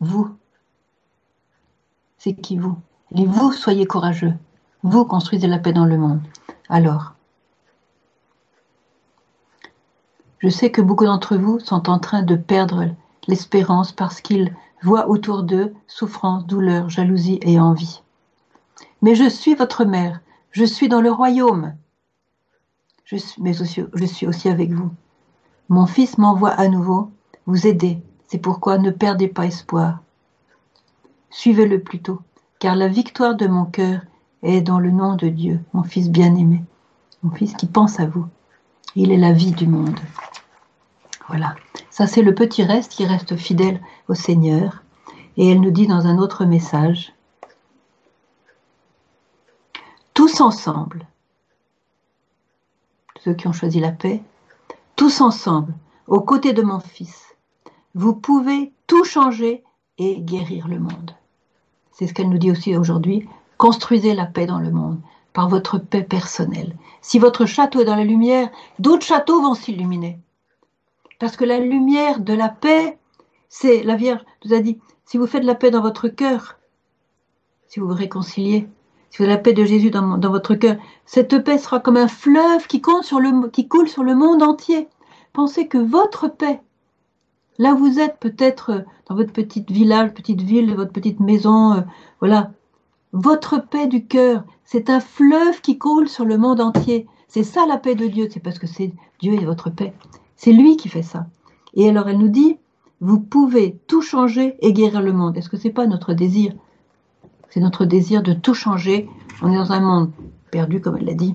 vous, 0.00 0.36
c'est 2.18 2.34
qui 2.34 2.56
vous? 2.56 2.78
Et 3.16 3.26
vous, 3.26 3.52
soyez 3.52 3.86
courageux. 3.86 4.34
Vous 4.82 5.04
construisez 5.04 5.46
la 5.46 5.58
paix 5.58 5.72
dans 5.72 5.84
le 5.84 5.98
monde. 5.98 6.20
Alors, 6.70 7.14
je 10.38 10.48
sais 10.48 10.70
que 10.70 10.80
beaucoup 10.80 11.04
d'entre 11.04 11.36
vous 11.36 11.58
sont 11.58 11.90
en 11.90 11.98
train 11.98 12.22
de 12.22 12.36
perdre 12.36 12.94
l'espérance 13.26 13.90
parce 13.90 14.20
qu'ils 14.20 14.54
voient 14.80 15.08
autour 15.08 15.42
d'eux 15.42 15.74
souffrance, 15.88 16.46
douleur, 16.46 16.88
jalousie 16.88 17.40
et 17.42 17.58
envie. 17.58 18.02
Mais 19.02 19.16
je 19.16 19.28
suis 19.28 19.56
votre 19.56 19.84
mère, 19.84 20.20
je 20.52 20.64
suis 20.64 20.88
dans 20.88 21.00
le 21.00 21.10
royaume. 21.10 21.74
Je 23.04 23.16
suis, 23.16 23.42
aussi, 23.42 23.82
je 23.92 24.04
suis 24.04 24.28
aussi 24.28 24.48
avec 24.48 24.70
vous. 24.70 24.92
Mon 25.68 25.86
fils 25.86 26.18
m'envoie 26.18 26.50
à 26.50 26.68
nouveau 26.68 27.10
vous 27.46 27.66
aider. 27.66 28.00
C'est 28.28 28.38
pourquoi 28.38 28.78
ne 28.78 28.92
perdez 28.92 29.26
pas 29.26 29.46
espoir. 29.46 29.98
Suivez-le 31.30 31.80
plutôt, 31.80 32.20
car 32.60 32.76
la 32.76 32.86
victoire 32.86 33.34
de 33.34 33.48
mon 33.48 33.64
cœur 33.64 34.02
est 34.42 34.60
dans 34.60 34.78
le 34.78 34.90
nom 34.90 35.16
de 35.16 35.28
Dieu, 35.28 35.60
mon 35.72 35.82
Fils 35.82 36.10
bien-aimé, 36.10 36.62
mon 37.22 37.30
Fils 37.30 37.54
qui 37.54 37.66
pense 37.66 38.00
à 38.00 38.06
vous. 38.06 38.26
Il 38.96 39.12
est 39.12 39.18
la 39.18 39.32
vie 39.32 39.52
du 39.52 39.66
monde. 39.66 39.98
Voilà, 41.28 41.54
ça 41.90 42.06
c'est 42.06 42.22
le 42.22 42.34
petit 42.34 42.64
reste 42.64 42.92
qui 42.92 43.04
reste 43.04 43.36
fidèle 43.36 43.80
au 44.08 44.14
Seigneur. 44.14 44.82
Et 45.36 45.48
elle 45.48 45.60
nous 45.60 45.70
dit 45.70 45.86
dans 45.86 46.06
un 46.06 46.18
autre 46.18 46.44
message, 46.44 47.12
tous 50.14 50.40
ensemble, 50.40 51.06
ceux 53.20 53.34
qui 53.34 53.46
ont 53.46 53.52
choisi 53.52 53.80
la 53.80 53.92
paix, 53.92 54.22
tous 54.96 55.20
ensemble, 55.20 55.74
aux 56.08 56.20
côtés 56.20 56.52
de 56.52 56.62
mon 56.62 56.80
Fils, 56.80 57.36
vous 57.94 58.14
pouvez 58.14 58.72
tout 58.86 59.04
changer 59.04 59.62
et 59.98 60.20
guérir 60.20 60.68
le 60.68 60.78
monde. 60.78 61.14
C'est 61.92 62.06
ce 62.06 62.14
qu'elle 62.14 62.28
nous 62.28 62.38
dit 62.38 62.50
aussi 62.50 62.76
aujourd'hui. 62.76 63.28
Construisez 63.60 64.14
la 64.14 64.24
paix 64.24 64.46
dans 64.46 64.58
le 64.58 64.70
monde 64.70 65.02
par 65.34 65.50
votre 65.50 65.76
paix 65.76 66.02
personnelle. 66.02 66.74
Si 67.02 67.18
votre 67.18 67.44
château 67.44 67.82
est 67.82 67.84
dans 67.84 67.94
la 67.94 68.04
lumière, 68.04 68.48
d'autres 68.78 69.04
châteaux 69.04 69.42
vont 69.42 69.52
s'illuminer. 69.52 70.18
Parce 71.18 71.36
que 71.36 71.44
la 71.44 71.58
lumière 71.58 72.20
de 72.20 72.32
la 72.32 72.48
paix, 72.48 72.96
c'est, 73.50 73.82
la 73.82 73.96
Vierge 73.96 74.22
nous 74.46 74.54
a 74.54 74.60
dit, 74.60 74.78
si 75.04 75.18
vous 75.18 75.26
faites 75.26 75.44
la 75.44 75.54
paix 75.54 75.70
dans 75.70 75.82
votre 75.82 76.08
cœur, 76.08 76.56
si 77.66 77.80
vous 77.80 77.88
vous 77.88 77.92
réconciliez, 77.92 78.66
si 79.10 79.18
vous 79.18 79.24
avez 79.24 79.34
la 79.34 79.38
paix 79.38 79.52
de 79.52 79.66
Jésus 79.66 79.90
dans, 79.90 80.18
votre 80.18 80.54
cœur, 80.54 80.76
cette 81.04 81.44
paix 81.44 81.58
sera 81.58 81.80
comme 81.80 81.98
un 81.98 82.08
fleuve 82.08 82.66
qui, 82.66 82.80
coule 82.80 83.04
sur 83.04 83.20
le 83.20 84.14
monde 84.14 84.42
entier. 84.42 84.88
Pensez 85.34 85.68
que 85.68 85.76
votre 85.76 86.28
paix, 86.28 86.62
là 87.58 87.74
où 87.74 87.76
vous 87.76 88.00
êtes 88.00 88.18
peut-être 88.20 88.86
dans 89.06 89.16
votre 89.16 89.34
petite 89.34 89.70
village, 89.70 90.14
petite 90.14 90.40
ville, 90.40 90.74
votre 90.74 90.92
petite 90.92 91.20
maison, 91.20 91.74
euh, 91.74 91.80
voilà. 92.20 92.52
Votre 93.12 93.58
paix 93.58 93.86
du 93.86 94.06
cœur, 94.06 94.44
c'est 94.64 94.88
un 94.88 95.00
fleuve 95.00 95.60
qui 95.60 95.78
coule 95.78 96.08
sur 96.08 96.24
le 96.24 96.38
monde 96.38 96.60
entier. 96.60 97.06
C'est 97.28 97.44
ça 97.44 97.66
la 97.66 97.76
paix 97.76 97.94
de 97.94 98.06
Dieu, 98.06 98.28
c'est 98.30 98.40
parce 98.40 98.58
que 98.58 98.66
c'est 98.66 98.92
Dieu 99.20 99.34
et 99.34 99.44
votre 99.44 99.70
paix. 99.70 99.92
C'est 100.36 100.52
lui 100.52 100.76
qui 100.76 100.88
fait 100.88 101.02
ça. 101.02 101.26
Et 101.74 101.88
alors 101.88 102.08
elle 102.08 102.18
nous 102.18 102.28
dit, 102.28 102.56
vous 103.00 103.18
pouvez 103.18 103.78
tout 103.86 104.02
changer 104.02 104.56
et 104.60 104.72
guérir 104.72 105.00
le 105.00 105.12
monde. 105.12 105.36
Est-ce 105.36 105.48
que 105.48 105.56
c'est 105.56 105.70
pas 105.70 105.86
notre 105.86 106.12
désir? 106.12 106.54
C'est 107.48 107.60
notre 107.60 107.84
désir 107.84 108.22
de 108.22 108.32
tout 108.32 108.54
changer. 108.54 109.08
On 109.42 109.52
est 109.52 109.56
dans 109.56 109.72
un 109.72 109.80
monde 109.80 110.12
perdu, 110.50 110.80
comme 110.80 110.96
elle 110.96 111.06
l'a 111.06 111.14
dit. 111.14 111.34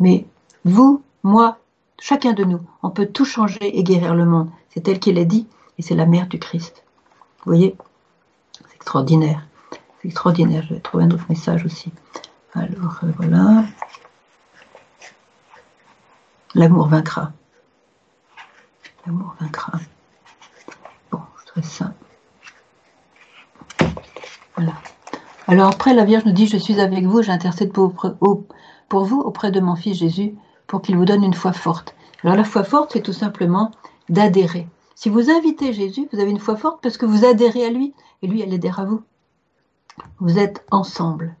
Mais 0.00 0.26
vous, 0.64 1.02
moi, 1.22 1.58
chacun 1.98 2.32
de 2.32 2.44
nous, 2.44 2.60
on 2.82 2.90
peut 2.90 3.06
tout 3.06 3.24
changer 3.24 3.78
et 3.78 3.82
guérir 3.82 4.14
le 4.14 4.26
monde. 4.26 4.50
C'est 4.68 4.86
elle 4.88 4.98
qui 4.98 5.12
l'a 5.12 5.24
dit, 5.24 5.46
et 5.78 5.82
c'est 5.82 5.94
la 5.94 6.06
mère 6.06 6.26
du 6.26 6.38
Christ. 6.38 6.84
Vous 7.38 7.52
voyez? 7.52 7.76
C'est 8.68 8.74
extraordinaire. 8.74 9.46
Extraordinaire. 10.06 10.64
Je 10.68 10.74
vais 10.74 10.80
trouver 10.80 11.04
un 11.04 11.10
autre 11.10 11.26
message 11.28 11.64
aussi. 11.64 11.92
Alors, 12.54 13.00
euh, 13.02 13.08
voilà. 13.16 13.64
L'amour 16.54 16.86
vaincra. 16.88 17.32
L'amour 19.04 19.34
vaincra. 19.40 19.80
Bon, 21.10 21.18
je 21.38 21.50
ferai 21.50 21.62
ça. 21.62 21.92
Voilà. 24.54 24.74
Alors 25.48 25.68
après, 25.68 25.92
la 25.92 26.04
Vierge 26.04 26.24
nous 26.24 26.32
dit, 26.32 26.46
je 26.46 26.56
suis 26.56 26.80
avec 26.80 27.04
vous, 27.04 27.22
j'intercède 27.22 27.72
pour, 27.72 27.92
pour 28.88 29.04
vous 29.04 29.20
auprès 29.20 29.50
de 29.50 29.60
mon 29.60 29.74
Fils 29.74 29.98
Jésus, 29.98 30.34
pour 30.68 30.82
qu'il 30.82 30.96
vous 30.96 31.04
donne 31.04 31.24
une 31.24 31.34
foi 31.34 31.52
forte. 31.52 31.94
Alors 32.22 32.36
la 32.36 32.44
foi 32.44 32.62
forte, 32.62 32.92
c'est 32.92 33.02
tout 33.02 33.12
simplement 33.12 33.72
d'adhérer. 34.08 34.68
Si 34.94 35.08
vous 35.10 35.30
invitez 35.30 35.72
Jésus, 35.72 36.08
vous 36.12 36.20
avez 36.20 36.30
une 36.30 36.38
foi 36.38 36.56
forte 36.56 36.80
parce 36.80 36.96
que 36.96 37.06
vous 37.06 37.24
adhérez 37.24 37.66
à 37.66 37.70
lui 37.70 37.92
et 38.22 38.28
lui, 38.28 38.40
elle 38.40 38.54
adhère 38.54 38.78
à 38.80 38.84
vous. 38.84 39.02
Vous 40.20 40.38
êtes 40.38 40.64
ensemble. 40.70 41.34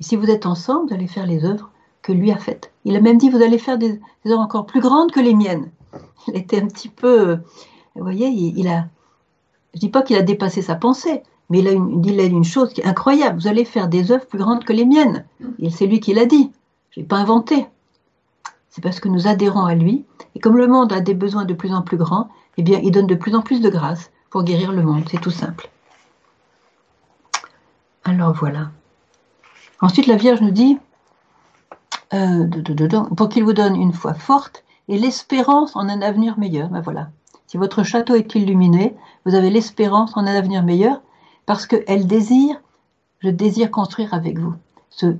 Et 0.00 0.02
si 0.02 0.16
vous 0.16 0.30
êtes 0.30 0.46
ensemble, 0.46 0.88
vous 0.88 0.94
allez 0.94 1.06
faire 1.06 1.26
les 1.26 1.44
œuvres 1.44 1.70
que 2.02 2.12
lui 2.12 2.30
a 2.30 2.36
faites. 2.36 2.72
Il 2.84 2.96
a 2.96 3.00
même 3.00 3.18
dit, 3.18 3.30
vous 3.30 3.42
allez 3.42 3.58
faire 3.58 3.78
des, 3.78 4.00
œuvres 4.26 4.40
encore 4.40 4.66
plus 4.66 4.80
grandes 4.80 5.10
que 5.10 5.20
les 5.20 5.34
miennes. 5.34 5.70
Il 6.28 6.36
était 6.36 6.60
un 6.60 6.66
petit 6.66 6.88
peu, 6.88 7.38
voyez, 7.94 8.28
il, 8.28 8.66
a, 8.68 8.86
je 9.74 9.80
dis 9.80 9.90
pas 9.90 10.02
qu'il 10.02 10.16
a 10.16 10.22
dépassé 10.22 10.62
sa 10.62 10.74
pensée, 10.74 11.22
mais 11.50 11.58
il 11.58 11.68
a, 11.68 11.72
une, 11.72 12.02
il 12.02 12.18
une 12.20 12.44
chose 12.44 12.72
qui 12.72 12.80
est 12.80 12.86
incroyable. 12.86 13.38
Vous 13.38 13.46
allez 13.46 13.66
faire 13.66 13.88
des 13.88 14.10
œuvres 14.10 14.26
plus 14.26 14.38
grandes 14.38 14.64
que 14.64 14.72
les 14.72 14.86
miennes. 14.86 15.26
C'est 15.70 15.86
lui 15.86 16.00
qui 16.00 16.14
l'a 16.14 16.24
dit. 16.24 16.50
Je 16.90 17.00
n'ai 17.00 17.06
pas 17.06 17.18
inventé. 17.18 17.66
C'est 18.70 18.82
parce 18.82 19.00
que 19.00 19.08
nous 19.08 19.26
adhérons 19.26 19.64
à 19.64 19.74
lui. 19.74 20.04
Et 20.34 20.40
comme 20.40 20.56
le 20.56 20.66
monde 20.66 20.92
a 20.92 21.00
des 21.00 21.14
besoins 21.14 21.44
de 21.44 21.54
plus 21.54 21.74
en 21.74 21.82
plus 21.82 21.98
grands, 21.98 22.28
eh 22.56 22.62
bien, 22.62 22.80
il 22.82 22.90
donne 22.90 23.06
de 23.06 23.14
plus 23.14 23.34
en 23.34 23.42
plus 23.42 23.60
de 23.60 23.68
grâce 23.68 24.10
pour 24.30 24.44
guérir 24.44 24.72
le 24.72 24.82
monde. 24.82 25.04
C'est 25.10 25.20
tout 25.20 25.30
simple. 25.30 25.70
Alors 28.04 28.32
voilà. 28.34 28.70
Ensuite, 29.80 30.06
la 30.06 30.16
Vierge 30.16 30.40
nous 30.40 30.50
dit, 30.50 30.78
euh, 32.12 32.46
pour 33.16 33.28
qu'il 33.28 33.44
vous 33.44 33.52
donne 33.52 33.76
une 33.76 33.92
foi 33.92 34.14
forte 34.14 34.64
et 34.88 34.98
l'espérance 34.98 35.74
en 35.74 35.88
un 35.88 36.02
avenir 36.02 36.38
meilleur. 36.38 36.68
Ben 36.68 36.80
voilà. 36.80 37.08
Si 37.46 37.56
votre 37.56 37.82
château 37.82 38.14
est 38.14 38.34
illuminé, 38.34 38.96
vous 39.24 39.34
avez 39.34 39.50
l'espérance 39.50 40.16
en 40.16 40.26
un 40.26 40.34
avenir 40.34 40.62
meilleur 40.62 41.00
parce 41.46 41.66
qu'elle 41.66 42.06
désire, 42.06 42.60
je 43.20 43.30
désire 43.30 43.70
construire 43.70 44.12
avec 44.12 44.38
vous. 44.38 44.54
Ce 44.90 45.16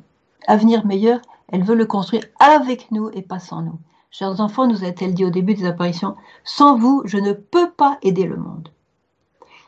avenir 0.47 0.85
meilleur, 0.85 1.21
elle 1.49 1.65
veut 1.65 1.75
le 1.75 1.87
construire 1.87 2.25
avec 2.39 2.91
nous 2.91 3.11
et 3.13 3.23
pas 3.23 3.39
sans 3.39 3.63
nous. 3.63 3.79
Chers 4.11 4.41
enfants, 4.41 4.67
nous 4.67 4.85
a-t-elle 4.85 5.15
dit 5.15 5.25
au 5.25 5.31
début 5.31 5.55
des 5.55 5.67
apparitions, 5.67 6.17
sans 6.45 6.77
vous, 6.77 7.03
je 7.05 7.19
ne 7.19 7.33
peux 7.33 7.71
pas 7.71 7.99
aider 8.03 8.25
le 8.25 8.37
monde. 8.37 8.69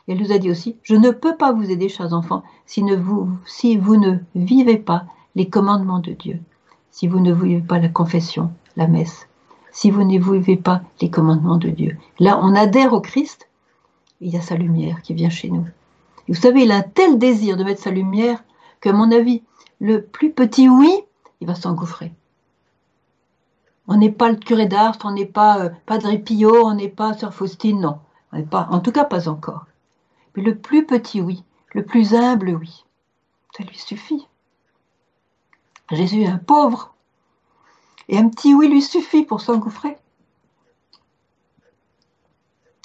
Elle 0.07 0.19
nous 0.19 0.31
a 0.31 0.37
dit 0.37 0.49
aussi, 0.49 0.77
je 0.83 0.95
ne 0.95 1.11
peux 1.11 1.35
pas 1.35 1.51
vous 1.51 1.69
aider, 1.69 1.89
chers 1.89 2.13
enfants, 2.13 2.43
si, 2.65 2.81
vous, 2.81 3.97
ne 3.97 4.17
vivez 4.35 4.77
pas 4.77 5.05
les 5.35 5.49
commandements 5.49 5.99
de 5.99 6.11
Dieu, 6.11 6.39
si 6.91 7.07
vous 7.07 7.19
ne 7.19 7.33
vivez 7.33 7.61
pas 7.61 7.79
la 7.79 7.89
confession, 7.89 8.51
la 8.77 8.87
messe, 8.87 9.27
si 9.71 9.91
vous 9.91 10.03
ne 10.03 10.17
vivez 10.17 10.55
pas 10.55 10.81
les 11.01 11.09
commandements 11.09 11.57
de 11.57 11.69
Dieu. 11.69 11.97
Là, 12.19 12.39
on 12.41 12.55
adhère 12.55 12.93
au 12.93 13.01
Christ, 13.01 13.49
il 14.21 14.33
y 14.33 14.37
a 14.37 14.41
sa 14.41 14.55
lumière 14.55 15.01
qui 15.01 15.13
vient 15.13 15.29
chez 15.29 15.49
nous. 15.49 15.65
vous 16.27 16.33
savez, 16.33 16.63
il 16.63 16.71
a 16.71 16.77
un 16.77 16.81
tel 16.81 17.19
désir 17.19 17.57
de 17.57 17.63
mettre 17.63 17.81
sa 17.81 17.91
lumière 17.91 18.43
que, 18.79 18.89
mon 18.89 19.11
avis, 19.11 19.43
le 19.79 20.01
plus 20.01 20.31
petit 20.31 20.69
oui, 20.69 20.91
il 21.41 21.47
va 21.47 21.55
s'engouffrer. 21.55 22.13
On 23.87 23.97
n'est 23.97 24.11
pas 24.11 24.29
le 24.29 24.37
curé 24.37 24.67
d'Ars, 24.67 24.97
on 25.03 25.11
n'est 25.11 25.25
pas 25.25 25.59
euh, 25.59 25.69
Padre 25.85 26.15
Pio, 26.17 26.65
on 26.65 26.75
n'est 26.75 26.89
pas 26.89 27.13
Sœur 27.13 27.33
Faustine, 27.33 27.79
non. 27.79 27.99
Pas, 28.49 28.67
en 28.71 28.79
tout 28.79 28.91
cas 28.91 29.05
pas 29.05 29.29
encore. 29.29 29.66
Mais 30.37 30.43
le 30.43 30.55
plus 30.55 30.85
petit 30.85 31.19
oui, 31.19 31.43
le 31.73 31.83
plus 31.83 32.13
humble 32.13 32.51
oui, 32.51 32.85
ça 33.57 33.63
lui 33.63 33.77
suffit. 33.77 34.27
Jésus 35.91 36.21
est 36.21 36.27
un 36.27 36.37
pauvre. 36.37 36.93
Et 38.07 38.19
un 38.19 38.29
petit 38.29 38.53
oui 38.53 38.69
lui 38.69 38.83
suffit 38.83 39.23
pour 39.23 39.41
s'engouffrer. 39.41 39.97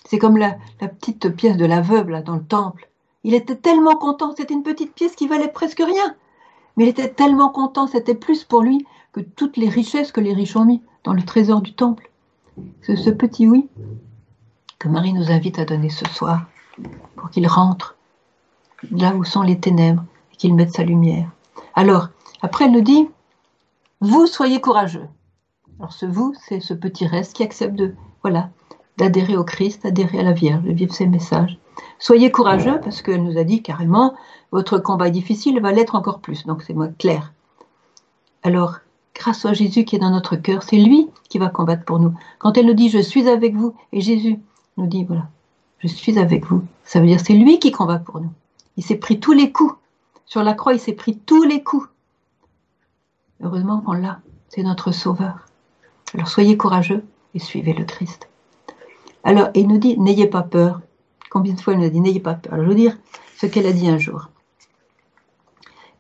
C'est 0.07 0.19
comme 0.19 0.39
la, 0.39 0.57
petite 0.79 1.29
pièce 1.29 1.59
de 1.59 1.67
l'aveugle 1.67 2.23
dans 2.25 2.37
le 2.37 2.45
temple. 2.45 2.89
Il 3.23 3.35
était 3.35 3.57
tellement 3.57 3.97
content, 3.97 4.35
c'était 4.35 4.55
une 4.55 4.63
petite 4.63 4.95
pièce 4.95 5.15
qui 5.15 5.29
valait 5.29 5.53
presque 5.53 5.83
rien. 5.85 6.17
Mais 6.77 6.85
il 6.85 6.89
était 6.89 7.13
tellement 7.13 7.51
content, 7.51 7.87
c'était 7.87 8.15
plus 8.15 8.45
pour 8.45 8.63
lui 8.63 8.87
que 9.13 9.21
toutes 9.21 9.59
les 9.59 9.69
richesses 9.69 10.11
que 10.11 10.23
les 10.23 10.33
riches 10.33 10.57
ont 10.57 10.65
mis 10.65 10.83
dans 11.05 11.13
le 11.13 11.23
trésor 11.23 11.61
du 11.61 11.75
temple. 11.75 12.11
C'est 12.81 12.97
ce 12.97 13.11
petit 13.11 13.47
oui 13.47 13.69
que 14.79 14.89
Marie 14.89 15.13
nous 15.13 15.31
invite 15.31 15.59
à 15.59 15.67
donner 15.67 15.91
ce 15.91 16.07
soir 16.09 16.47
pour 17.17 17.31
qu'il 17.31 17.47
rentre 17.47 17.97
là 18.91 19.15
où 19.15 19.25
sont 19.25 19.43
les 19.43 19.59
ténèbres 19.59 20.05
et 20.33 20.37
qu'il 20.37 20.55
mette 20.55 20.75
sa 20.75 20.83
lumière. 20.83 21.31
Alors, 21.75 22.09
après, 22.43 22.65
elle 22.65 22.73
nous 22.73 22.81
dit, 22.81 23.09
vous 24.01 24.27
soyez 24.27 24.61
courageux. 24.61 25.09
Alors 25.79 25.93
ce 25.93 26.07
vous, 26.07 26.35
c'est 26.47 26.61
ce 26.61 26.75
petit 26.75 27.07
reste 27.07 27.35
qui 27.35 27.43
accepte 27.43 27.75
de, 27.75 27.95
voilà, 28.23 28.51
d'adhérer 28.97 29.37
au 29.37 29.45
Christ, 29.45 29.85
adhérer 29.85 30.21
à 30.21 30.23
la 30.23 30.33
Vierge, 30.33 30.63
de 30.63 30.73
vivre 30.73 30.95
ses 30.95 31.07
messages. 31.07 31.59
Soyez 31.99 32.31
courageux 32.31 32.81
parce 32.83 33.03
qu'elle 33.03 33.23
nous 33.23 33.39
a 33.39 33.45
dit 33.45 33.63
carrément, 33.63 34.15
votre 34.51 34.79
combat 34.79 35.11
difficile, 35.11 35.61
va 35.61 35.73
l'être 35.73 35.95
encore 35.95 36.21
plus. 36.21 36.47
Donc 36.47 36.63
c'est 36.63 36.75
moi 36.75 36.89
clair. 36.99 37.33
Alors, 38.43 38.79
grâce 39.15 39.45
à 39.45 39.53
Jésus 39.53 39.85
qui 39.85 39.97
est 39.97 40.01
dans 40.01 40.11
notre 40.11 40.37
cœur, 40.37 40.63
c'est 40.63 40.77
lui 40.77 41.09
qui 41.29 41.39
va 41.39 41.49
combattre 41.49 41.85
pour 41.85 41.99
nous. 41.99 42.13
Quand 42.39 42.57
elle 42.57 42.67
nous 42.67 42.75
dit 42.75 42.91
je 42.91 42.99
suis 42.99 43.29
avec 43.29 43.55
vous, 43.55 43.75
et 43.93 44.01
Jésus 44.01 44.41
nous 44.77 44.87
dit 44.87 45.05
voilà, 45.05 45.29
je 45.83 45.89
suis 45.89 46.19
avec 46.19 46.47
vous, 46.47 46.65
ça 46.85 47.01
veut 47.01 47.07
dire 47.07 47.21
c'est 47.21 47.35
lui 47.35 47.59
qui 47.59 47.73
combat 47.73 47.99
pour 47.99 48.21
nous. 48.21 48.33
Il 48.77 48.85
s'est 48.85 48.97
pris 48.97 49.19
tous 49.21 49.33
les 49.33 49.51
coups. 49.53 49.75
Sur 50.27 50.43
la 50.43 50.55
croix, 50.55 50.75
il 50.75 50.81
s'est 50.81 50.93
pris 50.93 51.19
tous 51.19 51.43
les 51.43 51.63
coups. 51.63 51.89
Heureusement 53.43 53.81
qu'on 53.81 53.93
l'a, 53.93 54.21
c'est 54.49 54.63
notre 54.63 54.93
sauveur. 54.93 55.47
Alors 56.15 56.29
soyez 56.29 56.57
courageux 56.57 57.05
et 57.35 57.39
suivez 57.39 57.73
le 57.73 57.85
Christ. 57.85 58.29
Alors, 59.25 59.49
il 59.55 59.69
nous 59.69 59.79
dit, 59.79 59.99
n'ayez 59.99 60.27
pas 60.27 60.43
peur. 60.43 60.81
Combien 61.31 61.55
de 61.55 61.61
fois 61.61 61.75
il 61.75 61.81
nous 61.81 61.87
a 61.87 61.91
dit, 61.91 62.01
n'ayez 62.01 62.21
pas 62.21 62.35
peur? 62.35 62.55
Alors, 62.55 62.65
je 62.65 62.71
veux 62.71 62.77
dire 62.77 62.97
ce 63.37 63.47
qu'elle 63.47 63.67
a 63.67 63.73
dit 63.73 63.89
un 63.89 63.99
jour. 63.99 64.29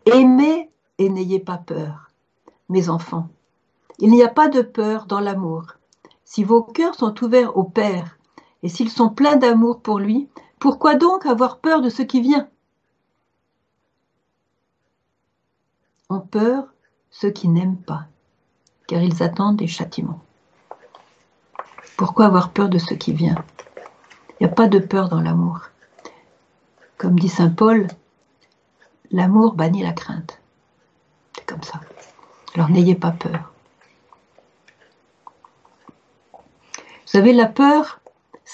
Aimez 0.07 0.70
et 0.99 1.09
n'ayez 1.09 1.41
pas 1.41 1.59
peur, 1.59 2.11
mes 2.68 2.89
enfants. 2.89 3.28
Il 3.99 4.11
n'y 4.11 4.22
a 4.22 4.28
pas 4.28 4.49
de 4.49 4.62
peur 4.62 5.07
dans 5.07 5.20
l'amour. 5.20 5.64
Si 6.24 6.45
vos 6.45 6.62
cœurs 6.62 6.95
sont 6.95 7.22
ouverts 7.22 7.57
au 7.57 7.64
Père 7.64 8.16
et 8.63 8.69
s'ils 8.69 8.91
sont 8.91 9.09
pleins 9.09 9.37
d'amour 9.37 9.81
pour 9.81 9.99
lui, 9.99 10.29
pourquoi 10.59 10.95
donc 10.95 11.27
avoir 11.27 11.59
peur 11.59 11.81
de 11.81 11.89
ce 11.89 12.03
qui 12.03 12.21
vient? 12.21 12.49
Ont 16.09 16.21
peur 16.21 16.73
ceux 17.11 17.31
qui 17.31 17.49
n'aiment 17.49 17.81
pas, 17.81 18.07
car 18.87 19.03
ils 19.03 19.23
attendent 19.23 19.57
des 19.57 19.67
châtiments. 19.67 20.23
Pourquoi 21.97 22.27
avoir 22.27 22.51
peur 22.51 22.69
de 22.69 22.79
ce 22.79 22.95
qui 22.95 23.13
vient? 23.13 23.45
Il 24.39 24.47
n'y 24.47 24.53
a 24.53 24.55
pas 24.55 24.69
de 24.69 24.79
peur 24.79 25.09
dans 25.09 25.21
l'amour. 25.21 25.69
Comme 26.99 27.19
dit 27.19 27.29
Saint 27.29 27.51
Paul, 27.51 27.89
l'amour 29.11 29.55
bannit 29.55 29.83
la 29.83 29.93
crainte. 29.93 30.41
C'est 31.35 31.47
comme 31.47 31.63
ça. 31.63 31.81
Alors 32.55 32.69
n'ayez 32.69 32.95
pas 32.95 33.13
peur. 33.13 33.53
Vous 36.33 37.19
savez, 37.19 37.33
la 37.33 37.47
peur, 37.47 38.01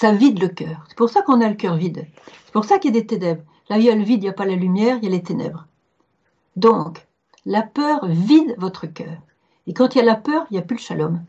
ça 0.00 0.12
vide 0.12 0.40
le 0.40 0.48
cœur. 0.48 0.84
C'est 0.88 0.96
pour 0.96 1.10
ça 1.10 1.22
qu'on 1.22 1.40
a 1.40 1.48
le 1.48 1.56
cœur 1.56 1.74
vide. 1.74 2.06
C'est 2.44 2.52
pour 2.52 2.64
ça 2.64 2.78
qu'il 2.78 2.94
y 2.94 2.96
a 2.96 3.00
des 3.00 3.06
ténèbres. 3.06 3.42
Là, 3.68 3.78
il 3.78 3.84
y 3.84 3.90
a 3.90 3.96
le 3.96 4.04
vide, 4.04 4.22
il 4.22 4.26
n'y 4.26 4.30
a 4.30 4.32
pas 4.32 4.46
la 4.46 4.54
lumière, 4.54 4.96
il 5.02 5.04
y 5.04 5.08
a 5.08 5.10
les 5.10 5.24
ténèbres. 5.24 5.66
Donc, 6.54 7.04
la 7.44 7.62
peur 7.62 8.06
vide 8.06 8.54
votre 8.58 8.86
cœur. 8.86 9.16
Et 9.66 9.74
quand 9.74 9.94
il 9.94 9.98
y 9.98 10.00
a 10.00 10.04
la 10.04 10.14
peur, 10.14 10.46
il 10.50 10.54
n'y 10.54 10.60
a 10.60 10.62
plus 10.62 10.76
le 10.76 10.80
shalom 10.80 11.20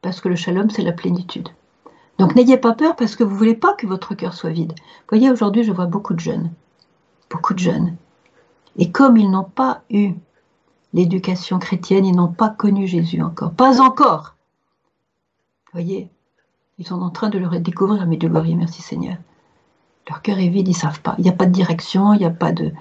parce 0.00 0.22
que 0.22 0.28
le 0.30 0.36
shalom, 0.36 0.70
c'est 0.70 0.82
la 0.82 0.92
plénitude. 0.92 1.50
Donc 2.18 2.34
n'ayez 2.34 2.56
pas 2.56 2.72
peur 2.72 2.96
parce 2.96 3.14
que 3.14 3.24
vous 3.24 3.32
ne 3.32 3.38
voulez 3.38 3.54
pas 3.54 3.74
que 3.74 3.86
votre 3.86 4.14
cœur 4.14 4.32
soit 4.32 4.50
vide. 4.50 4.72
Vous 4.72 5.06
voyez, 5.10 5.30
aujourd'hui, 5.30 5.62
je 5.62 5.72
vois 5.72 5.86
beaucoup 5.86 6.14
de 6.14 6.20
jeunes, 6.20 6.50
beaucoup 7.30 7.52
de 7.52 7.58
jeunes. 7.58 7.94
Et 8.78 8.90
comme 8.90 9.18
ils 9.18 9.30
n'ont 9.30 9.44
pas 9.44 9.82
eu 9.90 10.14
l'éducation 10.94 11.58
chrétienne, 11.58 12.06
ils 12.06 12.16
n'ont 12.16 12.32
pas 12.32 12.48
connu 12.48 12.86
Jésus 12.86 13.20
encore, 13.20 13.52
pas 13.52 13.82
encore. 13.82 14.34
Vous 15.66 15.80
voyez, 15.80 16.08
ils 16.78 16.86
sont 16.86 17.00
en 17.02 17.10
train 17.10 17.28
de 17.28 17.38
le 17.38 17.48
redécouvrir, 17.48 18.06
mais 18.06 18.16
de 18.16 18.28
gloire, 18.28 18.44
merci 18.44 18.82
Seigneur. 18.82 19.16
Leur 20.08 20.22
cœur 20.22 20.38
est 20.38 20.48
vide, 20.48 20.68
ils 20.68 20.72
ne 20.72 20.76
savent 20.76 21.02
pas. 21.02 21.14
Il 21.18 21.24
n'y 21.24 21.30
a 21.30 21.34
pas 21.34 21.46
de 21.46 21.52
direction, 21.52 22.14
il 22.14 22.18
n'y 22.18 22.24
a 22.24 22.30
pas 22.30 22.52
de 22.52 22.72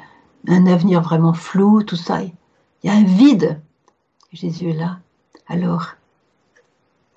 un 0.48 0.66
avenir 0.66 1.02
vraiment 1.02 1.34
flou, 1.34 1.84
tout 1.84 1.96
ça. 1.96 2.22
Il 2.24 2.32
y 2.84 2.90
a 2.90 2.94
un 2.94 3.04
vide. 3.04 3.60
Jésus 4.32 4.70
est 4.70 4.74
là. 4.74 5.00
Alors, 5.48 5.96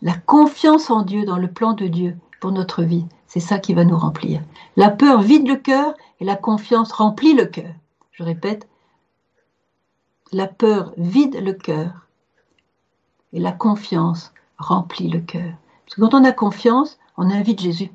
la 0.02 0.14
confiance 0.14 0.90
en 0.90 1.02
Dieu, 1.02 1.24
dans 1.24 1.36
le 1.36 1.50
plan 1.50 1.74
de 1.74 1.86
Dieu 1.86 2.16
pour 2.40 2.52
notre 2.52 2.82
vie, 2.82 3.06
c'est 3.26 3.40
ça 3.40 3.58
qui 3.58 3.74
va 3.74 3.84
nous 3.84 3.96
remplir. 3.96 4.42
La 4.76 4.90
peur 4.90 5.20
vide 5.20 5.46
le 5.46 5.56
cœur 5.56 5.94
et 6.18 6.24
la 6.24 6.36
confiance 6.36 6.92
remplit 6.92 7.34
le 7.34 7.44
cœur. 7.44 7.72
Je 8.12 8.24
répète, 8.24 8.66
la 10.32 10.46
peur 10.46 10.92
vide 10.96 11.40
le 11.42 11.52
cœur 11.52 12.06
et 13.32 13.38
la 13.38 13.52
confiance 13.52 14.32
remplit 14.58 15.08
le 15.08 15.20
cœur. 15.20 15.52
Parce 15.90 15.96
que 15.96 16.00
quand 16.02 16.20
on 16.20 16.24
a 16.24 16.30
confiance, 16.30 16.98
on 17.16 17.30
invite 17.30 17.60
Jésus, 17.60 17.90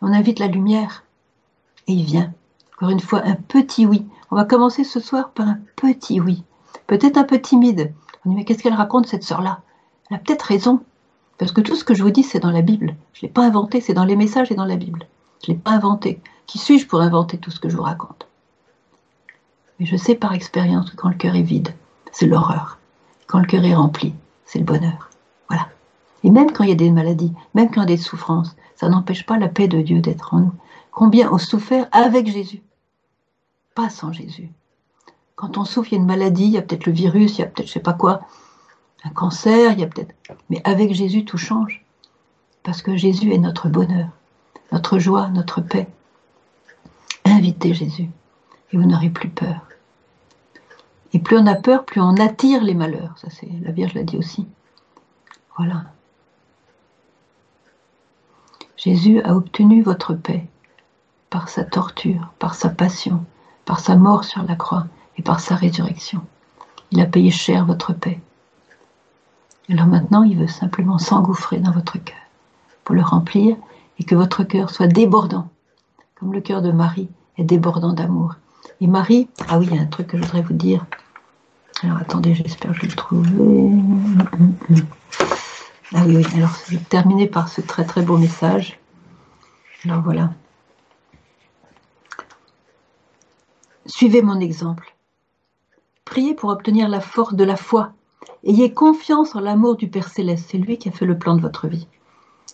on 0.00 0.10
invite 0.10 0.38
la 0.38 0.46
lumière 0.46 1.04
et 1.86 1.92
il 1.92 2.04
vient. 2.04 2.32
Encore 2.74 2.88
une 2.88 3.00
fois, 3.00 3.20
un 3.26 3.34
petit 3.34 3.84
oui. 3.84 4.06
On 4.30 4.36
va 4.36 4.46
commencer 4.46 4.84
ce 4.84 5.00
soir 5.00 5.28
par 5.28 5.46
un 5.46 5.58
petit 5.76 6.18
oui. 6.18 6.44
Peut-être 6.86 7.18
un 7.18 7.24
peu 7.24 7.38
timide. 7.38 7.92
On 8.24 8.30
dit 8.30 8.36
mais 8.36 8.46
qu'est-ce 8.46 8.62
qu'elle 8.62 8.72
raconte 8.72 9.06
cette 9.06 9.22
sœur-là? 9.22 9.60
Elle 10.08 10.16
a 10.16 10.20
peut-être 10.20 10.44
raison. 10.44 10.80
Parce 11.36 11.52
que 11.52 11.60
tout 11.60 11.76
ce 11.76 11.84
que 11.84 11.92
je 11.92 12.02
vous 12.02 12.10
dis, 12.10 12.22
c'est 12.22 12.40
dans 12.40 12.50
la 12.50 12.62
Bible. 12.62 12.96
Je 13.12 13.18
ne 13.18 13.28
l'ai 13.28 13.32
pas 13.32 13.44
inventé, 13.44 13.82
c'est 13.82 13.92
dans 13.92 14.06
les 14.06 14.16
messages 14.16 14.50
et 14.50 14.54
dans 14.54 14.64
la 14.64 14.76
Bible. 14.76 15.06
Je 15.44 15.50
ne 15.50 15.56
l'ai 15.56 15.60
pas 15.60 15.72
inventé. 15.72 16.22
Qui 16.46 16.56
suis-je 16.56 16.86
pour 16.86 17.02
inventer 17.02 17.36
tout 17.36 17.50
ce 17.50 17.60
que 17.60 17.68
je 17.68 17.76
vous 17.76 17.82
raconte? 17.82 18.28
Mais 19.78 19.84
je 19.84 19.96
sais 19.96 20.14
par 20.14 20.32
expérience 20.32 20.90
que 20.90 20.96
quand 20.96 21.10
le 21.10 21.16
cœur 21.16 21.36
est 21.36 21.42
vide, 21.42 21.74
c'est 22.12 22.26
l'horreur. 22.26 22.78
Quand 23.26 23.40
le 23.40 23.46
cœur 23.46 23.64
est 23.66 23.74
rempli, 23.74 24.14
c'est 24.46 24.58
le 24.58 24.64
bonheur. 24.64 25.09
Et 26.22 26.30
même 26.30 26.52
quand 26.52 26.64
il 26.64 26.70
y 26.70 26.72
a 26.72 26.76
des 26.76 26.90
maladies, 26.90 27.32
même 27.54 27.68
quand 27.68 27.82
il 27.82 27.90
y 27.90 27.92
a 27.92 27.96
des 27.96 28.02
souffrances, 28.02 28.56
ça 28.76 28.88
n'empêche 28.88 29.26
pas 29.26 29.38
la 29.38 29.48
paix 29.48 29.68
de 29.68 29.80
Dieu 29.80 30.00
d'être 30.00 30.34
en 30.34 30.40
nous. 30.40 30.52
Combien 30.90 31.32
on 31.32 31.38
souffert 31.38 31.88
avec 31.92 32.26
Jésus 32.26 32.62
Pas 33.74 33.90
sans 33.90 34.12
Jésus. 34.12 34.50
Quand 35.36 35.56
on 35.56 35.64
souffre, 35.64 35.92
il 35.92 35.96
y 35.96 35.98
a 35.98 36.00
une 36.00 36.06
maladie, 36.06 36.44
il 36.44 36.50
y 36.50 36.58
a 36.58 36.62
peut-être 36.62 36.86
le 36.86 36.92
virus, 36.92 37.38
il 37.38 37.40
y 37.40 37.44
a 37.44 37.46
peut-être 37.46 37.68
je 37.68 37.72
sais 37.72 37.80
pas 37.80 37.94
quoi, 37.94 38.22
un 39.04 39.10
cancer, 39.10 39.72
il 39.72 39.80
y 39.80 39.82
a 39.82 39.86
peut-être. 39.86 40.14
Mais 40.50 40.60
avec 40.64 40.92
Jésus, 40.92 41.24
tout 41.24 41.38
change. 41.38 41.84
Parce 42.62 42.82
que 42.82 42.96
Jésus 42.96 43.32
est 43.32 43.38
notre 43.38 43.68
bonheur, 43.68 44.08
notre 44.72 44.98
joie, 44.98 45.28
notre 45.28 45.62
paix. 45.62 45.88
Invitez 47.24 47.72
Jésus 47.72 48.10
et 48.72 48.76
vous 48.76 48.84
n'aurez 48.84 49.10
plus 49.10 49.30
peur. 49.30 49.66
Et 51.12 51.18
plus 51.18 51.38
on 51.38 51.46
a 51.46 51.54
peur, 51.54 51.84
plus 51.84 52.00
on 52.00 52.16
attire 52.16 52.62
les 52.62 52.74
malheurs. 52.74 53.16
Ça, 53.18 53.28
c'est 53.30 53.48
la 53.62 53.72
Vierge 53.72 53.94
l'a 53.94 54.02
dit 54.02 54.16
aussi. 54.16 54.46
Voilà. 55.56 55.84
Jésus 58.82 59.20
a 59.20 59.34
obtenu 59.34 59.82
votre 59.82 60.14
paix 60.14 60.46
par 61.28 61.50
sa 61.50 61.64
torture, 61.64 62.32
par 62.38 62.54
sa 62.54 62.70
passion, 62.70 63.22
par 63.66 63.78
sa 63.78 63.94
mort 63.94 64.24
sur 64.24 64.42
la 64.42 64.56
croix 64.56 64.86
et 65.18 65.22
par 65.22 65.40
sa 65.40 65.54
résurrection. 65.54 66.22
Il 66.90 67.02
a 67.02 67.04
payé 67.04 67.30
cher 67.30 67.66
votre 67.66 67.92
paix. 67.92 68.18
Alors 69.68 69.84
maintenant, 69.84 70.22
il 70.22 70.38
veut 70.38 70.48
simplement 70.48 70.96
s'engouffrer 70.96 71.58
dans 71.58 71.72
votre 71.72 72.02
cœur 72.02 72.16
pour 72.84 72.94
le 72.94 73.02
remplir 73.02 73.54
et 73.98 74.04
que 74.04 74.14
votre 74.14 74.44
cœur 74.44 74.70
soit 74.70 74.86
débordant, 74.86 75.50
comme 76.14 76.32
le 76.32 76.40
cœur 76.40 76.62
de 76.62 76.72
Marie 76.72 77.10
est 77.36 77.44
débordant 77.44 77.92
d'amour. 77.92 78.36
Et 78.80 78.86
Marie, 78.86 79.28
ah 79.48 79.58
oui, 79.58 79.68
il 79.70 79.76
y 79.76 79.78
a 79.78 79.82
un 79.82 79.86
truc 79.86 80.06
que 80.06 80.16
je 80.16 80.22
voudrais 80.22 80.40
vous 80.40 80.54
dire. 80.54 80.86
Alors 81.82 81.98
attendez, 81.98 82.34
j'espère 82.34 82.70
que 82.70 82.78
je 82.78 82.80
vais 82.80 82.88
le 82.88 82.96
trouver. 82.96 83.28
Ah 85.94 86.04
oui, 86.06 86.24
alors 86.34 86.56
je 86.66 86.76
vais 86.76 86.82
terminer 86.82 87.26
par 87.26 87.48
ce 87.48 87.60
très 87.60 87.84
très 87.84 88.02
beau 88.02 88.16
message. 88.16 88.78
Alors 89.84 90.02
voilà. 90.02 90.30
Suivez 93.86 94.22
mon 94.22 94.38
exemple. 94.38 94.94
Priez 96.04 96.34
pour 96.34 96.50
obtenir 96.50 96.88
la 96.88 97.00
force 97.00 97.34
de 97.34 97.44
la 97.44 97.56
foi 97.56 97.92
Ayez 98.42 98.72
confiance 98.72 99.34
en 99.34 99.40
l'amour 99.40 99.76
du 99.76 99.88
Père 99.88 100.08
céleste. 100.08 100.48
C'est 100.50 100.58
lui 100.58 100.78
qui 100.78 100.88
a 100.88 100.92
fait 100.92 101.04
le 101.04 101.18
plan 101.18 101.36
de 101.36 101.42
votre 101.42 101.68
vie. 101.68 101.86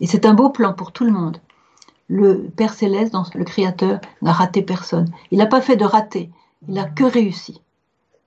Et 0.00 0.06
c'est 0.06 0.26
un 0.26 0.34
beau 0.34 0.50
plan 0.50 0.72
pour 0.72 0.92
tout 0.92 1.04
le 1.04 1.12
monde. 1.12 1.40
Le 2.08 2.48
Père 2.56 2.74
céleste, 2.74 3.14
le 3.34 3.44
Créateur, 3.44 4.00
n'a 4.20 4.32
raté 4.32 4.62
personne. 4.62 5.08
Il 5.30 5.38
n'a 5.38 5.46
pas 5.46 5.60
fait 5.60 5.76
de 5.76 5.84
raté. 5.84 6.30
Il 6.66 6.74
n'a 6.74 6.84
que 6.84 7.04
réussi. 7.04 7.60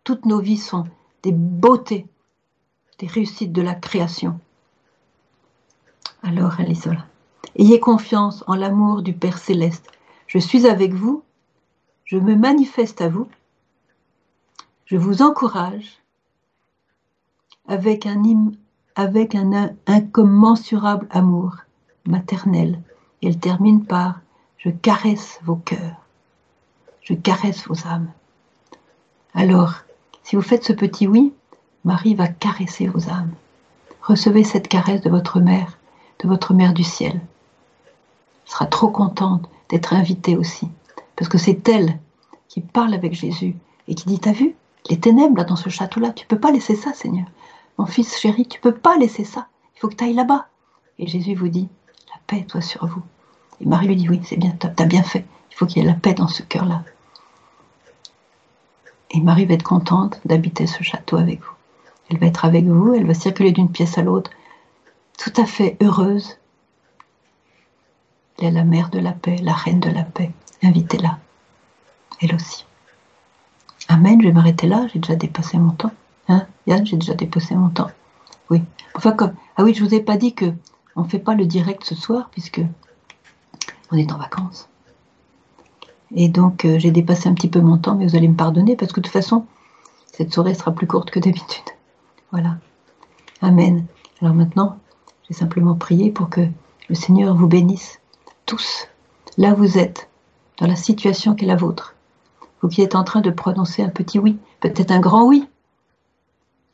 Toutes 0.04 0.26
nos 0.26 0.40
vies 0.40 0.58
sont 0.58 0.86
des 1.24 1.34
beautés, 1.34 2.08
des 3.00 3.08
réussites 3.08 3.52
de 3.52 3.62
la 3.62 3.76
création. 3.76 4.40
Alors, 6.24 6.60
Alisola, 6.60 7.06
ayez 7.56 7.80
confiance 7.80 8.44
en 8.48 8.56
l'amour 8.56 9.02
du 9.02 9.14
Père 9.14 9.38
céleste. 9.38 9.90
Je 10.28 10.38
suis 10.38 10.68
avec 10.68 10.94
vous. 10.94 11.24
Je 12.06 12.18
me 12.18 12.36
manifeste 12.36 13.02
à 13.02 13.10
vous. 13.10 13.28
Je 14.86 14.98
vous 14.98 15.22
encourage 15.22 16.00
avec 17.68 18.06
un, 18.06 18.22
avec 18.96 19.36
un 19.36 19.72
incommensurable 19.86 21.08
amour 21.12 21.56
maternel. 22.06 22.82
Elle 23.22 23.40
termine 23.40 23.86
par 23.86 24.22
Je 24.58 24.70
caresse 24.70 25.40
vos 25.44 25.56
cœurs, 25.56 26.06
je 27.02 27.14
caresse 27.14 27.66
vos 27.68 27.88
âmes. 27.88 28.12
Alors, 29.34 29.76
si 30.24 30.36
vous 30.36 30.42
faites 30.42 30.66
ce 30.66 30.74
petit 30.74 31.08
oui, 31.08 31.34
Marie 31.86 32.16
va 32.16 32.28
caresser 32.28 32.88
vos 32.88 33.10
âmes. 33.10 33.32
Recevez 34.02 34.44
cette 34.44 34.68
caresse 34.68 35.02
de 35.02 35.10
votre 35.10 35.40
mère, 35.40 35.78
de 36.20 36.28
votre 36.28 36.54
mère 36.54 36.74
du 36.74 36.84
ciel. 36.84 37.14
Elle 37.14 38.52
sera 38.52 38.66
trop 38.66 38.90
contente 38.90 39.50
d'être 39.70 39.94
invitée 39.94 40.36
aussi, 40.36 40.68
parce 41.16 41.30
que 41.30 41.38
c'est 41.38 41.68
elle 41.70 42.00
qui 42.48 42.62
parle 42.62 42.94
avec 42.94 43.14
Jésus 43.14 43.56
et 43.88 43.96
qui 43.96 44.06
dit 44.06 44.20
T'as 44.20 44.32
vu 44.32 44.56
les 44.90 45.00
ténèbres 45.00 45.46
dans 45.46 45.56
ce 45.56 45.70
château-là, 45.70 46.12
tu 46.12 46.26
peux 46.26 46.40
pas 46.40 46.52
laisser 46.52 46.76
ça, 46.76 46.94
Seigneur. 46.94 47.28
Mon 47.78 47.86
fils 47.86 48.18
chéri, 48.18 48.46
tu 48.46 48.60
peux 48.60 48.74
pas 48.74 48.98
laisser 48.98 49.24
ça. 49.24 49.48
Il 49.76 49.80
faut 49.80 49.88
que 49.88 49.96
tu 49.96 50.04
ailles 50.04 50.14
là-bas. 50.14 50.48
Et 50.98 51.08
Jésus 51.08 51.36
vous 51.36 51.48
dit 51.48 51.70
La 52.10 52.20
paix 52.28 52.46
soit 52.50 52.62
sur 52.62 52.86
vous. 52.86 53.02
Et 53.62 53.66
Marie 53.66 53.88
lui 53.88 53.96
dit 53.96 54.10
Oui, 54.10 54.22
c'est 54.24 54.38
bien, 54.38 54.54
tu 54.60 54.68
as 54.68 54.86
bien 54.86 55.04
fait. 55.04 55.26
Il 55.52 55.56
faut 55.56 55.66
qu'il 55.66 55.82
y 55.82 55.86
ait 55.86 55.90
la 55.90 55.96
paix 55.96 56.14
dans 56.14 56.28
ce 56.28 56.44
cœur-là. 56.44 56.84
Et 59.12 59.22
Marie 59.22 59.46
va 59.46 59.54
être 59.56 59.64
contente 59.64 60.20
d'habiter 60.26 60.68
ce 60.68 60.84
château 60.84 61.18
avec 61.18 61.40
vous. 61.40 61.54
Elle 62.10 62.18
va 62.18 62.28
être 62.28 62.46
avec 62.46 62.66
vous, 62.66 62.94
elle 62.94 63.06
va 63.06 63.14
circuler 63.14 63.52
d'une 63.52 63.72
pièce 63.72 63.98
à 63.98 64.02
l'autre, 64.02 64.32
tout 65.20 65.34
à 65.40 65.46
fait 65.46 65.78
heureuse. 65.82 66.38
Elle 68.40 68.48
est 68.48 68.52
la 68.52 68.64
mère 68.64 68.90
de 68.90 69.00
la 69.00 69.12
paix, 69.12 69.36
la 69.44 69.54
reine 69.54 69.82
de 69.82 69.90
la 69.90 70.04
paix. 70.04 70.32
Invitez-la, 70.64 71.20
elle 72.22 72.34
aussi. 72.34 72.66
Amen, 73.90 74.22
je 74.22 74.28
vais 74.28 74.34
m'arrêter 74.34 74.68
là, 74.68 74.88
j'ai 74.94 75.00
déjà 75.00 75.16
dépassé 75.16 75.58
mon 75.58 75.72
temps. 75.72 75.92
Hein, 76.30 76.48
Yann, 76.68 76.86
j'ai 76.86 76.96
déjà 76.96 77.16
dépassé 77.16 77.56
mon 77.56 77.70
temps. 77.70 77.92
Oui. 78.50 78.64
Enfin, 78.96 79.12
comme. 79.12 79.34
Ah 79.58 79.64
oui, 79.64 79.74
je 79.74 79.84
vous 79.84 79.94
ai 79.94 80.00
pas 80.00 80.16
dit 80.16 80.34
que 80.34 80.46
on 80.96 81.04
fait 81.04 81.20
pas 81.20 81.36
le 81.36 81.46
direct 81.46 81.84
ce 81.84 81.96
soir, 81.96 82.30
puisque 82.32 82.62
on 83.92 83.98
est 83.98 84.12
en 84.12 84.18
vacances. 84.18 84.70
Et 86.16 86.30
donc, 86.30 86.66
euh, 86.66 86.80
j'ai 86.80 86.92
dépassé 86.92 87.28
un 87.30 87.34
petit 87.34 87.50
peu 87.50 87.60
mon 87.60 87.78
temps, 87.78 87.96
mais 87.96 88.08
vous 88.08 88.16
allez 88.16 88.28
me 88.28 88.36
pardonner, 88.36 88.76
parce 88.76 88.94
que 88.94 89.00
de 89.00 89.06
toute 89.06 89.14
façon, 89.14 89.46
cette 90.06 90.34
soirée 90.34 90.54
sera 90.54 90.72
plus 90.72 90.88
courte 90.88 91.12
que 91.12 91.20
d'habitude. 91.20 91.64
Voilà. 92.32 92.58
Amen. 93.42 93.86
Alors 94.22 94.34
maintenant, 94.34 94.78
simplement 95.34 95.76
prié 95.76 96.12
pour 96.12 96.30
que 96.30 96.42
le 96.90 96.96
Seigneur 96.96 97.36
vous 97.36 97.48
bénisse 97.48 98.00
tous, 98.46 98.88
là 99.38 99.54
où 99.54 99.58
vous 99.58 99.78
êtes, 99.78 100.10
dans 100.58 100.68
la 100.68 100.76
situation 100.76 101.36
qui 101.36 101.46
est 101.46 101.48
la 101.48 101.56
vôtre. 101.56 101.96
Vous 102.62 102.68
qui 102.68 102.82
êtes 102.82 102.96
en 102.96 103.04
train 103.04 103.22
de 103.22 103.30
prononcer 103.30 103.84
un 103.84 103.90
petit 103.90 104.20
oui, 104.20 104.38
peut-être 104.60 104.92
un 104.92 105.00
grand 105.00 105.26
oui, 105.26 105.48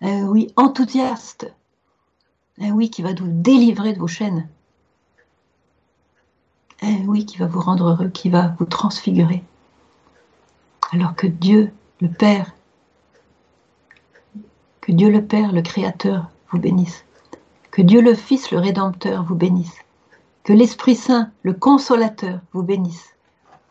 un 0.01 0.25
oui 0.27 0.51
enthousiaste, 0.55 1.53
un 2.59 2.71
oui 2.71 2.89
qui 2.89 3.01
va 3.01 3.13
vous 3.13 3.27
délivrer 3.27 3.93
de 3.93 3.99
vos 3.99 4.07
chaînes, 4.07 4.47
un 6.81 7.05
oui 7.05 7.25
qui 7.25 7.37
va 7.37 7.45
vous 7.45 7.59
rendre 7.59 7.89
heureux, 7.89 8.09
qui 8.09 8.29
va 8.29 8.55
vous 8.59 8.65
transfigurer. 8.65 9.43
Alors 10.91 11.15
que 11.15 11.27
Dieu, 11.27 11.71
le 12.01 12.09
Père, 12.09 12.53
que 14.81 14.91
Dieu 14.91 15.09
le 15.09 15.23
Père, 15.23 15.51
le 15.51 15.61
Créateur, 15.61 16.29
vous 16.51 16.59
bénisse. 16.59 17.04
Que 17.75 17.81
Dieu 17.81 17.99
le 17.99 18.15
Fils, 18.15 18.51
le 18.51 18.59
Rédempteur, 18.59 19.25
vous 19.25 19.35
bénisse. 19.35 19.75
Que 20.45 20.53
l'Esprit 20.53 20.95
Saint, 20.95 21.31
le 21.43 21.51
Consolateur, 21.51 22.39
vous 22.53 22.63
bénisse. 22.63 23.13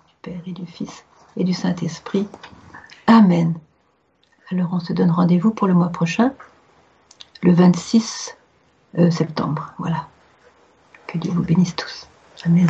Du 0.07 0.15
Père 0.21 0.41
et 0.47 0.53
du 0.53 0.67
Fils 0.67 1.07
et 1.39 1.45
du 1.45 1.55
Saint-Esprit. 1.55 2.29
Amen. 3.07 3.55
Alors 4.51 4.69
on 4.75 4.79
se 4.79 4.93
donne 4.93 5.11
rendez-vous 5.11 5.53
pour 5.53 5.69
le 5.69 5.73
mois 5.73 5.89
prochain, 5.89 6.35
le 7.43 7.55
26 7.55 8.37
euh, 8.99 9.11
septembre. 9.11 9.73
Voilà. 9.79 10.07
Que 11.07 11.17
Dieu 11.17 11.33
vous 11.33 11.43
bénisse 11.43 11.75
tous. 11.75 12.07
Amen. 12.45 12.69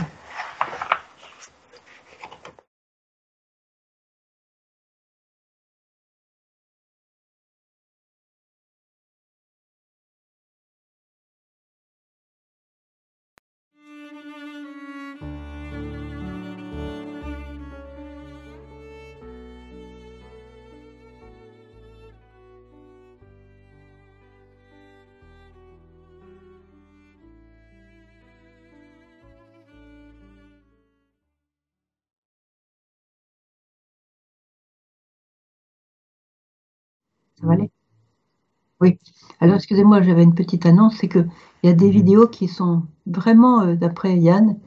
Oui. 38.81 38.99
Alors, 39.41 39.57
excusez-moi, 39.57 40.03
j'avais 40.03 40.23
une 40.23 40.35
petite 40.35 40.67
annonce, 40.67 40.97
c'est 40.97 41.09
qu'il 41.09 41.29
y 41.63 41.69
a 41.69 41.73
des 41.73 41.87
mhm. 41.87 41.93
vidéos 41.93 42.29
qui 42.29 42.49
sont 42.49 42.83
vraiment, 43.07 43.63
euh, 43.63 43.75
d'après 43.77 44.17
Yann, 44.19 44.59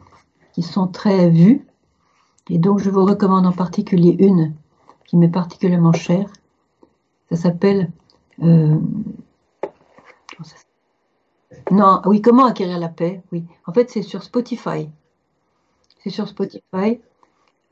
qui 0.54 0.64
sont 0.64 0.88
très 0.88 1.30
vues. 1.30 1.66
Et 2.50 2.58
donc, 2.58 2.80
je 2.80 2.90
vous 2.90 3.06
recommande 3.06 3.46
en 3.46 3.52
particulier 3.52 4.16
une 4.20 4.54
qui 5.06 5.18
m'est 5.18 5.30
particulièrement 5.30 5.94
chère. 5.94 6.30
Ça 7.30 7.36
s'appelle... 7.36 7.92
Euh, 8.42 8.78
non, 11.72 12.02
oui, 12.06 12.22
comment 12.22 12.46
acquérir 12.46 12.80
la 12.80 12.90
paix? 12.90 13.22
Oui, 13.32 13.44
en 13.66 13.74
fait, 13.74 13.90
c'est 13.90 14.02
sur 14.02 14.24
Spotify. 14.24 14.90
C'est 16.04 16.10
sur 16.10 16.28
Spotify. 16.28 17.02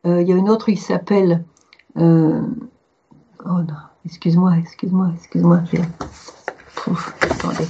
Euh, 0.05 0.21
il 0.21 0.27
y 0.27 0.33
a 0.33 0.35
une 0.35 0.49
autre 0.49 0.65
qui 0.65 0.77
s'appelle... 0.77 1.45
oh 1.95 2.01
non, 3.45 3.65
Excuse-moi, 4.05 4.57
excuse-moi, 4.57 5.11
excuse-moi. 5.15 5.63
Attendez. 7.21 7.67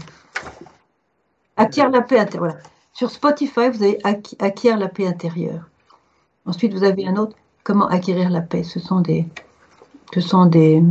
Acquiert 1.55 1.89
la 1.89 2.01
paix 2.01 2.19
intérieure. 2.19 2.57
Sur 2.93 3.09
Spotify, 3.09 3.69
vous 3.69 3.83
avez 3.83 3.99
acquiert 4.03 4.77
la 4.77 4.89
paix 4.89 5.07
intérieure. 5.07 5.69
Ensuite, 6.45 6.73
vous 6.73 6.83
avez 6.83 7.07
un 7.07 7.15
autre. 7.15 7.35
Comment 7.63 7.87
acquérir 7.87 8.29
la 8.29 8.41
paix 8.41 8.63
Ce 8.63 8.79
sont 8.79 8.99
des, 8.99 9.25
ce 10.13 10.19
sont 10.19 10.45
des, 10.45 10.83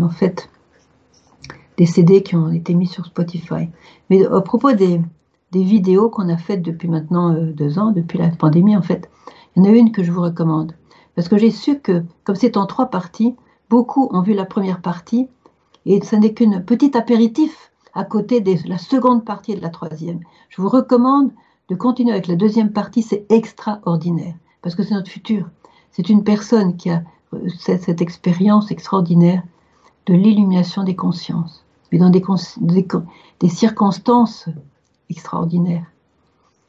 des 1.76 1.86
CD 1.86 2.22
qui 2.22 2.36
ont 2.36 2.51
été 2.51 2.74
mis 2.74 2.86
sur 2.86 3.05
Spotify. 3.05 3.68
Mais 4.09 4.24
à 4.26 4.40
propos 4.40 4.72
des, 4.72 5.01
des 5.53 5.62
vidéos 5.62 6.09
qu'on 6.09 6.30
a 6.30 6.38
faites 6.38 6.62
depuis 6.62 6.88
maintenant 6.88 7.34
euh, 7.34 7.53
deux 7.53 7.78
ans, 7.78 7.92
depuis 7.92 8.18
la 8.18 8.30
pandémie, 8.30 8.76
en 8.76 8.82
fait, 8.82 9.11
il 9.55 9.62
y 9.62 9.68
en 9.68 9.70
a 9.70 9.76
une 9.76 9.92
que 9.92 10.03
je 10.03 10.11
vous 10.11 10.22
recommande. 10.22 10.74
Parce 11.14 11.28
que 11.28 11.36
j'ai 11.36 11.51
su 11.51 11.78
que, 11.78 12.03
comme 12.24 12.34
c'est 12.34 12.57
en 12.57 12.66
trois 12.66 12.86
parties, 12.86 13.36
Beaucoup 13.70 14.09
ont 14.12 14.20
vu 14.20 14.34
la 14.34 14.45
première 14.45 14.80
partie 14.80 15.28
et 15.87 16.03
ce 16.03 16.16
n'est 16.16 16.35
qu'une 16.35 16.64
petite 16.64 16.97
apéritif 16.97 17.70
à 17.95 18.05
côté 18.05 18.41
de 18.41 18.57
la 18.66 18.78
seconde 18.78 19.24
partie 19.24 19.53
et 19.53 19.57
de 19.57 19.62
la 19.62 19.68
troisième. 19.68 20.20
Je 20.49 20.61
vous 20.61 20.68
recommande 20.68 21.30
de 21.68 21.74
continuer 21.74 22.12
avec 22.12 22.26
la 22.26 22.37
deuxième 22.37 22.72
partie, 22.72 23.03
c'est 23.03 23.26
extraordinaire 23.30 24.35
parce 24.62 24.74
que 24.74 24.82
c'est 24.82 24.95
notre 24.95 25.11
futur. 25.11 25.49
C'est 25.93 26.09
une 26.09 26.24
personne 26.24 26.76
qui 26.76 26.91
a 26.91 27.03
euh, 27.35 27.49
cette, 27.59 28.01
expérience 28.01 28.70
extraordinaire 28.70 29.43
de 30.07 30.14
l'illumination 30.14 30.82
des 30.85 30.97
consciences, 30.97 31.64
mais 31.93 31.99
dans 31.99 32.11
des, 32.11 32.22
des 33.41 33.49
circonstances 33.49 34.47
extraordinaires. 35.11 35.87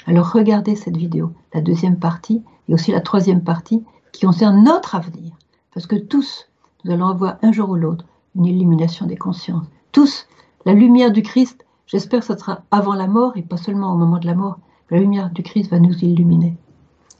Alors 0.05 0.31
regardez 0.31 0.75
cette 0.75 0.97
vidéo, 0.97 1.31
la 1.53 1.61
deuxième 1.61 1.97
partie 1.97 2.43
et 2.69 2.73
aussi 2.73 2.91
la 2.91 3.01
troisième 3.01 3.43
partie 3.43 3.83
qui 4.11 4.25
concerne 4.25 4.63
notre 4.63 4.95
avenir, 4.95 5.33
parce 5.73 5.87
que 5.87 5.95
tous, 5.95 6.47
nous 6.83 6.91
allons 6.91 7.07
avoir 7.07 7.37
un 7.41 7.51
jour 7.51 7.69
ou 7.69 7.75
l'autre 7.75 8.05
une 8.35 8.45
illumination 8.45 9.05
des 9.05 9.17
consciences. 9.17 9.65
Tous, 9.91 10.27
la 10.65 10.73
lumière 10.73 11.11
du 11.11 11.21
Christ, 11.21 11.65
j'espère 11.87 12.19
que 12.19 12.25
ce 12.25 12.37
sera 12.37 12.61
avant 12.71 12.95
la 12.95 13.07
mort 13.07 13.33
et 13.35 13.41
pas 13.41 13.57
seulement 13.57 13.93
au 13.93 13.97
moment 13.97 14.17
de 14.17 14.25
la 14.25 14.35
mort. 14.35 14.59
La 14.91 14.99
lumière 14.99 15.29
du 15.29 15.43
Christ 15.43 15.71
va 15.71 15.79
nous 15.79 15.97
illuminer. 16.03 16.55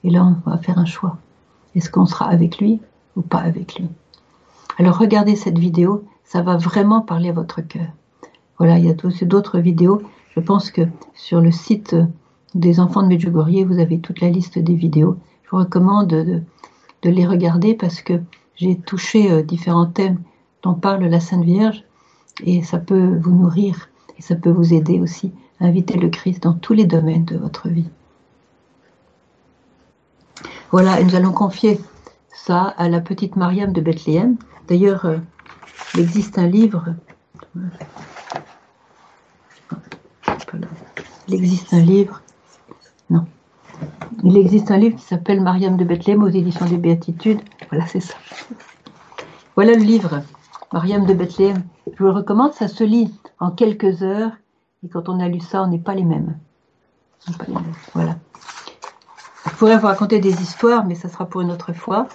Et 0.04 0.10
là, 0.10 0.26
on 0.26 0.50
va 0.50 0.58
faire 0.58 0.78
un 0.78 0.86
choix. 0.86 1.18
Est-ce 1.74 1.90
qu'on 1.90 2.06
sera 2.06 2.26
avec 2.26 2.60
lui 2.60 2.80
ou 3.16 3.22
pas 3.22 3.40
avec 3.40 3.76
lui? 3.76 3.88
Alors 4.78 4.98
regardez 4.98 5.36
cette 5.36 5.58
vidéo, 5.58 6.04
ça 6.24 6.42
va 6.42 6.58
vraiment 6.58 7.02
parler 7.02 7.30
à 7.30 7.34
votre 7.34 7.62
cœur. 7.62 7.88
Voilà, 8.58 8.78
il 8.78 8.86
y 8.86 8.90
a 8.90 9.26
d'autres 9.26 9.60
vidéos. 9.60 10.02
Je 10.36 10.40
pense 10.40 10.70
que 10.70 10.82
sur 11.14 11.42
le 11.42 11.52
site 11.52 11.96
des 12.54 12.80
enfants 12.80 13.04
de 13.04 13.08
Medjugorje, 13.08 13.64
vous 13.64 13.80
avez 13.80 14.00
toute 14.00 14.22
la 14.22 14.30
liste 14.30 14.60
des 14.60 14.76
vidéos. 14.76 15.18
Je 15.44 15.50
vous 15.52 15.58
recommande 15.58 16.08
de, 16.08 16.42
de 17.02 17.10
les 17.10 17.26
regarder 17.26 17.74
parce 17.74 18.02
que 18.02 18.22
j'ai 18.56 18.78
touché 18.78 19.32
euh, 19.32 19.44
différents 19.44 19.86
thèmes 19.86 20.20
parle 20.74 21.06
la 21.06 21.20
Sainte 21.20 21.44
Vierge 21.44 21.84
et 22.44 22.64
ça 22.64 22.80
peut 22.80 23.18
vous 23.22 23.32
nourrir 23.32 23.90
et 24.18 24.22
ça 24.22 24.36
peut 24.36 24.50
vous 24.50 24.74
aider 24.74 25.00
aussi 25.00 25.32
à 25.60 25.66
inviter 25.66 25.98
le 25.98 26.10
Christ 26.10 26.44
dans 26.44 26.54
tous 26.54 26.74
les 26.74 26.86
domaines 26.86 27.26
de 27.26 27.38
votre 27.38 27.70
vie. 27.70 27.90
Voilà, 30.72 31.00
et 31.00 31.04
nous 31.04 31.16
allons 31.16 31.32
confier 31.32 31.80
ça 32.34 32.64
à 32.78 32.90
la 32.90 33.00
petite 33.00 33.36
Mariam 33.36 33.72
de 33.72 33.82
Bethléem. 33.82 34.36
D'ailleurs, 34.68 35.06
euh, 35.06 35.18
il 35.94 36.02
existe 36.02 36.38
un 36.38 36.48
livre. 36.48 36.94
Il 41.28 41.34
existe 41.34 41.74
un 41.74 41.80
livre. 41.80 42.22
Non. 43.10 43.26
Il 44.24 44.38
existe 44.38 44.72
un 44.72 44.78
livre 44.78 44.98
qui 44.98 45.06
s'appelle 45.06 45.42
Mariam 45.42 45.78
de 45.78 45.84
Bethléem 45.86 46.24
aux 46.24 46.30
éditions 46.30 46.66
des 46.66 46.78
Béatitudes. 46.78 47.40
Voilà, 47.70 47.88
c'est 47.88 48.02
ça. 48.02 48.16
Voilà 49.56 49.74
le 49.74 49.84
livre, 49.84 50.22
Mariam 50.76 51.06
de 51.06 51.14
Bethléem. 51.14 51.64
Je 51.88 52.04
vous 52.04 52.10
le 52.10 52.12
recommande, 52.12 52.52
ça 52.52 52.68
se 52.68 52.84
lit 52.84 53.10
en 53.40 53.50
quelques 53.50 54.04
heures. 54.04 54.32
Et 54.84 54.90
quand 54.90 55.08
on 55.08 55.22
a 55.22 55.30
lu 55.30 55.40
ça, 55.40 55.64
on 55.64 55.68
n'est 55.68 55.80
pas 55.80 55.96
les 55.96 56.04
mêmes. 56.04 56.38
Voilà. 57.94 58.18
Je 59.46 59.56
pourrais 59.56 59.78
vous 59.78 59.88
raconter 59.88 60.20
des 60.20 60.42
histoires, 60.42 60.86
mais 60.86 60.96
ça 60.96 61.08
sera 61.08 61.28
pour 61.28 61.40
une 61.40 61.52
autre 61.52 61.72
fois. 61.72 62.10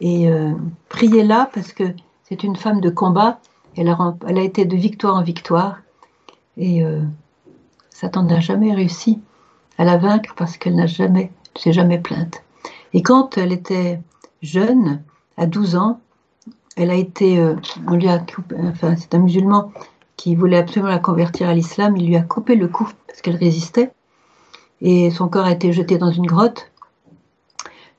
Et 0.00 0.30
euh, 0.30 0.54
priez-la 0.88 1.50
parce 1.52 1.74
que 1.74 1.84
c'est 2.22 2.44
une 2.44 2.56
femme 2.56 2.80
de 2.80 2.88
combat. 2.88 3.40
Elle 3.76 3.90
a, 3.90 4.16
elle 4.26 4.38
a, 4.38 4.42
été 4.42 4.64
de 4.64 4.74
victoire 4.74 5.14
en 5.14 5.22
victoire. 5.22 5.80
Et 6.56 6.82
euh, 6.82 7.02
Satan 7.90 8.22
n'a 8.22 8.40
jamais 8.40 8.72
réussi 8.72 9.20
à 9.76 9.84
la 9.84 9.98
vaincre 9.98 10.34
parce 10.34 10.56
qu'elle 10.56 10.76
n'a 10.76 10.86
jamais, 10.86 11.30
s'est 11.54 11.74
jamais 11.74 11.98
plainte. 11.98 12.42
Et 12.94 13.02
quand 13.02 13.36
elle 13.36 13.52
était 13.52 14.00
jeune, 14.40 15.02
à 15.36 15.44
12 15.44 15.76
ans, 15.76 16.00
elle 16.76 16.90
a 16.90 16.94
été, 16.94 17.38
euh, 17.38 17.56
enfin 18.68 18.96
c'est 18.96 19.14
un 19.14 19.18
musulman 19.18 19.72
qui 20.16 20.34
voulait 20.34 20.58
absolument 20.58 20.90
la 20.90 20.98
convertir 20.98 21.48
à 21.48 21.54
l'islam, 21.54 21.96
il 21.96 22.06
lui 22.06 22.16
a 22.16 22.22
coupé 22.22 22.54
le 22.54 22.68
cou 22.68 22.88
parce 23.06 23.20
qu'elle 23.22 23.36
résistait 23.36 23.90
et 24.80 25.10
son 25.10 25.28
corps 25.28 25.46
a 25.46 25.52
été 25.52 25.72
jeté 25.72 25.98
dans 25.98 26.10
une 26.10 26.26
grotte. 26.26 26.70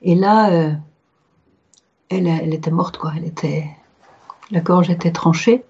Et 0.04 0.16
là, 0.16 0.52
euh, 0.52 0.72
elle, 2.10 2.28
elle, 2.28 2.54
était 2.54 2.72
morte 2.72 2.98
quoi, 2.98 3.14
elle 3.18 3.26
était, 3.26 3.66
la 4.52 4.62
gorge 4.62 4.90
était 4.90 5.12
tranchée, 5.12 5.64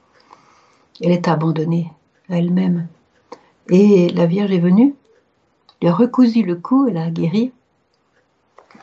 elle 1.01 1.11
était 1.11 1.31
abandonnée 1.31 1.91
à 2.29 2.37
elle-même. 2.37 2.87
Et 3.69 4.09
la 4.09 4.25
Vierge 4.25 4.51
est 4.51 4.59
venue, 4.59 4.95
lui 5.81 5.89
a 5.89 5.93
recousu 5.93 6.43
le 6.43 6.55
cou, 6.55 6.87
elle 6.89 6.97
a 6.97 7.09
guéri. 7.09 7.51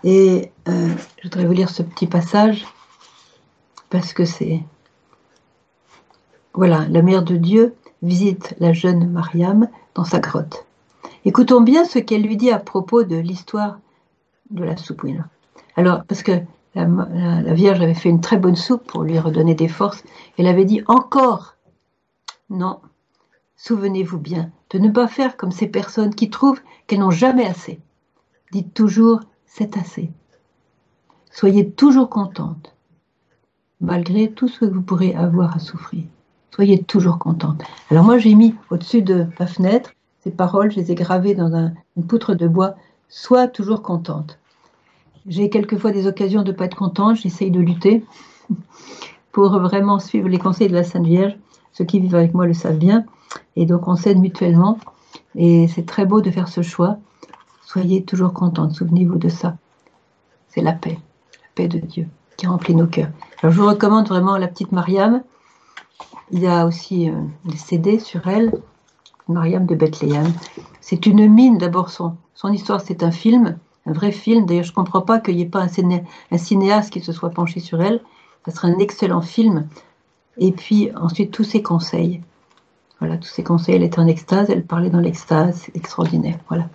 Et 0.03 0.51
euh, 0.69 0.89
je 1.19 1.25
voudrais 1.25 1.47
vous 1.47 1.53
lire 1.53 1.71
ce 1.71 1.83
petit 1.83 2.07
passage 2.07 2.67
parce 3.95 4.13
que 4.13 4.25
c'est 4.25 4.61
voilà, 6.53 6.85
la 6.89 7.01
mère 7.01 7.23
de 7.23 7.37
Dieu 7.37 7.77
visite 8.03 8.57
la 8.59 8.73
jeune 8.73 9.09
Mariam 9.09 9.69
dans 9.95 10.03
sa 10.03 10.19
grotte. 10.19 10.67
Écoutons 11.25 11.61
bien 11.61 11.85
ce 11.85 12.01
qu'elle 12.01 12.23
lui 12.23 12.37
dit 12.37 12.51
à 12.51 12.59
propos 12.59 13.05
de 13.05 13.15
l'histoire 13.15 13.79
de 14.51 14.65
la 14.65 14.77
soupe. 14.77 15.07
Alors, 15.77 16.03
parce 16.07 16.25
que 16.25 16.33
la, 16.75 16.87
la, 16.87 17.55
Vierge 17.55 17.81
avait 17.81 17.95
fait 17.95 18.09
une 18.09 18.21
très 18.21 18.37
bonne 18.37 18.57
soupe 18.57 18.85
pour 18.85 19.05
lui 19.05 19.17
redonner 19.17 19.55
des 19.55 19.69
forces, 19.69 20.03
elle 20.39 20.49
avait 20.49 20.65
dit 20.65 20.83
encore, 20.89 21.55
non, 22.51 22.81
souvenez-vous 23.55 24.19
bien 24.19 24.51
de 24.71 24.81
ne 24.81 24.91
pas 24.91 25.07
faire 25.07 25.37
comme 25.37 25.53
ces 25.53 25.69
personnes 25.69 26.17
qui 26.17 26.31
trouvent 26.31 26.61
qu'elles 26.89 26.99
n'ont 26.99 27.13
jamais 27.13 27.47
assez. 27.47 27.79
Dites 28.51 28.75
toujours, 28.75 29.21
c'est 29.47 29.77
assez. 29.77 30.11
Soyez 31.31 31.71
toujours 31.71 32.11
contente, 32.11 32.74
malgré 33.81 34.31
tout 34.31 34.49
ce 34.49 34.61
que 34.61 34.65
vous 34.67 34.83
pourrez 34.83 35.15
avoir 35.15 35.57
à 35.57 35.59
souffrir. 35.59 36.05
Soyez 36.55 36.83
toujours 36.83 37.19
contente. 37.19 37.63
Alors 37.91 38.05
moi, 38.05 38.19
j'ai 38.19 38.35
mis 38.35 38.55
au-dessus 38.71 39.03
de 39.03 39.27
ma 39.39 39.47
fenêtre 39.47 39.91
ces 40.25 40.31
paroles, 40.31 40.73
je 40.73 40.77
les 40.77 40.91
ai 40.91 40.95
gravées 40.95 41.35
dans 41.35 41.71
une 41.99 42.07
poutre 42.07 42.35
de 42.35 42.49
bois. 42.49 42.77
Sois 43.11 43.47
toujours 43.47 43.83
contente. 43.83 44.39
J'ai 45.27 45.51
quelquefois 45.51 45.93
des 45.93 46.07
occasions 46.07 46.43
de 46.43 46.51
ne 46.51 46.57
pas 46.57 46.65
être 46.65 46.77
contente, 46.77 47.17
j'essaye 47.17 47.51
de 47.51 47.61
lutter 47.61 48.03
pour 49.33 49.59
vraiment 49.59 49.99
suivre 49.99 50.29
les 50.29 50.39
conseils 50.39 50.69
de 50.69 50.73
la 50.73 50.83
Sainte 50.83 51.05
Vierge. 51.05 51.37
Ceux 51.73 51.85
qui 51.85 52.01
vivent 52.01 52.15
avec 52.15 52.33
moi 52.33 52.47
le 52.47 52.55
savent 52.55 52.79
bien. 52.79 53.05
Et 53.55 53.67
donc 53.67 53.87
on 53.87 53.97
s'aide 53.97 54.19
mutuellement. 54.19 54.79
Et 55.35 55.69
c'est 55.69 55.85
très 55.85 56.07
beau 56.07 56.23
de 56.23 56.31
faire 56.31 56.49
ce 56.49 56.63
choix. 56.63 56.97
Soyez 57.63 58.03
toujours 58.03 58.33
contente, 58.33 58.73
souvenez-vous 58.73 59.19
de 59.19 59.29
ça. 59.29 59.59
C'est 60.49 60.63
la 60.63 60.73
paix, 60.73 60.99
la 61.35 61.49
paix 61.55 61.69
de 61.69 61.81
Dieu 61.81 62.09
qui 62.45 62.49
remplit 62.51 62.75
nos 62.75 62.87
cœurs. 62.87 63.09
Alors 63.43 63.55
je 63.55 63.61
vous 63.61 63.67
recommande 63.67 64.07
vraiment 64.07 64.37
la 64.37 64.49
petite 64.49 64.71
Mariam. 64.71 65.23
Il 66.31 66.41
y 66.41 66.47
a 66.47 66.67
aussi 66.67 67.09
euh, 67.09 67.15
des 67.47 67.57
CD 67.57 67.99
sur 67.99 68.29
elle, 68.29 68.53
Mariam 69.29 69.65
de 69.65 69.75
Bethléem. 69.75 70.31
C'est 70.83 71.07
une 71.07 71.27
mine, 71.27 71.57
d'abord 71.57 71.89
son, 71.89 72.17
son 72.35 72.53
histoire, 72.53 72.83
c'est 72.83 73.03
un 73.03 73.11
film, 73.11 73.57
un 73.87 73.93
vrai 73.93 74.13
film. 74.13 74.45
D'ailleurs, 74.45 74.65
je 74.65 74.73
ne 74.73 74.75
comprends 74.75 75.01
pas 75.01 75.21
qu'il 75.21 75.37
n'y 75.37 75.43
ait 75.43 75.47
pas 75.47 75.63
un, 75.63 76.39
cinéaste 76.39 76.93
qui 76.93 77.01
se 77.01 77.13
soit 77.13 77.31
penché 77.31 77.61
sur 77.61 77.81
elle. 77.81 78.03
Ça 78.45 78.53
serait 78.53 78.69
un 78.69 78.79
excellent 78.79 79.23
film. 79.23 79.67
Et 80.37 80.53
puis 80.53 80.91
ensuite, 80.97 81.31
tous 81.31 81.45
ses 81.45 81.63
conseils. 81.63 82.21
Voilà, 83.01 83.17
tous 83.17 83.29
ses 83.29 83.43
conseils. 83.43 83.77
Elle 83.77 83.85
était 83.85 84.01
en 84.01 84.07
extase, 84.07 84.51
elle 84.51 84.65
parlait 84.65 84.91
dans 84.91 85.01
l'extase, 85.01 85.69
extraordinaire. 85.75 86.37
Voilà. 86.49 86.69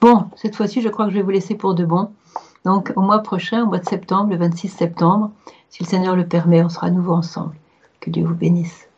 Bon, 0.00 0.26
cette 0.36 0.54
fois-ci, 0.54 0.82
je 0.82 0.88
crois 0.88 1.06
que 1.06 1.10
je 1.10 1.16
vais 1.16 1.22
vous 1.22 1.30
laisser 1.30 1.56
pour 1.56 1.74
de 1.74 1.84
bon. 1.84 2.10
Donc, 2.64 2.92
au 2.96 3.02
mois 3.02 3.22
prochain, 3.22 3.62
au 3.62 3.66
mois 3.66 3.78
de 3.78 3.88
septembre, 3.88 4.30
le 4.30 4.36
26 4.36 4.68
septembre, 4.68 5.30
si 5.68 5.82
le 5.82 5.88
Seigneur 5.88 6.16
le 6.16 6.26
permet, 6.26 6.62
on 6.62 6.68
sera 6.68 6.86
à 6.86 6.90
nouveau 6.90 7.12
ensemble. 7.12 7.54
Que 8.00 8.10
Dieu 8.10 8.24
vous 8.24 8.34
bénisse. 8.34 8.88